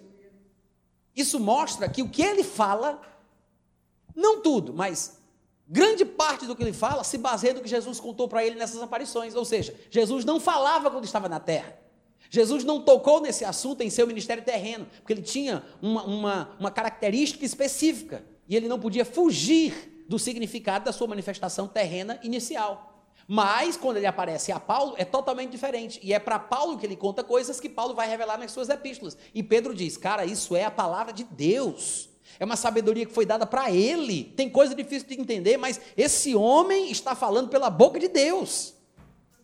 [1.16, 3.02] Isso mostra que o que ele fala,
[4.16, 5.20] não tudo, mas
[5.68, 8.82] grande parte do que ele fala se baseia no que Jesus contou para ele nessas
[8.82, 9.36] aparições.
[9.36, 11.80] Ou seja, Jesus não falava quando estava na terra.
[12.30, 16.72] Jesus não tocou nesse assunto em seu ministério terreno, porque ele tinha uma, uma, uma
[16.72, 22.91] característica específica e ele não podia fugir do significado da sua manifestação terrena inicial.
[23.34, 26.02] Mas, quando ele aparece a Paulo, é totalmente diferente.
[26.04, 29.18] E é para Paulo que ele conta coisas que Paulo vai revelar nas suas epístolas.
[29.34, 32.10] E Pedro diz: Cara, isso é a palavra de Deus.
[32.38, 34.26] É uma sabedoria que foi dada para ele.
[34.36, 38.74] Tem coisa difícil de entender, mas esse homem está falando pela boca de Deus.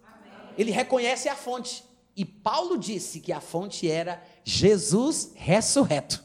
[0.04, 0.50] Amém.
[0.58, 1.82] Ele reconhece a fonte.
[2.14, 6.22] E Paulo disse que a fonte era Jesus ressurreto.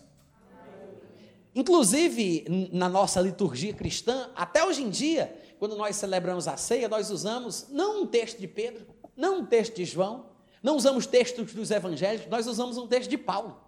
[1.55, 5.33] Inclusive, na nossa liturgia cristã, até hoje em dia,
[5.63, 8.85] quando nós celebramos a ceia, nós usamos não um texto de Pedro,
[9.17, 10.27] não um texto de João,
[10.61, 13.63] não usamos textos dos evangelhos, nós usamos um texto de Paulo.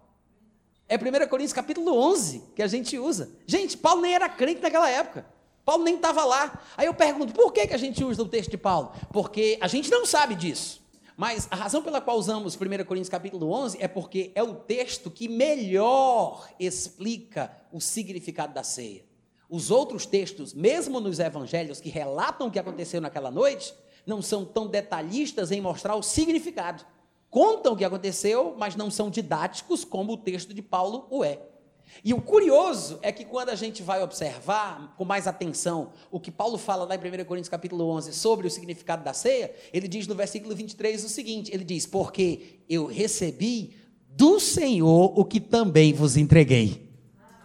[0.89, 3.31] É 1 Coríntios capítulo 11 que a gente usa.
[3.47, 5.25] Gente, Paulo nem era crente naquela época.
[5.63, 6.61] Paulo nem estava lá.
[6.75, 8.91] Aí eu pergunto, por que, que a gente usa o texto de Paulo?
[9.13, 10.85] Porque a gente não sabe disso.
[11.15, 15.09] Mas a razão pela qual usamos 1 Coríntios capítulo 11 é porque é o texto
[15.09, 19.05] que melhor explica o significado da ceia.
[19.49, 23.73] Os outros textos, mesmo nos evangelhos que relatam o que aconteceu naquela noite,
[24.05, 26.85] não são tão detalhistas em mostrar o significado.
[27.29, 31.39] Contam o que aconteceu, mas não são didáticos como o texto de Paulo o é.
[32.03, 36.31] E o curioso é que quando a gente vai observar com mais atenção o que
[36.31, 40.07] Paulo fala lá em 1 Coríntios capítulo 11 sobre o significado da ceia, ele diz
[40.07, 43.75] no versículo 23 o seguinte, ele diz, porque eu recebi
[44.09, 46.89] do Senhor o que também vos entreguei.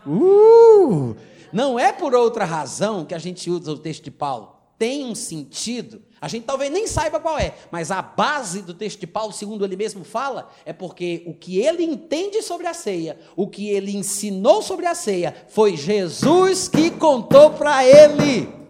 [0.07, 1.16] Uh!
[1.53, 4.57] Não é por outra razão que a gente usa o texto de Paulo.
[4.78, 6.03] Tem um sentido.
[6.20, 9.64] A gente talvez nem saiba qual é, mas a base do texto de Paulo, segundo
[9.64, 13.96] ele mesmo fala, é porque o que ele entende sobre a ceia, o que ele
[13.96, 18.61] ensinou sobre a ceia, foi Jesus que contou para ele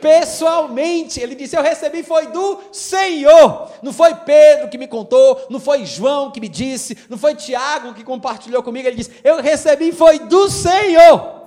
[0.00, 1.18] pessoalmente.
[1.18, 3.70] Ele disse: Eu recebi foi do Senhor.
[3.82, 7.94] Não foi Pedro que me contou, não foi João que me disse, não foi Tiago
[7.94, 8.86] que compartilhou comigo.
[8.86, 11.43] Ele disse: Eu recebi foi do Senhor.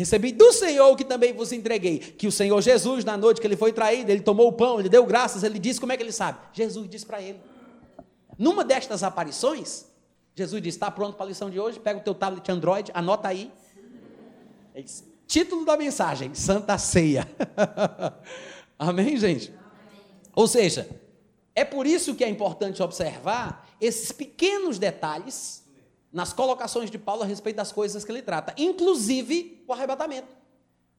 [0.00, 1.98] Recebi do Senhor que também vos entreguei.
[1.98, 4.88] Que o Senhor Jesus, na noite que ele foi traído, ele tomou o pão, ele
[4.88, 6.38] deu graças, ele disse: Como é que ele sabe?
[6.54, 7.38] Jesus disse para ele.
[8.38, 9.84] Numa destas aparições,
[10.34, 11.78] Jesus disse: Está pronto para a lição de hoje?
[11.78, 13.52] Pega o teu tablet Android, anota aí.
[14.74, 17.28] Ele disse, Título da mensagem: Santa Ceia.
[18.78, 19.52] Amém, gente?
[20.34, 20.88] Ou seja,
[21.54, 25.59] é por isso que é importante observar esses pequenos detalhes
[26.12, 30.40] nas colocações de Paulo a respeito das coisas que ele trata, inclusive o arrebatamento.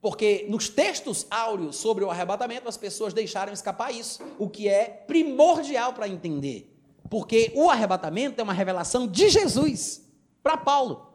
[0.01, 4.85] Porque nos textos áureos sobre o arrebatamento, as pessoas deixaram escapar isso, o que é
[4.85, 6.75] primordial para entender.
[7.09, 10.01] Porque o arrebatamento é uma revelação de Jesus
[10.41, 11.07] para Paulo.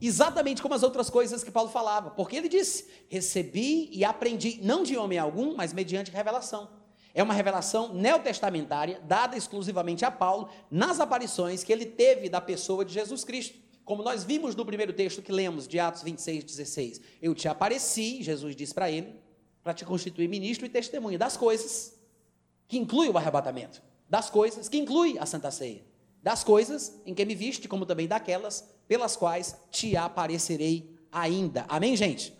[0.00, 4.82] Exatamente como as outras coisas que Paulo falava, porque ele disse: recebi e aprendi, não
[4.82, 6.70] de homem algum, mas mediante revelação.
[7.14, 12.84] É uma revelação neotestamentária, dada exclusivamente a Paulo, nas aparições que ele teve da pessoa
[12.84, 13.56] de Jesus Cristo.
[13.84, 17.00] Como nós vimos no primeiro texto que lemos, de Atos 26, 16.
[17.22, 19.14] Eu te apareci, Jesus disse para ele,
[19.62, 21.96] para te constituir ministro e testemunha das coisas,
[22.66, 25.84] que inclui o arrebatamento, das coisas, que inclui a Santa Ceia,
[26.20, 31.64] das coisas em que me viste, como também daquelas pelas quais te aparecerei ainda.
[31.68, 32.34] Amém, gente?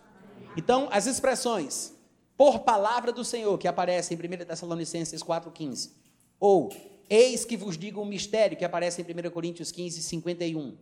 [0.57, 1.93] Então, as expressões
[2.37, 5.93] por palavra do Senhor que aparecem em 1 Tessalonicenses 4,15,
[6.39, 6.70] ou
[7.09, 10.76] eis que vos digo um mistério que aparece em 1 Coríntios 15, 51,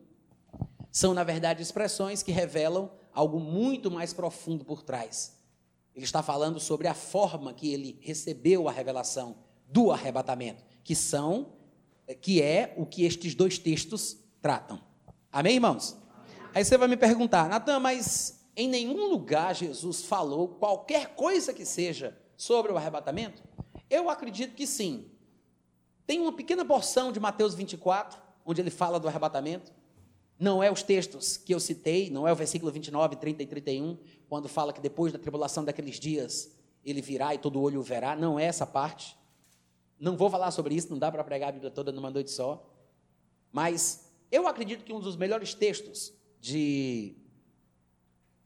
[0.90, 5.38] são, na verdade, expressões que revelam algo muito mais profundo por trás.
[5.94, 9.36] Ele está falando sobre a forma que ele recebeu a revelação
[9.66, 11.52] do arrebatamento, que são
[12.20, 14.80] que é o que estes dois textos tratam.
[15.30, 15.96] Amém, irmãos?
[16.54, 21.64] Aí você vai me perguntar, Natan, mas em nenhum lugar Jesus falou qualquer coisa que
[21.64, 23.42] seja sobre o arrebatamento?
[23.88, 25.10] Eu acredito que sim.
[26.06, 29.72] Tem uma pequena porção de Mateus 24, onde ele fala do arrebatamento.
[30.38, 33.98] Não é os textos que eu citei, não é o versículo 29, 30 e 31,
[34.28, 38.16] quando fala que depois da tribulação daqueles dias ele virá e todo olho o verá.
[38.16, 39.16] Não é essa parte.
[39.98, 42.68] Não vou falar sobre isso, não dá para pregar a Bíblia toda numa noite só.
[43.52, 47.14] Mas eu acredito que um dos melhores textos de,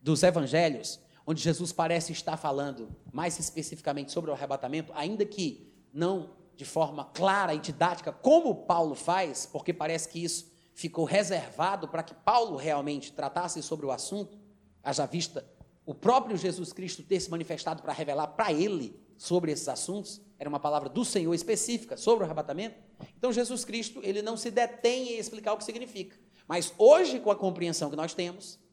[0.07, 6.31] dos evangelhos, onde Jesus parece estar falando mais especificamente sobre o arrebatamento, ainda que não
[6.55, 12.05] de forma clara e didática, como Paulo faz, porque parece que isso ficou reservado para
[12.05, 14.39] que Paulo realmente tratasse sobre o assunto,
[14.81, 15.45] haja vista
[15.85, 20.49] o próprio Jesus Cristo ter se manifestado para revelar para ele sobre esses assuntos, era
[20.49, 22.77] uma palavra do Senhor específica sobre o arrebatamento.
[23.19, 26.17] Então Jesus Cristo, ele não se detém em explicar o que significa.
[26.47, 28.65] Mas hoje, com a compreensão que nós temos,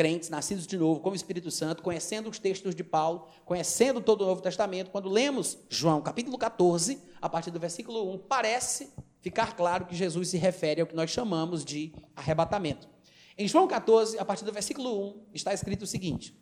[0.00, 4.22] crentes nascidos de novo, com o Espírito Santo, conhecendo os textos de Paulo, conhecendo todo
[4.22, 8.88] o Novo Testamento, quando lemos João capítulo 14, a partir do versículo 1, parece
[9.20, 12.88] ficar claro que Jesus se refere ao que nós chamamos de arrebatamento.
[13.36, 16.34] Em João 14, a partir do versículo 1, está escrito o seguinte: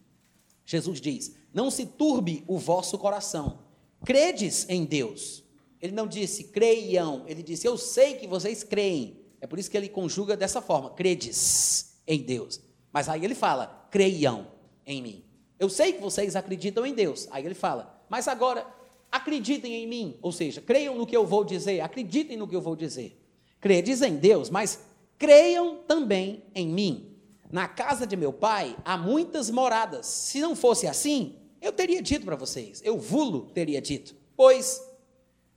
[0.65, 3.65] Jesus diz: Não se turbe o vosso coração,
[4.05, 5.49] credes em Deus
[5.81, 9.21] ele não disse creiam, ele disse eu sei que vocês creem.
[9.41, 12.61] É por isso que ele conjuga dessa forma: credes em Deus.
[12.99, 14.49] Mas aí ele fala: creiam
[14.85, 15.25] em mim.
[15.57, 17.29] Eu sei que vocês acreditam em Deus.
[17.31, 18.67] Aí ele fala: mas agora
[19.09, 20.19] acreditem em mim.
[20.21, 23.17] Ou seja, creiam no que eu vou dizer, acreditem no que eu vou dizer.
[23.61, 24.81] Credes em Deus, mas
[25.17, 27.15] creiam também em mim.
[27.53, 30.05] Na casa de meu pai há muitas moradas.
[30.07, 34.17] Se não fosse assim, eu teria dito para vocês, eu vulo teria dito.
[34.37, 34.83] Pois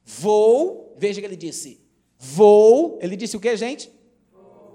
[0.03, 1.79] Vou, veja que ele disse,
[2.17, 2.99] vou.
[3.01, 3.91] Ele disse o que, gente?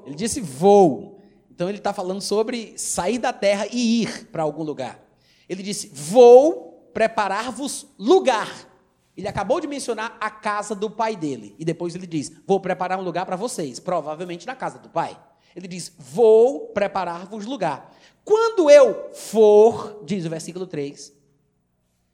[0.04, 1.15] Ele disse vou.
[1.57, 5.00] Então ele está falando sobre sair da terra e ir para algum lugar.
[5.48, 8.68] Ele disse: Vou preparar-vos lugar.
[9.16, 11.57] Ele acabou de mencionar a casa do pai dele.
[11.59, 15.18] E depois ele diz: Vou preparar um lugar para vocês, provavelmente na casa do pai.
[15.57, 17.90] Ele diz: Vou preparar-vos lugar.
[18.22, 21.11] Quando eu for, diz o versículo 3,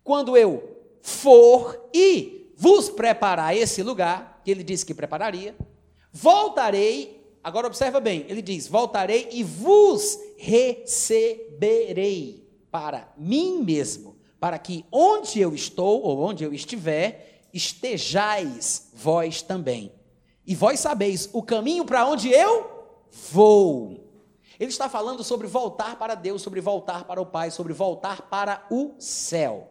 [0.04, 5.56] quando eu for e vos preparar esse lugar, que ele disse que prepararia,
[6.12, 7.21] voltarei.
[7.42, 11.82] Agora observa bem, ele diz: Voltarei e vos receberei
[12.70, 19.92] para mim mesmo, para que onde eu estou ou onde eu estiver, estejais vós também.
[20.46, 22.70] E vós sabeis o caminho para onde eu
[23.30, 24.08] vou.
[24.58, 28.64] Ele está falando sobre voltar para Deus, sobre voltar para o Pai, sobre voltar para
[28.70, 29.68] o céu.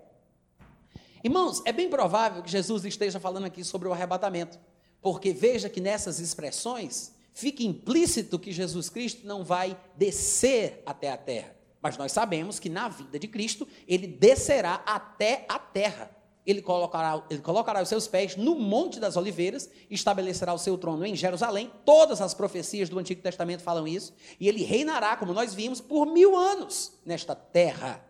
[1.24, 4.60] Irmãos, é bem provável que Jesus esteja falando aqui sobre o arrebatamento,
[5.02, 11.18] porque veja que nessas expressões fica implícito que Jesus Cristo não vai descer até a
[11.18, 11.56] terra.
[11.82, 16.16] Mas nós sabemos que na vida de Cristo, ele descerá até a terra.
[16.46, 21.06] Ele colocará, ele colocará os seus pés no Monte das Oliveiras, estabelecerá o seu trono
[21.06, 21.72] em Jerusalém.
[21.84, 24.14] Todas as profecias do Antigo Testamento falam isso.
[24.40, 28.04] E ele reinará, como nós vimos, por mil anos nesta terra.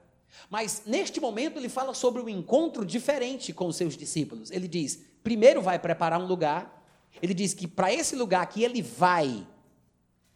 [0.49, 4.51] Mas neste momento ele fala sobre um encontro diferente com os seus discípulos.
[4.51, 6.80] Ele diz: primeiro vai preparar um lugar.
[7.22, 9.47] Ele diz que para esse lugar que ele vai,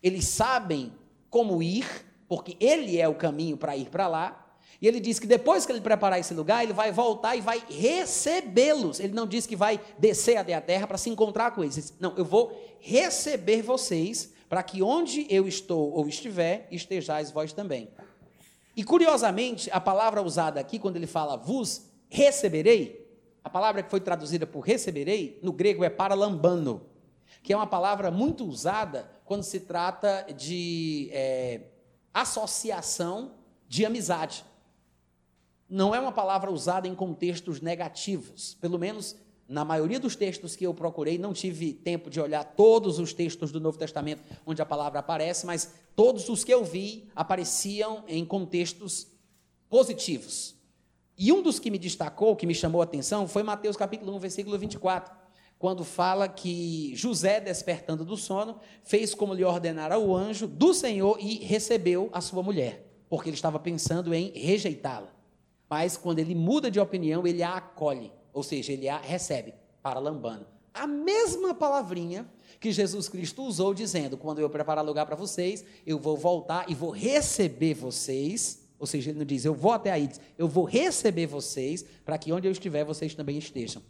[0.01, 0.91] eles sabem
[1.30, 1.86] como ir,
[2.28, 4.41] porque ele é o caminho para ir para lá.
[4.82, 7.63] E ele diz que depois que ele preparar esse lugar, ele vai voltar e vai
[7.69, 8.99] recebê-los.
[8.99, 11.93] Ele não diz que vai descer até a terra para se encontrar com eles.
[11.99, 17.89] Não, eu vou receber vocês para que onde eu estou ou estiver, estejais vós também.
[18.76, 23.05] E curiosamente, a palavra usada aqui, quando ele fala vos receberei,
[23.45, 26.81] a palavra que foi traduzida por receberei, no grego é paralambano,
[27.43, 31.61] que é uma palavra muito usada quando se trata de é,
[32.11, 33.33] associação
[33.67, 34.43] de amizade.
[35.69, 39.15] Não é uma palavra usada em contextos negativos, pelo menos
[39.47, 43.51] na maioria dos textos que eu procurei, não tive tempo de olhar todos os textos
[43.51, 48.25] do Novo Testamento onde a palavra aparece, mas todos os que eu vi apareciam em
[48.25, 49.05] contextos
[49.69, 50.55] positivos.
[51.18, 54.20] E um dos que me destacou, que me chamou a atenção, foi Mateus capítulo 1,
[54.20, 55.16] versículo 24,
[55.57, 61.18] quando fala que José, despertando do sono, fez como lhe ordenara o anjo do Senhor
[61.20, 65.13] e recebeu a sua mulher, porque ele estava pensando em rejeitá-la.
[65.70, 69.99] Mas quando ele muda de opinião, ele a acolhe, ou seja, ele a recebe para
[69.99, 70.45] lambano.
[70.74, 75.97] A mesma palavrinha que Jesus Cristo usou, dizendo: Quando eu preparar lugar para vocês, eu
[75.97, 78.64] vou voltar e vou receber vocês.
[78.78, 82.17] Ou seja, ele não diz, eu vou até aí, diz, eu vou receber vocês, para
[82.17, 83.82] que onde eu estiver, vocês também estejam.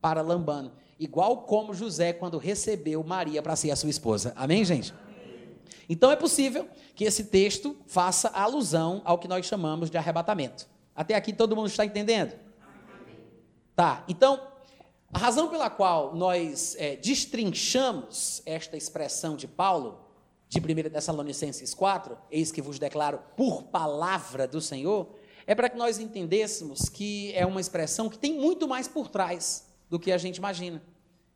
[0.00, 4.34] Para lambano igual como José quando recebeu Maria para ser a sua esposa.
[4.36, 4.94] Amém, gente?
[5.88, 10.68] Então é possível que esse texto faça alusão ao que nós chamamos de arrebatamento.
[10.94, 12.38] Até aqui todo mundo está entendendo?
[13.74, 14.38] Tá, então,
[15.10, 19.98] a razão pela qual nós é, destrinchamos esta expressão de Paulo,
[20.50, 25.14] de 1 Tessalonicenses 4, eis que vos declaro por palavra do Senhor,
[25.46, 29.68] é para que nós entendêssemos que é uma expressão que tem muito mais por trás
[29.88, 30.82] do que a gente imagina.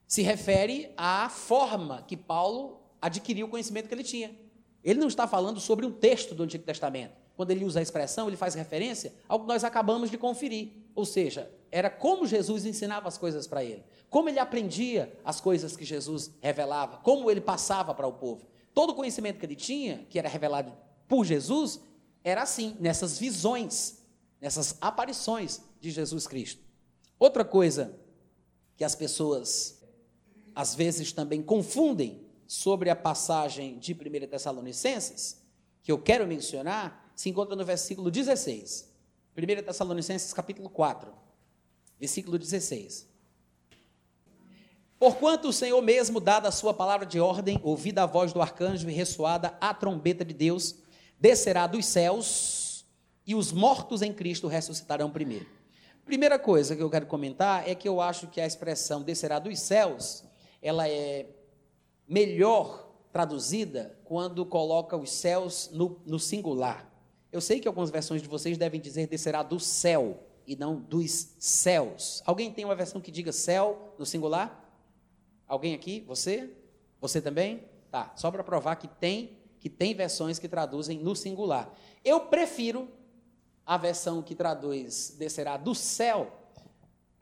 [0.09, 4.35] Se refere à forma que Paulo adquiriu o conhecimento que ele tinha.
[4.83, 7.15] Ele não está falando sobre um texto do Antigo Testamento.
[7.37, 10.73] Quando ele usa a expressão, ele faz referência ao que nós acabamos de conferir.
[10.93, 15.77] Ou seja, era como Jesus ensinava as coisas para ele, como ele aprendia as coisas
[15.77, 18.54] que Jesus revelava, como ele passava para o povo.
[18.75, 20.77] Todo o conhecimento que ele tinha, que era revelado
[21.09, 21.81] por Jesus,
[22.25, 23.99] era assim, nessas visões,
[24.41, 26.63] nessas aparições de Jesus Cristo.
[27.19, 27.97] Outra coisa
[28.77, 29.81] que as pessoas
[30.55, 35.43] às vezes também confundem sobre a passagem de 1 Tessalonicenses,
[35.83, 38.93] que eu quero mencionar, se encontra no versículo 16.
[39.37, 41.13] 1 Tessalonicenses capítulo 4,
[41.99, 43.14] versículo 16.
[45.05, 48.89] Porquanto o Senhor mesmo, dada a sua palavra de ordem, ouvida a voz do arcanjo
[48.89, 50.77] e ressoada a trombeta de Deus,
[51.21, 52.87] descerá dos céus
[53.27, 55.47] e os mortos em Cristo ressuscitarão primeiro.
[56.07, 59.61] Primeira coisa que eu quero comentar é que eu acho que a expressão descerá dos
[59.61, 60.25] céus,
[60.63, 61.27] ela é
[62.09, 66.91] melhor traduzida quando coloca os céus no, no singular.
[67.31, 71.35] Eu sei que algumas versões de vocês devem dizer descerá do céu e não dos
[71.39, 72.23] céus.
[72.25, 74.64] Alguém tem uma versão que diga céu no singular?
[75.55, 76.03] Alguém aqui?
[76.09, 76.51] Você?
[77.01, 77.63] Você também?
[77.89, 81.73] Tá, só para provar que tem que tem versões que traduzem no singular.
[82.05, 82.89] Eu prefiro
[83.65, 86.31] a versão que traduz descerá do céu,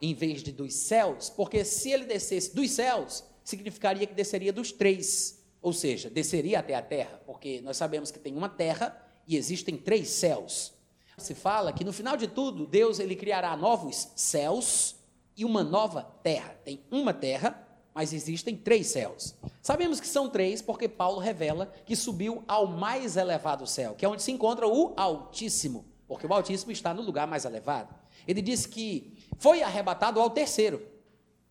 [0.01, 4.73] em vez de dos céus, porque se ele descesse dos céus, significaria que desceria dos
[4.73, 8.97] três, ou seja, desceria até a terra, porque nós sabemos que tem uma terra
[9.29, 10.73] e existem três céus.
[11.19, 14.97] Se fala que no final de tudo, Deus ele criará novos céus
[15.37, 16.59] e uma nova terra.
[16.65, 19.35] Tem uma terra mas existem três céus.
[19.61, 24.09] Sabemos que são três porque Paulo revela que subiu ao mais elevado céu, que é
[24.09, 27.95] onde se encontra o Altíssimo, porque o Altíssimo está no lugar mais elevado.
[28.27, 30.83] Ele disse que foi arrebatado ao terceiro,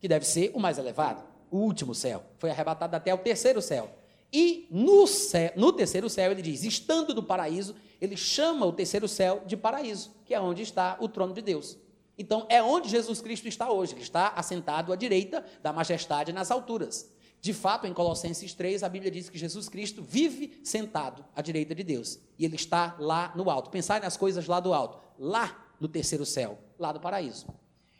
[0.00, 2.24] que deve ser o mais elevado, o último céu.
[2.38, 3.90] Foi arrebatado até o terceiro céu.
[4.32, 9.06] E no, céu, no terceiro céu, ele diz: estando no paraíso, ele chama o terceiro
[9.06, 11.76] céu de paraíso, que é onde está o trono de Deus.
[12.16, 16.50] Então, é onde Jesus Cristo está hoje, que está assentado à direita da majestade nas
[16.50, 17.10] alturas.
[17.40, 21.74] De fato, em Colossenses 3, a Bíblia diz que Jesus Cristo vive sentado à direita
[21.74, 22.20] de Deus.
[22.38, 23.68] E ele está lá no alto.
[23.70, 27.46] Pensai nas coisas lá do alto, lá no terceiro céu, lá do paraíso.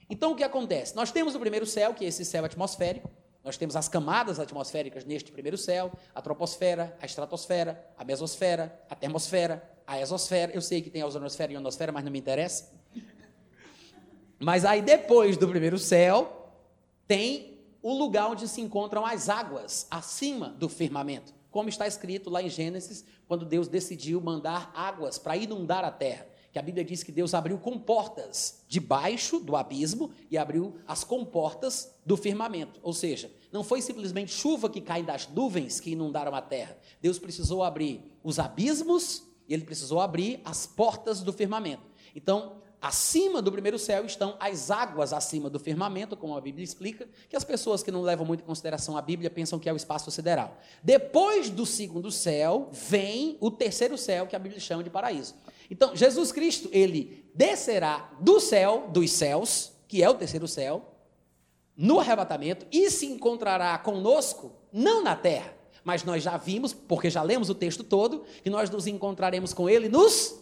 [0.09, 0.95] Então, o que acontece?
[0.95, 3.11] Nós temos o primeiro céu, que é esse céu atmosférico.
[3.43, 8.95] Nós temos as camadas atmosféricas neste primeiro céu: a troposfera, a estratosfera, a mesosfera, a
[8.95, 10.53] termosfera, a exosfera.
[10.53, 12.71] Eu sei que tem a ozonosfera e a ionosfera, mas não me interessa.
[14.43, 16.51] Mas aí depois do primeiro céu,
[17.07, 22.43] tem o lugar onde se encontram as águas acima do firmamento, como está escrito lá
[22.43, 26.27] em Gênesis, quando Deus decidiu mandar águas para inundar a terra.
[26.53, 31.95] Que a Bíblia diz que Deus abriu comportas debaixo do abismo e abriu as comportas
[32.05, 32.81] do firmamento.
[32.83, 36.77] Ou seja, não foi simplesmente chuva que cai das nuvens que inundaram a terra.
[37.01, 41.85] Deus precisou abrir os abismos e ele precisou abrir as portas do firmamento.
[42.15, 47.09] Então, Acima do primeiro céu estão as águas acima do firmamento, como a Bíblia explica,
[47.31, 49.77] que as pessoas que não levam muito em consideração a Bíblia pensam que é o
[49.77, 50.59] espaço sideral.
[50.83, 55.37] Depois do segundo céu, vem o terceiro céu, que a Bíblia chama de paraíso.
[55.71, 60.97] Então, Jesus Cristo, ele descerá do céu, dos céus, que é o terceiro céu,
[61.77, 65.55] no arrebatamento, e se encontrará conosco, não na terra,
[65.85, 69.71] mas nós já vimos, porque já lemos o texto todo, que nós nos encontraremos com
[69.71, 70.42] ele nos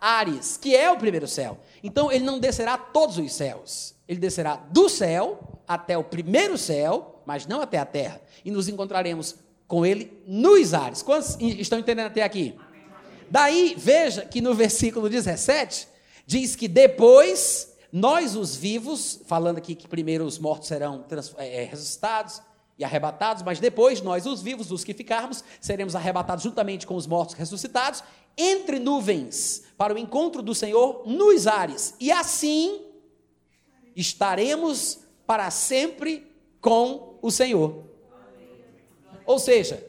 [0.00, 1.58] Ares, que é o primeiro céu.
[1.82, 3.94] Então ele não descerá todos os céus.
[4.08, 8.20] Ele descerá do céu até o primeiro céu, mas não até a terra.
[8.44, 9.36] E nos encontraremos
[9.68, 11.02] com ele nos ares.
[11.02, 12.56] Quantos estão entendendo até aqui?
[13.30, 15.86] Daí, veja que no versículo 17
[16.26, 21.04] diz que depois nós os vivos, falando aqui que primeiro os mortos serão
[21.38, 22.42] é, ressuscitados,
[22.80, 27.06] e arrebatados, mas depois nós, os vivos, os que ficarmos, seremos arrebatados juntamente com os
[27.06, 28.02] mortos ressuscitados,
[28.38, 31.94] entre nuvens, para o encontro do Senhor nos ares.
[31.98, 32.82] E assim
[33.96, 37.82] estaremos para sempre com o Senhor.
[39.24, 39.82] Ou seja,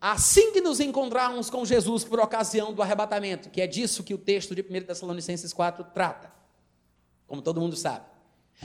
[0.00, 4.18] assim que nos encontrarmos com Jesus por ocasião do arrebatamento, que é disso que o
[4.18, 6.32] texto de 1 Tessalonicenses 4 trata,
[7.26, 8.06] como todo mundo sabe.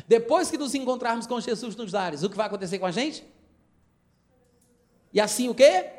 [0.07, 3.25] Depois que nos encontrarmos com Jesus nos ares, o que vai acontecer com a gente?
[5.11, 5.96] E assim o quê?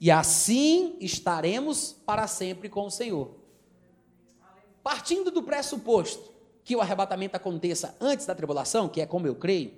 [0.00, 3.36] E assim estaremos para sempre com o Senhor.
[4.82, 6.32] Partindo do pressuposto
[6.62, 9.72] que o arrebatamento aconteça antes da tribulação, que é como eu creio,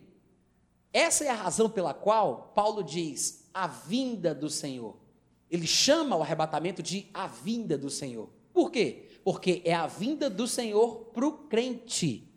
[0.93, 4.97] essa é a razão pela qual Paulo diz a vinda do Senhor.
[5.51, 8.29] Ele chama o arrebatamento de a vinda do Senhor.
[8.53, 9.09] Por quê?
[9.25, 12.29] Porque é a vinda do Senhor para o crente.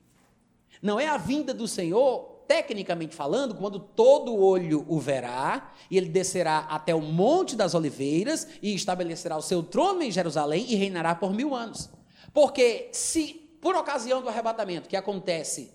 [0.81, 6.09] Não é a vinda do Senhor tecnicamente falando, quando todo olho o verá, e ele
[6.09, 11.15] descerá até o Monte das Oliveiras e estabelecerá o seu trono em Jerusalém e reinará
[11.15, 11.89] por mil anos.
[12.33, 15.71] Porque se, por ocasião do arrebatamento que acontece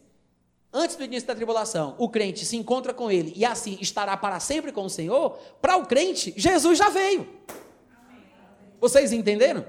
[0.72, 4.38] antes do início da tribulação, o crente se encontra com ele e assim estará para
[4.40, 7.28] sempre com o Senhor, para o crente, Jesus já veio.
[8.80, 9.64] Vocês entenderam?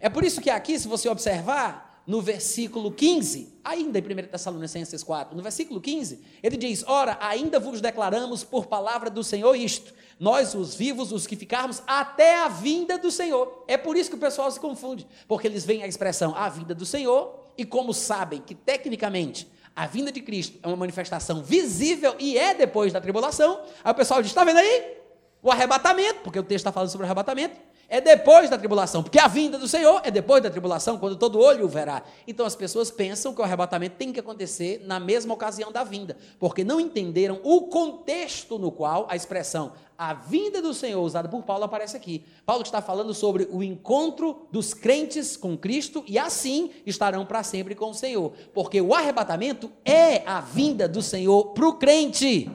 [0.00, 5.02] É por isso que aqui, se você observar, no versículo 15, ainda em 1 Tessalonicenses
[5.02, 9.92] 4, no versículo 15, ele diz: Ora, ainda vos declaramos por palavra do Senhor isto,
[10.18, 13.62] nós os vivos, os que ficarmos, até a vinda do Senhor.
[13.68, 16.74] É por isso que o pessoal se confunde, porque eles veem a expressão a vinda
[16.74, 19.46] do Senhor, e como sabem que tecnicamente
[19.76, 23.94] a vinda de Cristo é uma manifestação visível e é depois da tribulação, aí o
[23.94, 24.96] pessoal diz: está vendo aí?
[25.42, 29.18] O arrebatamento, porque o texto está falando sobre o arrebatamento é depois da tribulação, porque
[29.18, 32.02] a vinda do Senhor é depois da tribulação, quando todo olho o verá.
[32.26, 36.16] Então as pessoas pensam que o arrebatamento tem que acontecer na mesma ocasião da vinda,
[36.38, 41.42] porque não entenderam o contexto no qual a expressão a vinda do Senhor usada por
[41.42, 42.24] Paulo aparece aqui.
[42.46, 47.74] Paulo está falando sobre o encontro dos crentes com Cristo e assim estarão para sempre
[47.74, 52.48] com o Senhor, porque o arrebatamento é a vinda do Senhor para o crente.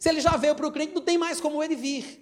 [0.00, 2.19] Se ele já veio para o crente, não tem mais como ele vir.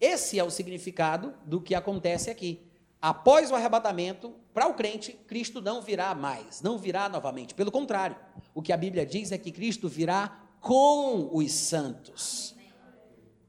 [0.00, 2.66] Esse é o significado do que acontece aqui.
[3.00, 7.54] Após o arrebatamento, para o crente, Cristo não virá mais, não virá novamente.
[7.54, 8.16] Pelo contrário,
[8.54, 12.56] o que a Bíblia diz é que Cristo virá com os santos.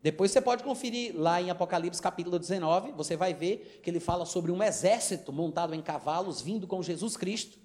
[0.01, 4.25] Depois você pode conferir lá em Apocalipse capítulo 19, você vai ver que ele fala
[4.25, 7.57] sobre um exército montado em cavalos vindo com Jesus Cristo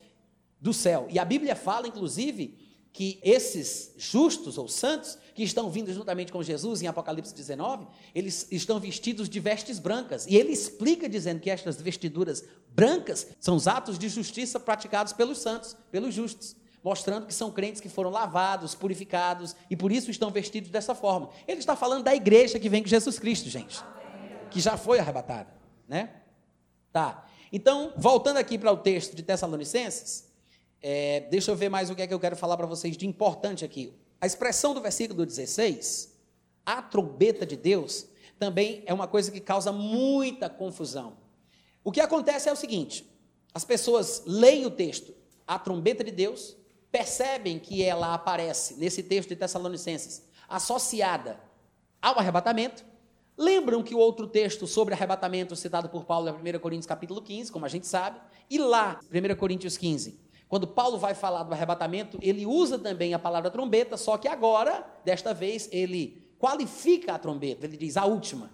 [0.61, 1.07] do céu.
[1.11, 2.64] E a Bíblia fala, inclusive,
[2.95, 8.47] que esses justos ou santos que estão vindo juntamente com Jesus em Apocalipse 19, eles
[8.53, 10.27] estão vestidos de vestes brancas.
[10.29, 15.39] E ele explica dizendo que estas vestiduras brancas são os atos de justiça praticados pelos
[15.39, 20.31] santos, pelos justos, mostrando que são crentes que foram lavados, purificados e por isso estão
[20.31, 21.31] vestidos dessa forma.
[21.49, 23.83] Ele está falando da igreja que vem com Jesus Cristo, gente,
[24.53, 25.53] que já foi arrebatada,
[25.89, 26.11] né?
[26.93, 27.27] Tá.
[27.53, 30.33] Então, voltando aqui para o texto de Tessalonicenses,
[30.87, 33.07] é, deixa eu ver mais o que é que eu quero falar para vocês de
[33.07, 33.95] importante aqui.
[34.21, 36.15] A expressão do versículo 16,
[36.67, 38.07] a trombeta de Deus,
[38.39, 41.17] também é uma coisa que causa muita confusão.
[41.83, 43.11] O que acontece é o seguinte:
[43.55, 45.15] as pessoas leem o texto,
[45.47, 46.55] a trombeta de Deus,
[46.93, 51.41] percebem que ela aparece nesse texto de Tessalonicenses associada
[52.03, 52.85] ao arrebatamento,
[53.39, 57.51] lembram que o outro texto sobre arrebatamento citado por Paulo é 1 Coríntios capítulo 15,
[57.51, 58.21] como a gente sabe,
[58.51, 63.19] e lá, 1 Coríntios 15, quando Paulo vai falar do arrebatamento, ele usa também a
[63.19, 68.51] palavra trombeta, só que agora, desta vez, ele qualifica a trombeta, ele diz a última,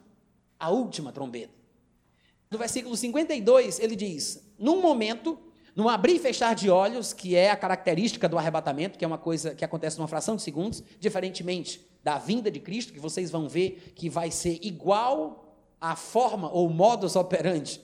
[0.58, 1.52] a última trombeta.
[2.50, 5.38] No versículo 52, ele diz: num momento,
[5.74, 9.18] num abrir e fechar de olhos, que é a característica do arrebatamento, que é uma
[9.18, 13.48] coisa que acontece numa fração de segundos, diferentemente da vinda de Cristo, que vocês vão
[13.48, 17.80] ver que vai ser igual à forma ou modus operandi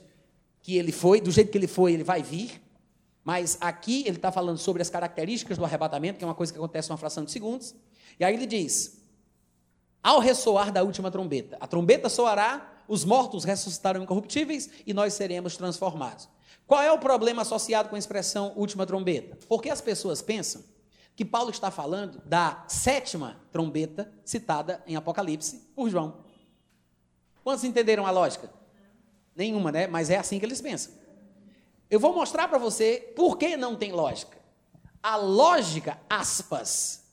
[0.66, 2.60] que ele foi, do jeito que ele foi, ele vai vir.
[3.26, 6.58] Mas aqui ele está falando sobre as características do arrebatamento, que é uma coisa que
[6.60, 7.74] acontece numa fração de segundos.
[8.20, 9.02] E aí ele diz:
[10.00, 15.56] ao ressoar da última trombeta, a trombeta soará, os mortos ressuscitarão incorruptíveis e nós seremos
[15.56, 16.28] transformados.
[16.68, 19.36] Qual é o problema associado com a expressão última trombeta?
[19.48, 20.62] Porque as pessoas pensam
[21.16, 26.18] que Paulo está falando da sétima trombeta citada em Apocalipse por João.
[27.42, 28.48] Quantos entenderam a lógica?
[29.34, 29.88] Nenhuma, né?
[29.88, 31.05] Mas é assim que eles pensam.
[31.88, 34.38] Eu vou mostrar para você por que não tem lógica.
[35.02, 37.04] A lógica, aspas,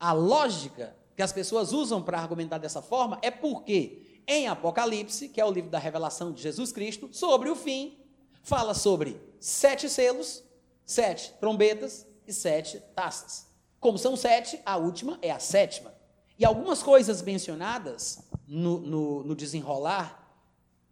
[0.00, 5.40] a lógica que as pessoas usam para argumentar dessa forma é porque em Apocalipse, que
[5.40, 7.98] é o livro da revelação de Jesus Cristo, sobre o fim,
[8.42, 10.42] fala sobre sete selos,
[10.84, 13.48] sete trombetas e sete taças.
[13.78, 15.92] Como são sete, a última é a sétima.
[16.38, 20.20] E algumas coisas mencionadas no, no, no desenrolar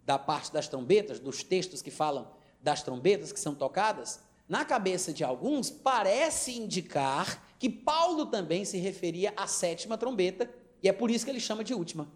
[0.05, 5.13] da parte das trombetas, dos textos que falam das trombetas que são tocadas, na cabeça
[5.13, 10.51] de alguns, parece indicar que Paulo também se referia à sétima trombeta,
[10.83, 12.09] e é por isso que ele chama de última,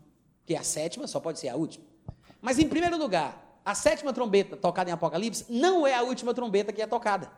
[0.44, 1.84] que a sétima só pode ser a última.
[2.40, 6.72] Mas, em primeiro lugar, a sétima trombeta tocada em Apocalipse não é a última trombeta
[6.72, 7.30] que é tocada.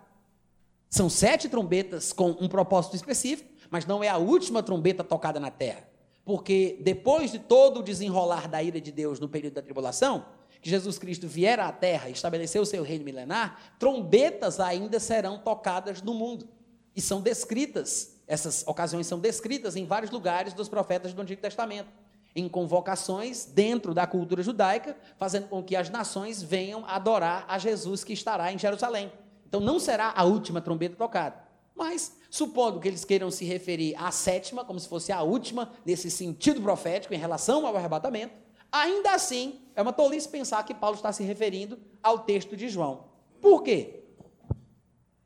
[0.88, 5.50] São sete trombetas com um propósito específico, mas não é a última trombeta tocada na
[5.50, 5.86] terra.
[6.24, 10.24] Porque depois de todo o desenrolar da ira de Deus no período da tribulação,
[10.66, 15.38] que Jesus Cristo vier à terra e estabeleceu o seu reino milenar, trombetas ainda serão
[15.38, 16.48] tocadas no mundo.
[16.96, 21.88] E são descritas, essas ocasiões são descritas em vários lugares dos profetas do Antigo Testamento,
[22.34, 28.02] em convocações dentro da cultura judaica, fazendo com que as nações venham adorar a Jesus
[28.02, 29.12] que estará em Jerusalém.
[29.48, 31.46] Então não será a última trombeta tocada.
[31.76, 36.10] Mas, supondo que eles queiram se referir à sétima, como se fosse a última, nesse
[36.10, 38.45] sentido profético, em relação ao arrebatamento,
[38.76, 43.04] Ainda assim, é uma tolice pensar que Paulo está se referindo ao texto de João.
[43.40, 44.02] Por quê?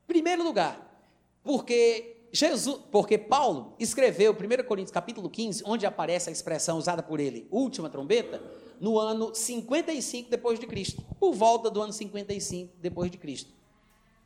[0.07, 1.05] Primeiro lugar,
[1.43, 7.19] porque Jesus, porque Paulo escreveu 1 Coríntios capítulo 15, onde aparece a expressão usada por
[7.19, 8.41] ele, última trombeta,
[8.79, 13.51] no ano 55 depois de Cristo, por volta do ano 55 depois de Cristo.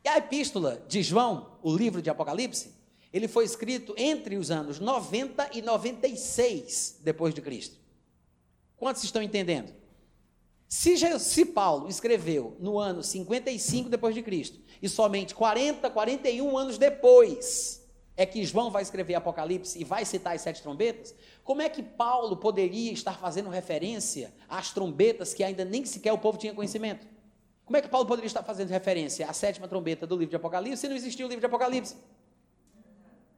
[0.03, 2.75] E a epístola de João, o livro de Apocalipse,
[3.11, 7.84] ele foi escrito entre os anos 90 e 96 depois de Cristo.
[8.77, 9.73] Quantos estão entendendo?
[10.67, 16.77] Se, se, Paulo escreveu no ano 55 depois de Cristo e somente 40, 41 anos
[16.77, 17.85] depois
[18.17, 21.83] é que João vai escrever Apocalipse e vai citar as sete trombetas, como é que
[21.83, 27.07] Paulo poderia estar fazendo referência às trombetas que ainda nem sequer o povo tinha conhecimento?
[27.65, 30.77] Como é que Paulo poderia estar fazendo referência à sétima trombeta do livro de Apocalipse
[30.77, 31.95] se não existia o livro de Apocalipse?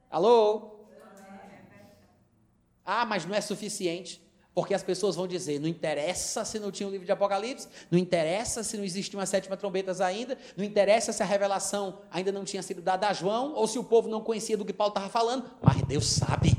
[0.09, 0.85] Alô?
[2.85, 4.26] Ah, mas não é suficiente.
[4.57, 7.67] Porque as pessoas vão dizer: não interessa se não tinha o um livro de Apocalipse,
[7.91, 12.31] não interessa se não existiam as sétimas trombetas ainda, não interessa se a revelação ainda
[12.31, 14.89] não tinha sido dada a João, ou se o povo não conhecia do que Paulo
[14.89, 16.57] estava falando, mas Deus sabe.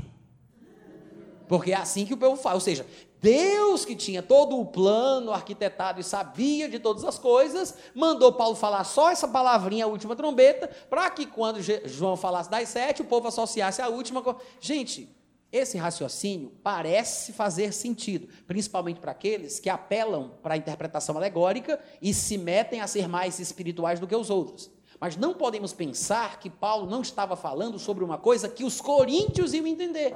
[1.45, 2.85] Porque é assim que o povo fala, ou seja,
[3.19, 8.55] Deus que tinha todo o plano arquitetado e sabia de todas as coisas, mandou Paulo
[8.55, 13.05] falar só essa palavrinha, a última trombeta, para que quando João falasse das sete, o
[13.05, 14.23] povo associasse a última.
[14.61, 15.18] Gente,
[15.51, 22.13] esse raciocínio parece fazer sentido, principalmente para aqueles que apelam para a interpretação alegórica e
[22.13, 24.69] se metem a ser mais espirituais do que os outros.
[24.99, 29.53] Mas não podemos pensar que Paulo não estava falando sobre uma coisa que os coríntios
[29.53, 30.15] iam entender.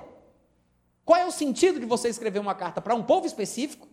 [1.03, 3.87] Qual é o sentido de você escrever uma carta para um povo específico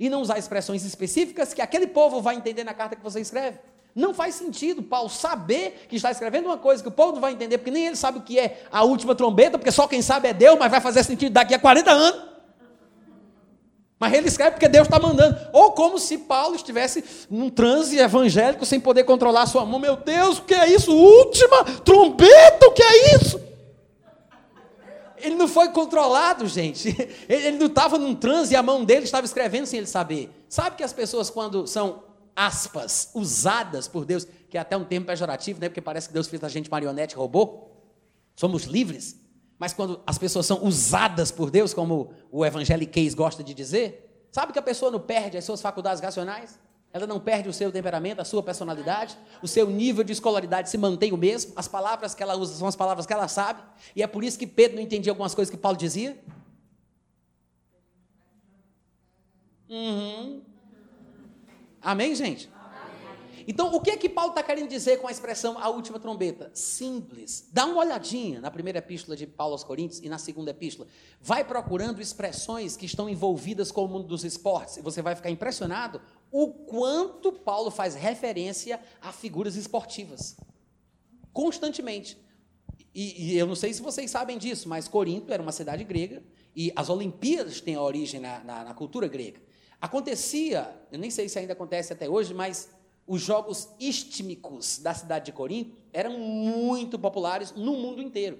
[0.00, 3.58] e não usar expressões específicas que aquele povo vai entender na carta que você escreve?
[3.96, 7.32] Não faz sentido Paulo saber que está escrevendo uma coisa que o povo não vai
[7.32, 10.28] entender, porque nem ele sabe o que é a última trombeta, porque só quem sabe
[10.28, 12.22] é Deus, mas vai fazer sentido daqui a 40 anos.
[13.98, 15.38] Mas ele escreve porque Deus está mandando.
[15.50, 19.80] Ou como se Paulo estivesse num transe evangélico sem poder controlar a sua mão.
[19.80, 20.94] Meu Deus, o que é isso?
[20.94, 23.40] Última trombeta, o que é isso?
[25.16, 26.94] Ele não foi controlado, gente.
[27.26, 30.30] Ele não estava num transe e a mão dele estava escrevendo sem ele saber.
[30.46, 32.04] Sabe que as pessoas, quando são
[32.36, 35.68] aspas, usadas por Deus, que é até um termo pejorativo, né?
[35.70, 37.70] Porque parece que Deus fez a gente marionete, robô.
[38.36, 39.18] Somos livres.
[39.58, 44.52] Mas quando as pessoas são usadas por Deus, como o evangeliquez gosta de dizer, sabe
[44.52, 46.58] que a pessoa não perde as suas faculdades racionais?
[46.92, 50.78] Ela não perde o seu temperamento, a sua personalidade, o seu nível de escolaridade se
[50.78, 53.62] mantém o mesmo, as palavras que ela usa são as palavras que ela sabe,
[53.94, 56.18] e é por isso que Pedro não entendia algumas coisas que Paulo dizia.
[59.68, 60.42] Uhum.
[61.86, 62.50] Amém, gente?
[63.46, 66.50] Então, o que é que Paulo está querendo dizer com a expressão a última trombeta?
[66.52, 67.48] Simples.
[67.52, 70.88] Dá uma olhadinha na primeira epístola de Paulo aos Coríntios e na segunda epístola.
[71.20, 75.30] Vai procurando expressões que estão envolvidas com o mundo dos esportes e você vai ficar
[75.30, 76.00] impressionado
[76.32, 80.36] o quanto Paulo faz referência a figuras esportivas.
[81.32, 82.18] Constantemente.
[82.92, 86.20] E, e eu não sei se vocês sabem disso, mas Corinto era uma cidade grega
[86.56, 89.45] e as Olimpíadas têm origem na, na, na cultura grega.
[89.80, 92.70] Acontecia, eu nem sei se ainda acontece até hoje, mas
[93.06, 98.38] os jogos istmicos da cidade de Corinto eram muito populares no mundo inteiro.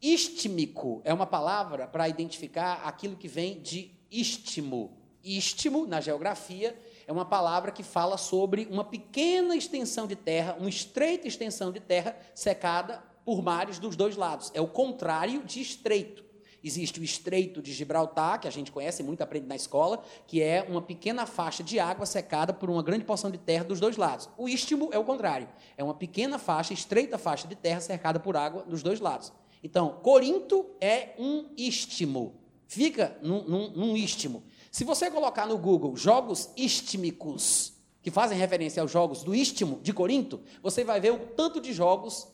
[0.00, 4.98] Istmico é uma palavra para identificar aquilo que vem de istmo.
[5.22, 6.76] Istmo, na geografia,
[7.06, 11.80] é uma palavra que fala sobre uma pequena extensão de terra, uma estreita extensão de
[11.80, 14.50] terra secada por mares dos dois lados.
[14.54, 16.24] É o contrário de estreito.
[16.62, 20.64] Existe o Estreito de Gibraltar, que a gente conhece, muito aprende na escola, que é
[20.68, 24.28] uma pequena faixa de água secada por uma grande porção de terra dos dois lados.
[24.36, 25.48] O istmo é o contrário.
[25.76, 29.32] É uma pequena faixa, estreita faixa de terra cercada por água dos dois lados.
[29.62, 32.40] Então, Corinto é um istmo.
[32.66, 34.42] Fica num, num, num istmo.
[34.70, 39.92] Se você colocar no Google jogos istmicos, que fazem referência aos jogos do istmo de
[39.92, 42.28] Corinto, você vai ver o tanto de jogos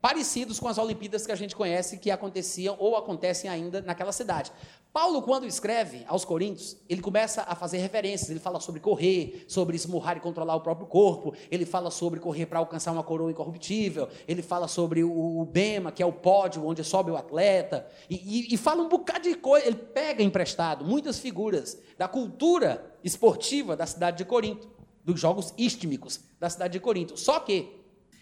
[0.00, 4.50] parecidos com as Olimpíadas que a gente conhece que aconteciam ou acontecem ainda naquela cidade.
[4.92, 8.28] Paulo, quando escreve aos Coríntios, ele começa a fazer referências.
[8.28, 11.32] Ele fala sobre correr, sobre esmurrar e controlar o próprio corpo.
[11.48, 14.08] Ele fala sobre correr para alcançar uma coroa incorruptível.
[14.26, 17.86] Ele fala sobre o, o Bema, que é o pódio onde sobe o atleta.
[18.08, 18.16] E,
[18.50, 19.64] e, e fala um bocado de coisa.
[19.64, 24.68] Ele pega emprestado muitas figuras da cultura esportiva da cidade de Corinto,
[25.04, 27.16] dos jogos istmicos da cidade de Corinto.
[27.16, 27.79] Só que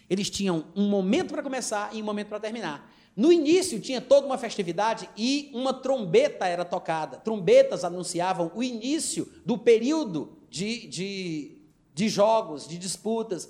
[0.09, 2.91] eles tinham um momento para começar e um momento para terminar.
[3.15, 7.17] No início tinha toda uma festividade e uma trombeta era tocada.
[7.17, 11.61] Trombetas anunciavam o início do período de, de,
[11.93, 13.49] de jogos, de disputas,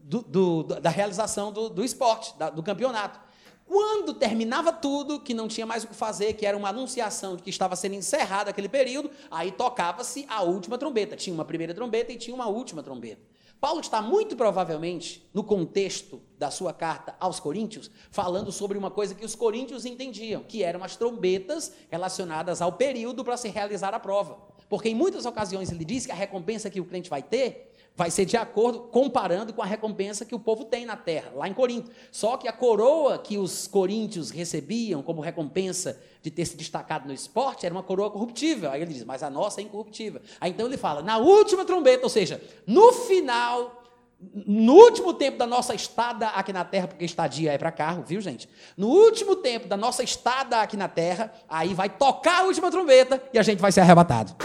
[0.00, 3.20] do, do, da realização do, do esporte, da, do campeonato.
[3.66, 7.42] Quando terminava tudo, que não tinha mais o que fazer, que era uma anunciação de
[7.42, 11.16] que estava sendo encerrado aquele período, aí tocava-se a última trombeta.
[11.16, 13.20] Tinha uma primeira trombeta e tinha uma última trombeta.
[13.60, 19.14] Paulo está muito provavelmente, no contexto da sua carta aos Coríntios, falando sobre uma coisa
[19.14, 24.00] que os coríntios entendiam, que eram as trombetas relacionadas ao período para se realizar a
[24.00, 24.38] prova.
[24.68, 27.65] Porque em muitas ocasiões ele diz que a recompensa que o crente vai ter
[27.96, 31.48] vai ser de acordo, comparando com a recompensa que o povo tem na terra, lá
[31.48, 31.90] em Corinto.
[32.12, 37.14] Só que a coroa que os coríntios recebiam como recompensa de ter se destacado no
[37.14, 38.70] esporte era uma coroa corruptível.
[38.70, 40.20] Aí ele diz, mas a nossa é incorruptível.
[40.38, 43.82] Aí então ele fala, na última trombeta, ou seja, no final,
[44.20, 48.20] no último tempo da nossa estada aqui na terra, porque estadia é para carro, viu
[48.20, 48.46] gente?
[48.76, 53.22] No último tempo da nossa estada aqui na terra, aí vai tocar a última trombeta
[53.32, 54.36] e a gente vai ser arrebatado.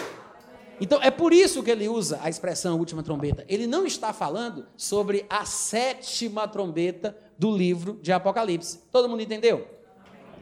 [0.82, 3.45] Então é por isso que ele usa a expressão última trombeta.
[3.48, 8.80] Ele não está falando sobre a sétima trombeta do livro de Apocalipse.
[8.91, 9.68] Todo mundo entendeu?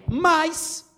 [0.08, 0.90] Mas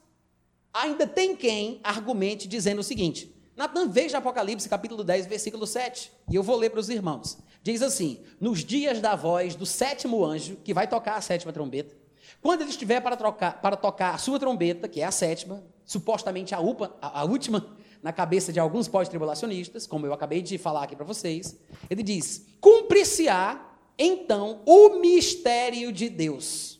[0.71, 6.35] ainda tem quem argumente dizendo o seguinte: Natan, veja Apocalipse capítulo 10, versículo 7, e
[6.35, 7.39] eu vou ler para os irmãos.
[7.63, 11.95] Diz assim: Nos dias da voz do sétimo anjo, que vai tocar a sétima trombeta,
[12.41, 16.55] quando ele estiver para, trocar, para tocar a sua trombeta, que é a sétima, supostamente
[16.55, 17.67] a, upa, a, a última,
[18.01, 21.57] na cabeça de alguns pós-tribulacionistas, como eu acabei de falar aqui para vocês,
[21.89, 26.79] ele diz: cumprir-se-á então o mistério de Deus,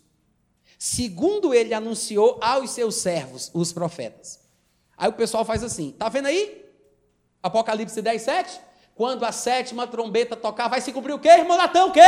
[0.77, 4.39] segundo ele anunciou aos seus servos, os profetas.
[4.98, 6.65] Aí o pessoal faz assim: tá vendo aí?
[7.43, 8.61] Apocalipse 10, 7?
[8.95, 11.89] Quando a sétima trombeta tocar, vai se cumprir o quê, irmão Natão?
[11.89, 12.02] O quê?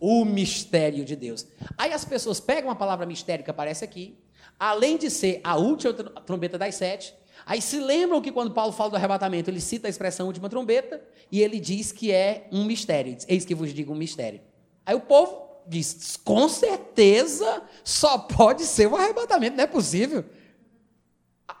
[0.00, 1.46] o mistério de Deus.
[1.76, 4.18] Aí as pessoas pegam a palavra mistério que aparece aqui,
[4.58, 7.14] além de ser a última trombeta das sete,
[7.46, 11.02] aí se lembram que quando Paulo fala do arrebatamento, ele cita a expressão última trombeta
[11.30, 13.14] e ele diz que é um mistério.
[13.14, 14.40] Diz, Eis que vos digo um mistério.
[14.84, 20.24] Aí o povo diz: com certeza só pode ser um arrebatamento, não é possível.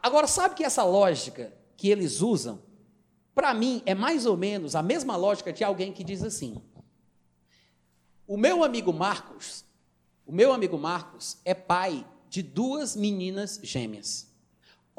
[0.02, 2.60] Agora, sabe que essa lógica que eles usam,
[3.34, 6.62] para mim, é mais ou menos a mesma lógica de alguém que diz assim:
[8.26, 9.64] o meu amigo Marcos,
[10.26, 14.27] o meu amigo Marcos é pai de duas meninas gêmeas.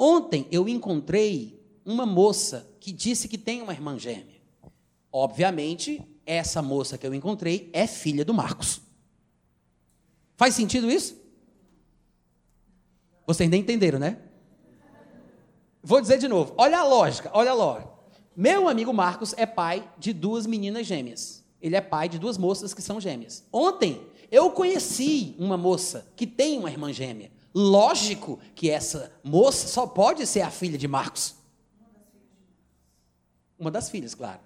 [0.01, 4.39] Ontem eu encontrei uma moça que disse que tem uma irmã gêmea.
[5.11, 8.79] Obviamente, essa moça que eu encontrei é filha do Marcos.
[10.37, 11.19] Faz sentido isso?
[13.27, 14.19] Vocês nem entenderam, né?
[15.83, 16.53] Vou dizer de novo.
[16.57, 17.91] Olha a lógica, olha a lógica.
[18.33, 21.43] Meu amigo Marcos é pai de duas meninas gêmeas.
[21.61, 23.45] Ele é pai de duas moças que são gêmeas.
[23.51, 24.01] Ontem,
[24.31, 27.37] eu conheci uma moça que tem uma irmã gêmea.
[27.53, 31.35] Lógico que essa moça só pode ser a filha de Marcos.
[33.57, 34.39] Uma das filhas, claro.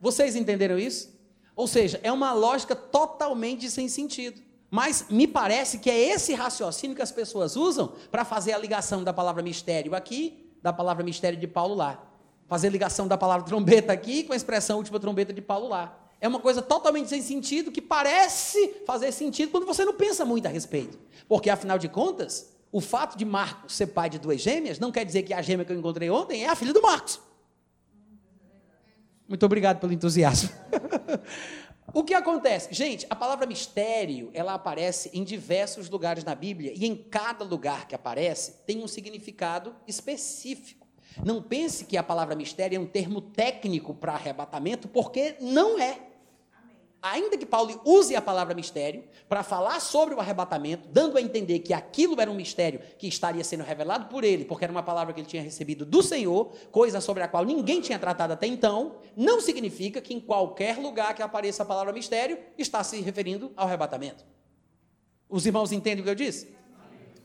[0.00, 1.12] Vocês entenderam isso?
[1.54, 4.42] Ou seja, é uma lógica totalmente sem sentido.
[4.70, 9.04] Mas me parece que é esse raciocínio que as pessoas usam para fazer a ligação
[9.04, 12.10] da palavra mistério aqui, da palavra mistério de Paulo lá
[12.46, 15.98] fazer ligação da palavra trombeta aqui com a expressão última trombeta de Paulo lá.
[16.24, 20.46] É uma coisa totalmente sem sentido que parece fazer sentido quando você não pensa muito
[20.46, 20.98] a respeito.
[21.28, 25.04] Porque, afinal de contas, o fato de Marcos ser pai de duas gêmeas não quer
[25.04, 27.20] dizer que a gêmea que eu encontrei ontem é a filha do Marcos.
[29.28, 30.48] Muito obrigado pelo entusiasmo.
[31.92, 32.72] o que acontece?
[32.72, 37.86] Gente, a palavra mistério, ela aparece em diversos lugares na Bíblia e em cada lugar
[37.86, 40.86] que aparece tem um significado específico.
[41.22, 46.13] Não pense que a palavra mistério é um termo técnico para arrebatamento, porque não é.
[47.04, 51.58] Ainda que Paulo use a palavra mistério para falar sobre o arrebatamento, dando a entender
[51.58, 55.12] que aquilo era um mistério que estaria sendo revelado por ele, porque era uma palavra
[55.12, 58.96] que ele tinha recebido do Senhor, coisa sobre a qual ninguém tinha tratado até então,
[59.14, 63.66] não significa que em qualquer lugar que apareça a palavra mistério está se referindo ao
[63.66, 64.24] arrebatamento.
[65.28, 66.56] Os irmãos entendem o que eu disse?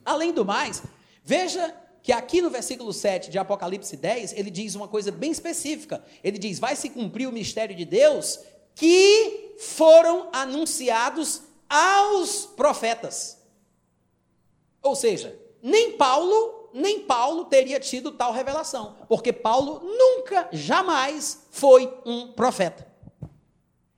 [0.04, 0.84] Além do mais,
[1.24, 1.74] veja
[2.04, 6.04] que aqui no versículo 7 de Apocalipse 10, ele diz uma coisa bem específica.
[6.22, 8.42] Ele diz: Vai se cumprir o mistério de Deus
[8.76, 13.38] que foram anunciados aos profetas.
[14.82, 21.94] Ou seja, nem Paulo, nem Paulo teria tido tal revelação, porque Paulo nunca, jamais foi
[22.06, 22.88] um profeta.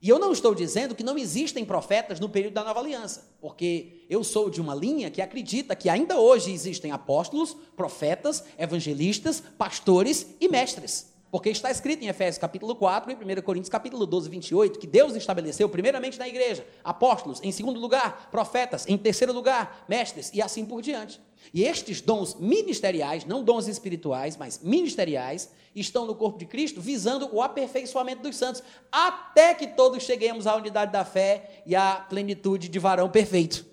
[0.02, 4.04] E eu não estou dizendo que não existem profetas no período da nova aliança, porque
[4.10, 10.26] eu sou de uma linha que acredita que ainda hoje existem apóstolos, profetas, evangelistas, pastores
[10.40, 11.11] e mestres.
[11.32, 15.16] Porque está escrito em Efésios capítulo 4 e 1 Coríntios capítulo 12, 28, que Deus
[15.16, 20.66] estabeleceu primeiramente na igreja apóstolos, em segundo lugar, profetas, em terceiro lugar, mestres e assim
[20.66, 21.22] por diante.
[21.54, 27.34] E estes dons ministeriais, não dons espirituais, mas ministeriais, estão no corpo de Cristo visando
[27.34, 32.68] o aperfeiçoamento dos santos, até que todos cheguemos à unidade da fé e à plenitude
[32.68, 33.71] de varão perfeito.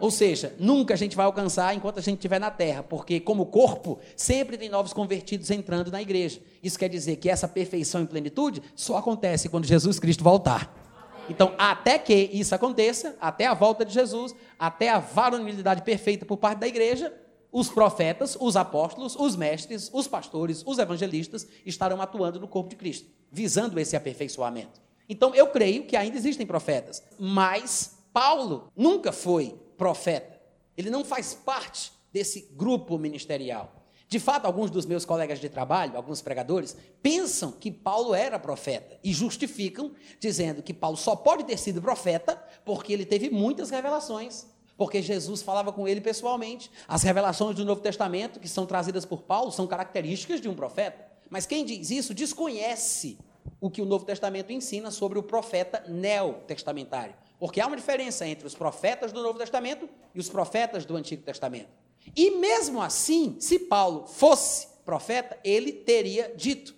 [0.00, 3.46] Ou seja, nunca a gente vai alcançar enquanto a gente estiver na terra, porque, como
[3.46, 6.40] corpo, sempre tem novos convertidos entrando na igreja.
[6.62, 10.82] Isso quer dizer que essa perfeição e plenitude só acontece quando Jesus Cristo voltar.
[11.28, 16.36] Então, até que isso aconteça, até a volta de Jesus, até a varonilidade perfeita por
[16.36, 17.12] parte da igreja,
[17.50, 22.76] os profetas, os apóstolos, os mestres, os pastores, os evangelistas estarão atuando no corpo de
[22.76, 24.82] Cristo, visando esse aperfeiçoamento.
[25.08, 30.40] Então, eu creio que ainda existem profetas, mas Paulo nunca foi profeta.
[30.76, 33.84] Ele não faz parte desse grupo ministerial.
[34.06, 38.98] De fato, alguns dos meus colegas de trabalho, alguns pregadores, pensam que Paulo era profeta
[39.02, 44.46] e justificam dizendo que Paulo só pode ter sido profeta porque ele teve muitas revelações,
[44.76, 46.70] porque Jesus falava com ele pessoalmente.
[46.86, 51.04] As revelações do Novo Testamento que são trazidas por Paulo são características de um profeta.
[51.30, 53.18] Mas quem diz isso desconhece
[53.60, 57.14] o que o Novo Testamento ensina sobre o profeta neotestamentário.
[57.44, 61.22] Porque há uma diferença entre os profetas do Novo Testamento e os profetas do Antigo
[61.22, 61.68] Testamento.
[62.16, 66.74] E mesmo assim, se Paulo fosse profeta, ele teria dito.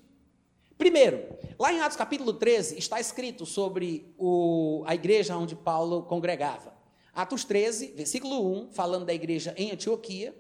[0.77, 1.25] Primeiro,
[1.57, 6.75] lá em Atos capítulo 13 está escrito sobre o, a igreja onde Paulo congregava.
[7.15, 10.35] Atos 13, versículo 1, falando da igreja em Antioquia,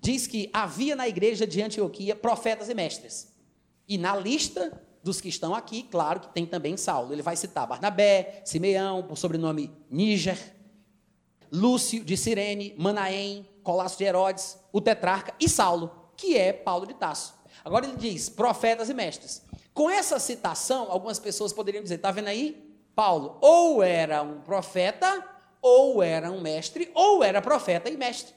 [0.00, 3.34] diz que havia na igreja de Antioquia profetas e mestres.
[3.86, 7.14] E na lista dos que estão aqui, claro que tem também Saulo.
[7.14, 10.38] Ele vai citar Barnabé, Simeão, por sobrenome Níger,
[11.50, 16.92] Lúcio de Cirene, Manaém, Colasso de Herodes, o tetrarca e Saulo, que é Paulo de
[16.92, 17.34] Tasso.
[17.64, 19.42] Agora ele diz profetas e mestres.
[19.72, 22.76] Com essa citação, algumas pessoas poderiam dizer: está vendo aí?
[22.94, 25.24] Paulo ou era um profeta,
[25.62, 28.34] ou era um mestre, ou era profeta e mestre.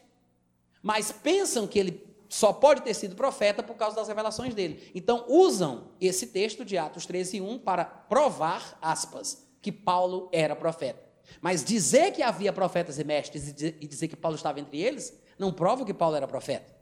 [0.82, 1.92] Mas pensam que ele
[2.32, 4.90] só pode ter sido profeta por causa das revelações dele.
[4.94, 10.98] Então usam esse texto de Atos 13, 1 para provar, aspas, que Paulo era profeta.
[11.42, 15.52] Mas dizer que havia profetas e mestres e dizer que Paulo estava entre eles, não
[15.52, 16.74] prova que Paulo era profeta.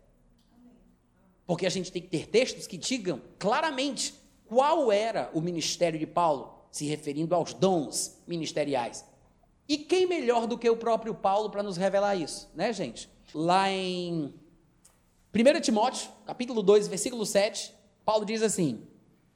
[1.44, 4.14] Porque a gente tem que ter textos que digam claramente
[4.46, 9.04] qual era o ministério de Paulo, se referindo aos dons ministeriais.
[9.68, 13.10] E quem melhor do que o próprio Paulo para nos revelar isso, né, gente?
[13.34, 14.32] Lá em
[15.32, 17.72] 1 Timóteo, capítulo 2, versículo 7,
[18.04, 18.82] Paulo diz assim: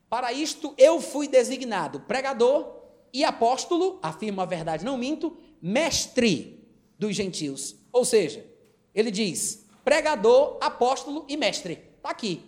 [0.08, 6.68] Para isto eu fui designado pregador e apóstolo, afirma a verdade, não minto, mestre
[6.98, 7.76] dos gentios.
[7.92, 8.44] Ou seja,
[8.92, 11.80] ele diz pregador, apóstolo e mestre.
[11.96, 12.42] Está aqui.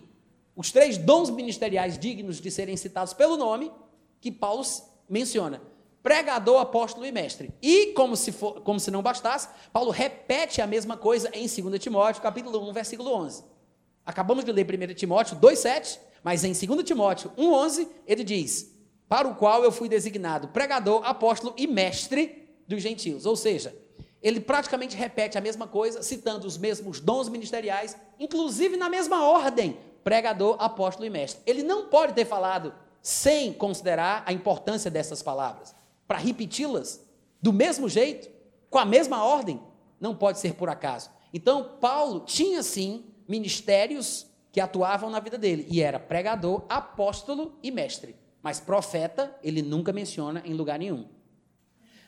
[0.53, 3.71] Os três dons ministeriais dignos de serem citados pelo nome
[4.19, 4.63] que Paulo
[5.07, 5.61] menciona.
[6.01, 7.53] Pregador, apóstolo e mestre.
[7.61, 11.79] E, como se, for, como se não bastasse, Paulo repete a mesma coisa em 2
[11.79, 13.43] Timóteo, capítulo 1, versículo 11.
[14.05, 19.35] Acabamos de ler 1 Timóteo 2,7, mas em 2 Timóteo 1,11, ele diz: para o
[19.35, 23.25] qual eu fui designado pregador, apóstolo e mestre dos gentios.
[23.25, 23.75] Ou seja,
[24.21, 29.77] ele praticamente repete a mesma coisa, citando os mesmos dons ministeriais, inclusive na mesma ordem:
[30.03, 31.41] pregador, apóstolo e mestre.
[31.45, 35.73] Ele não pode ter falado sem considerar a importância dessas palavras.
[36.07, 37.05] Para repeti-las
[37.41, 38.29] do mesmo jeito,
[38.69, 39.61] com a mesma ordem,
[39.99, 41.09] não pode ser por acaso.
[41.33, 47.69] Então, Paulo tinha sim ministérios que atuavam na vida dele, e era pregador, apóstolo e
[47.69, 48.15] mestre.
[48.41, 51.07] Mas profeta, ele nunca menciona em lugar nenhum.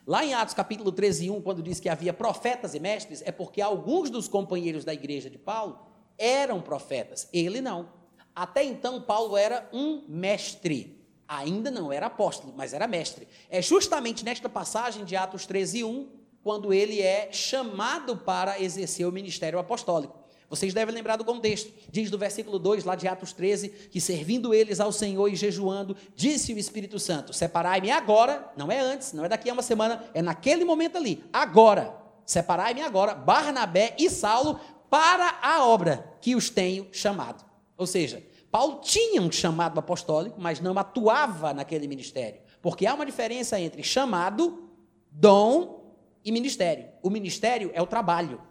[0.07, 3.61] Lá em Atos capítulo 13, 1, quando diz que havia profetas e mestres, é porque
[3.61, 5.85] alguns dos companheiros da igreja de Paulo
[6.17, 7.89] eram profetas, ele não.
[8.33, 10.98] Até então, Paulo era um mestre,
[11.29, 13.27] ainda não era apóstolo, mas era mestre.
[13.51, 16.09] É justamente nesta passagem de Atos 13, 1,
[16.43, 20.17] quando ele é chamado para exercer o ministério apostólico.
[20.49, 21.71] Vocês devem lembrar do contexto.
[21.91, 25.95] Diz do versículo 2, lá de Atos 13, que servindo eles ao Senhor e jejuando,
[26.15, 30.03] disse o Espírito Santo: Separai-me agora, não é antes, não é daqui a uma semana,
[30.11, 31.95] é naquele momento ali, agora.
[32.25, 37.45] Separai-me agora, Barnabé e Saulo, para a obra que os tenho chamado.
[37.77, 42.41] Ou seja, Paulo tinha um chamado apostólico, mas não atuava naquele ministério.
[42.61, 44.69] Porque há uma diferença entre chamado,
[45.11, 45.93] dom
[46.25, 46.87] e ministério.
[47.01, 48.41] O ministério é o trabalho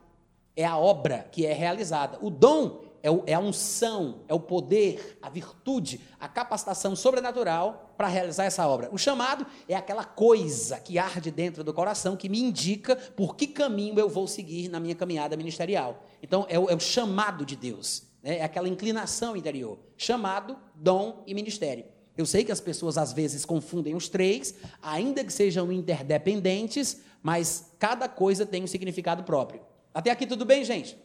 [0.59, 2.19] é a obra que é realizada.
[2.21, 7.95] O dom é, o, é a unção, é o poder, a virtude, a capacitação sobrenatural
[7.97, 8.89] para realizar essa obra.
[8.91, 13.47] O chamado é aquela coisa que arde dentro do coração, que me indica por que
[13.47, 16.03] caminho eu vou seguir na minha caminhada ministerial.
[16.21, 18.39] Então, é o, é o chamado de Deus, né?
[18.39, 19.79] é aquela inclinação interior.
[19.97, 21.85] Chamado, dom e ministério.
[22.17, 27.73] Eu sei que as pessoas às vezes confundem os três, ainda que sejam interdependentes, mas
[27.79, 29.61] cada coisa tem um significado próprio.
[29.95, 30.99] Até aqui tudo bem, gente?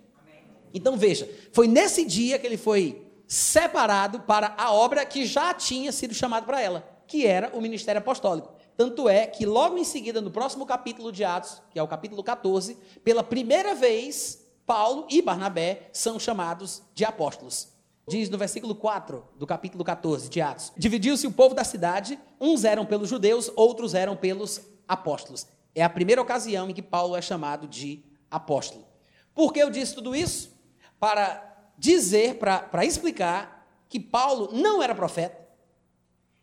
[0.74, 5.92] Então veja, foi nesse dia que ele foi separado para a obra que já tinha
[5.92, 8.52] sido chamado para ela, que era o ministério apostólico.
[8.76, 12.24] Tanto é que logo em seguida, no próximo capítulo de Atos, que é o capítulo
[12.24, 17.70] 14, pela primeira vez, Paulo e Barnabé são chamados de apóstolos.
[18.08, 22.64] Diz no versículo 4 do capítulo 14 de Atos: Dividiu-se o povo da cidade, uns
[22.64, 25.48] eram pelos judeus, outros eram pelos apóstolos.
[25.74, 28.86] É a primeira ocasião em que Paulo é chamado de apóstolo.
[29.34, 30.52] Por que eu disse tudo isso?
[31.00, 35.42] Para dizer, para explicar que Paulo não era profeta.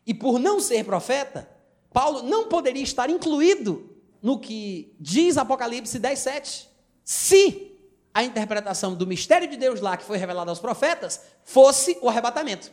[0.05, 1.49] E por não ser profeta,
[1.93, 6.69] Paulo não poderia estar incluído no que diz Apocalipse 10, 7.
[7.03, 7.70] Se
[8.13, 12.71] a interpretação do mistério de Deus lá, que foi revelado aos profetas, fosse o arrebatamento.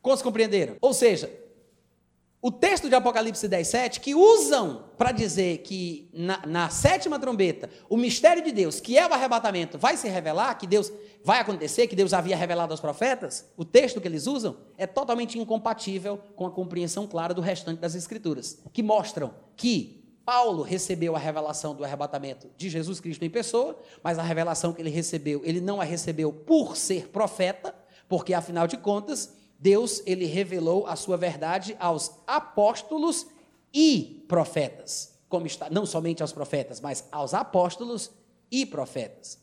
[0.00, 0.76] Quantos compreenderam?
[0.80, 1.32] Ou seja,
[2.44, 7.70] o texto de Apocalipse 10, 7, que usam para dizer que na, na, sétima trombeta,
[7.88, 10.92] o mistério de Deus, que é o arrebatamento, vai se revelar, que Deus
[11.22, 15.38] vai acontecer, que Deus havia revelado aos profetas, o texto que eles usam é totalmente
[15.38, 21.18] incompatível com a compreensão clara do restante das Escrituras, que mostram que Paulo recebeu a
[21.18, 25.60] revelação do arrebatamento de Jesus Cristo em pessoa, mas a revelação que ele recebeu, ele
[25.60, 27.74] não a recebeu por ser profeta,
[28.08, 33.26] porque afinal de contas, Deus ele revelou a sua verdade aos apóstolos
[33.74, 38.10] e profetas, como está não somente aos profetas, mas aos apóstolos
[38.50, 39.41] e profetas.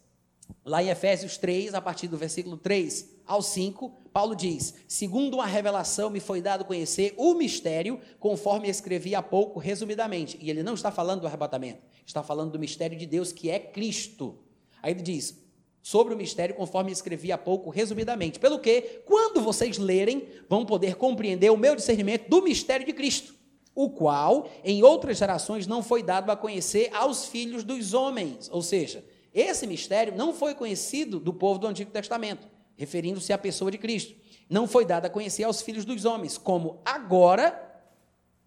[0.66, 5.46] Lá em Efésios 3, a partir do versículo 3 ao 5, Paulo diz: Segundo uma
[5.46, 10.38] revelação me foi dado conhecer o mistério, conforme escrevi há pouco resumidamente.
[10.42, 13.60] E ele não está falando do arrebatamento, está falando do mistério de Deus que é
[13.60, 14.40] Cristo.
[14.82, 15.38] Aí ele diz:
[15.82, 18.40] sobre o mistério, conforme escrevi há pouco, resumidamente.
[18.40, 23.34] Pelo que, quando vocês lerem, vão poder compreender o meu discernimento do mistério de Cristo,
[23.74, 28.50] o qual em outras gerações não foi dado a conhecer aos filhos dos homens.
[28.52, 29.04] Ou seja,
[29.34, 34.16] esse mistério não foi conhecido do povo do Antigo Testamento, referindo-se à pessoa de Cristo.
[34.50, 37.84] Não foi dado a conhecer aos filhos dos homens, como agora,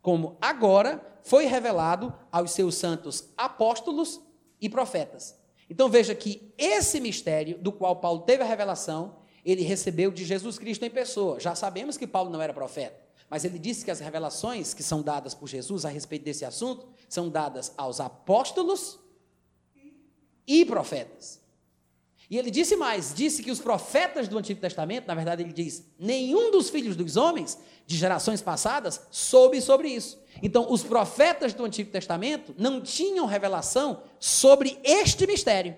[0.00, 4.20] como agora foi revelado aos seus santos apóstolos
[4.60, 5.38] e profetas.
[5.70, 10.58] Então veja que esse mistério do qual Paulo teve a revelação, ele recebeu de Jesus
[10.58, 11.40] Cristo em pessoa.
[11.40, 13.00] Já sabemos que Paulo não era profeta,
[13.30, 16.88] mas ele disse que as revelações que são dadas por Jesus a respeito desse assunto
[17.08, 18.98] são dadas aos apóstolos
[20.46, 21.42] e profetas.
[22.32, 25.84] E ele disse mais: disse que os profetas do Antigo Testamento, na verdade, ele diz,
[25.98, 30.18] nenhum dos filhos dos homens de gerações passadas soube sobre isso.
[30.42, 35.76] Então, os profetas do Antigo Testamento não tinham revelação sobre este mistério.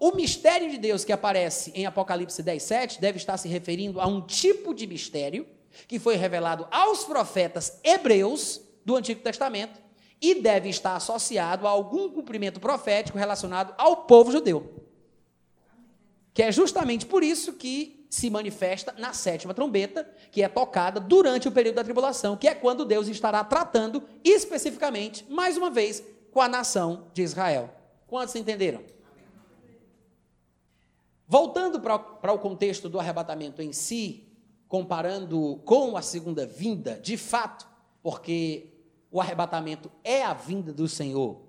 [0.00, 4.06] O mistério de Deus que aparece em Apocalipse 10, 7 deve estar se referindo a
[4.06, 5.46] um tipo de mistério
[5.86, 9.83] que foi revelado aos profetas hebreus do Antigo Testamento
[10.24, 14.82] e deve estar associado a algum cumprimento profético relacionado ao povo judeu.
[16.32, 21.46] Que é justamente por isso que se manifesta na sétima trombeta, que é tocada durante
[21.46, 26.40] o período da tribulação, que é quando Deus estará tratando especificamente, mais uma vez, com
[26.40, 27.74] a nação de Israel.
[28.06, 28.82] Quantos entenderam?
[31.28, 34.26] Voltando para o contexto do arrebatamento em si,
[34.68, 37.66] comparando com a segunda vinda, de fato,
[38.02, 38.73] porque
[39.14, 41.40] o arrebatamento é a vinda do Senhor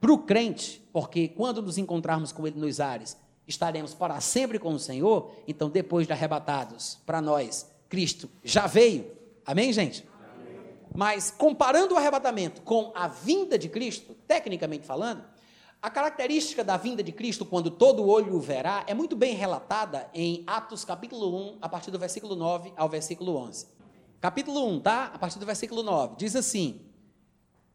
[0.00, 3.14] para o crente, porque quando nos encontrarmos com Ele nos ares,
[3.46, 9.12] estaremos para sempre com o Senhor, então depois de arrebatados, para nós, Cristo já veio.
[9.44, 10.08] Amém, gente?
[10.34, 10.62] Amém.
[10.94, 15.22] Mas comparando o arrebatamento com a vinda de Cristo, tecnicamente falando,
[15.82, 20.08] a característica da vinda de Cristo, quando todo olho o verá, é muito bem relatada
[20.14, 23.66] em Atos capítulo 1, a partir do versículo 9 ao versículo 11.
[24.22, 25.10] Capítulo 1, tá?
[25.12, 26.16] A partir do versículo 9.
[26.16, 26.88] Diz assim: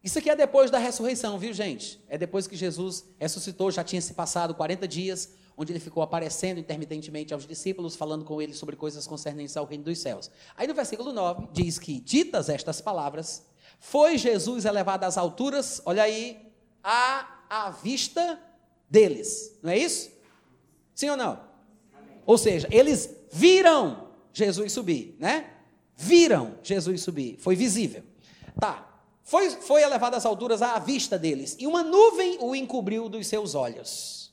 [0.06, 2.00] Isso aqui é depois da ressurreição, viu, gente?
[2.08, 6.60] É depois que Jesus ressuscitou, já tinha se passado 40 dias, onde ele ficou aparecendo
[6.60, 10.30] intermitentemente aos discípulos, falando com eles sobre coisas concernentes ao reino dos céus.
[10.56, 13.48] Aí no versículo 9 diz que, ditas estas palavras,
[13.80, 16.54] foi Jesus elevado às alturas, olha aí,
[16.84, 18.40] à, à vista
[18.88, 19.58] deles.
[19.64, 20.12] Não é isso?
[20.94, 21.32] Sim ou não?
[21.98, 22.22] Amém.
[22.28, 25.50] Ou seja, eles viram Jesus subir, né?
[25.96, 28.04] Viram Jesus subir, foi visível.
[28.60, 28.95] Tá.
[29.26, 33.56] Foi, foi elevado às alturas à vista deles, e uma nuvem o encobriu dos seus
[33.56, 34.32] olhos.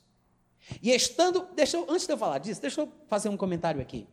[0.83, 4.07] E estando, deixa eu, antes de eu falar disso, deixa eu fazer um comentário aqui.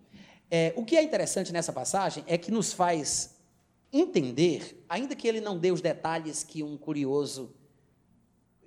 [0.50, 3.36] É, o que é interessante nessa passagem é que nos faz
[3.92, 7.54] entender, ainda que ele não dê os detalhes que um curioso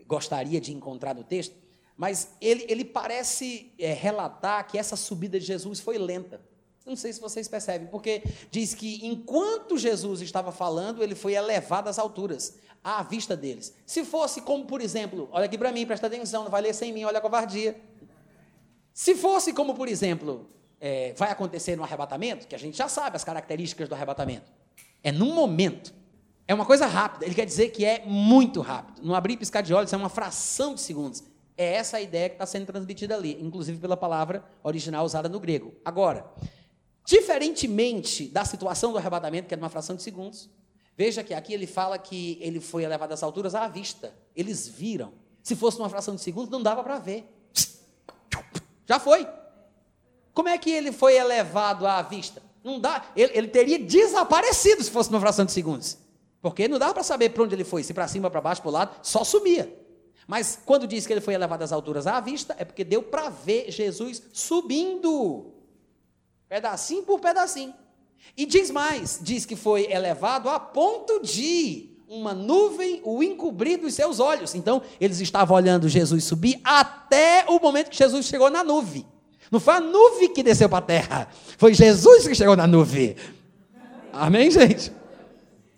[0.06, 1.56] gostaria de encontrar no texto,
[1.98, 6.40] mas ele, ele parece é, relatar que essa subida de Jesus foi lenta.
[6.86, 11.88] Não sei se vocês percebem, porque diz que enquanto Jesus estava falando, ele foi elevado
[11.88, 13.74] às alturas à vista deles.
[13.86, 16.92] Se fosse como, por exemplo, olha aqui para mim, presta atenção, não vai ler sem
[16.92, 17.80] mim, olha a covardia.
[18.94, 20.50] Se fosse como, por exemplo,
[20.80, 24.52] é, vai acontecer no arrebatamento, que a gente já sabe as características do arrebatamento.
[25.02, 25.94] É num momento.
[26.46, 27.26] É uma coisa rápida.
[27.26, 29.02] Ele quer dizer que é muito rápido.
[29.02, 31.24] Não abrir e piscar de olhos é uma fração de segundos.
[31.58, 35.40] É essa a ideia que está sendo transmitida ali, inclusive pela palavra original usada no
[35.40, 35.74] grego.
[35.86, 36.26] Agora,
[37.06, 40.50] diferentemente da situação do arrebatamento, que é de uma fração de segundos,
[40.96, 44.14] Veja que aqui ele fala que ele foi elevado às alturas à vista.
[44.36, 45.12] Eles viram.
[45.42, 47.26] Se fosse uma fração de segundo, não dava para ver.
[48.86, 49.28] Já foi.
[50.34, 52.42] Como é que ele foi elevado à vista?
[52.64, 53.06] Não dá.
[53.16, 55.98] Ele, ele teria desaparecido se fosse uma fração de segundos.
[56.42, 58.70] Porque não dava para saber para onde ele foi, se para cima, para baixo, para
[58.70, 59.74] o lado, só sumia.
[60.28, 63.30] Mas quando diz que ele foi elevado às alturas à vista, é porque deu para
[63.30, 65.53] ver Jesus subindo,
[66.54, 67.74] pedacinho por pedacinho.
[68.38, 73.96] E diz mais: diz que foi elevado a ponto de uma nuvem o encobrir dos
[73.96, 74.54] seus olhos.
[74.54, 79.04] Então, eles estavam olhando Jesus subir até o momento que Jesus chegou na nuvem.
[79.50, 81.28] Não foi a nuvem que desceu para a terra,
[81.58, 83.16] foi Jesus que chegou na nuvem.
[84.12, 84.92] Amém, gente?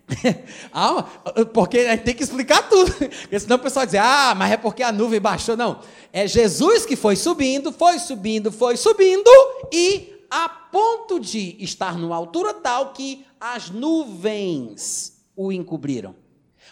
[0.74, 1.06] ah,
[1.54, 4.58] porque a gente tem que explicar tudo, porque senão o pessoal diz, ah, mas é
[4.58, 5.56] porque a nuvem baixou.
[5.56, 5.80] Não,
[6.12, 9.30] é Jesus que foi subindo, foi subindo, foi subindo
[9.72, 16.16] e a ponto de estar numa altura tal que as nuvens o encobriram.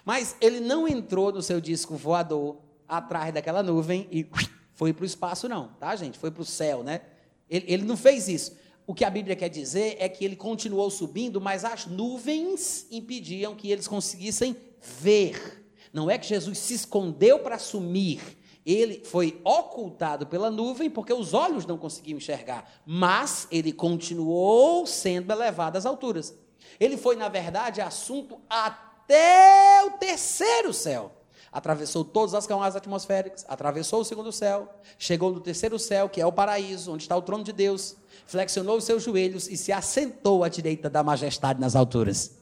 [0.05, 2.57] Mas ele não entrou no seu disco voador
[2.87, 4.27] atrás daquela nuvem e
[4.73, 6.17] foi para o espaço, não, tá, gente?
[6.17, 7.01] Foi para o céu, né?
[7.49, 8.57] Ele, ele não fez isso.
[8.85, 13.55] O que a Bíblia quer dizer é que ele continuou subindo, mas as nuvens impediam
[13.55, 15.63] que eles conseguissem ver.
[15.93, 18.19] Não é que Jesus se escondeu para sumir,
[18.65, 25.31] ele foi ocultado pela nuvem porque os olhos não conseguiam enxergar, mas ele continuou sendo
[25.31, 26.33] elevado às alturas.
[26.79, 31.11] Ele foi, na verdade, assunto até o terceiro céu.
[31.51, 36.25] Atravessou todas as camadas atmosféricas, atravessou o segundo céu, chegou no terceiro céu, que é
[36.25, 37.95] o paraíso, onde está o trono de Deus,
[38.25, 42.39] flexionou os seus joelhos e se assentou à direita da majestade nas alturas.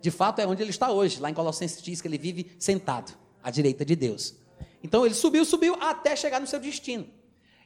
[0.00, 1.20] De fato, é onde ele está hoje.
[1.20, 3.12] Lá em Colossenses diz que ele vive sentado
[3.42, 4.36] à direita de Deus.
[4.82, 7.08] Então ele subiu, subiu até chegar no seu destino.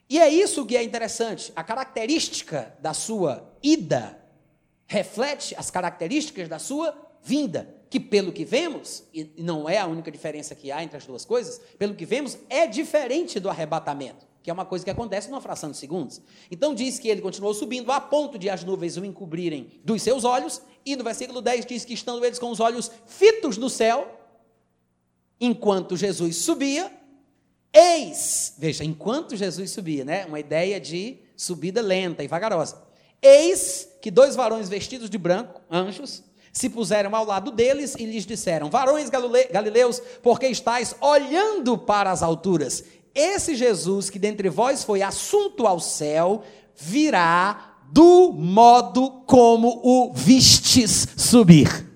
[0.09, 1.53] E é isso que é interessante.
[1.57, 4.19] A característica da sua ida
[4.87, 10.11] reflete as características da sua vinda, que pelo que vemos, e não é a única
[10.11, 14.51] diferença que há entre as duas coisas, pelo que vemos, é diferente do arrebatamento, que
[14.51, 16.21] é uma coisa que acontece numa fração de segundos.
[16.51, 20.25] Então diz que ele continuou subindo a ponto de as nuvens o encobrirem dos seus
[20.25, 24.19] olhos, e no versículo 10 diz que estando eles com os olhos fitos no céu,
[25.41, 26.93] enquanto Jesus subia,
[27.73, 30.27] eis, veja, enquanto Jesus subia, né?
[30.27, 32.83] Uma ideia de subida lenta e vagarosa.
[33.21, 36.23] Eis que dois varões vestidos de branco, anjos,
[36.53, 42.23] se puseram ao lado deles e lhes disseram: Varões galileus, porque estáis olhando para as
[42.23, 42.85] alturas?
[43.15, 46.43] Esse Jesus que dentre vós foi assunto ao céu,
[46.77, 51.91] virá do modo como o vistes subir.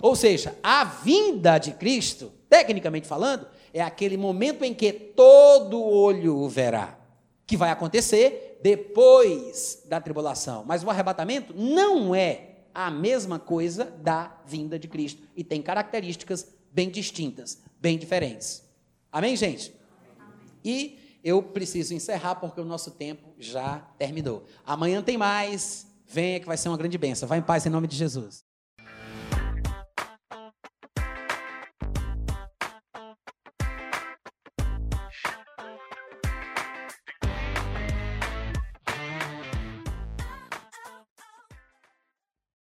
[0.00, 6.36] Ou seja, a vinda de Cristo, tecnicamente falando, é aquele momento em que todo olho
[6.36, 6.98] o verá,
[7.46, 10.64] que vai acontecer depois da tribulação.
[10.66, 16.46] Mas o arrebatamento não é a mesma coisa da vinda de Cristo e tem características
[16.70, 18.62] bem distintas, bem diferentes.
[19.10, 19.74] Amém, gente?
[20.64, 24.44] E eu preciso encerrar porque o nosso tempo já terminou.
[24.64, 25.86] Amanhã tem mais.
[26.06, 27.28] Venha que vai ser uma grande benção.
[27.28, 28.44] Vai em paz em nome de Jesus.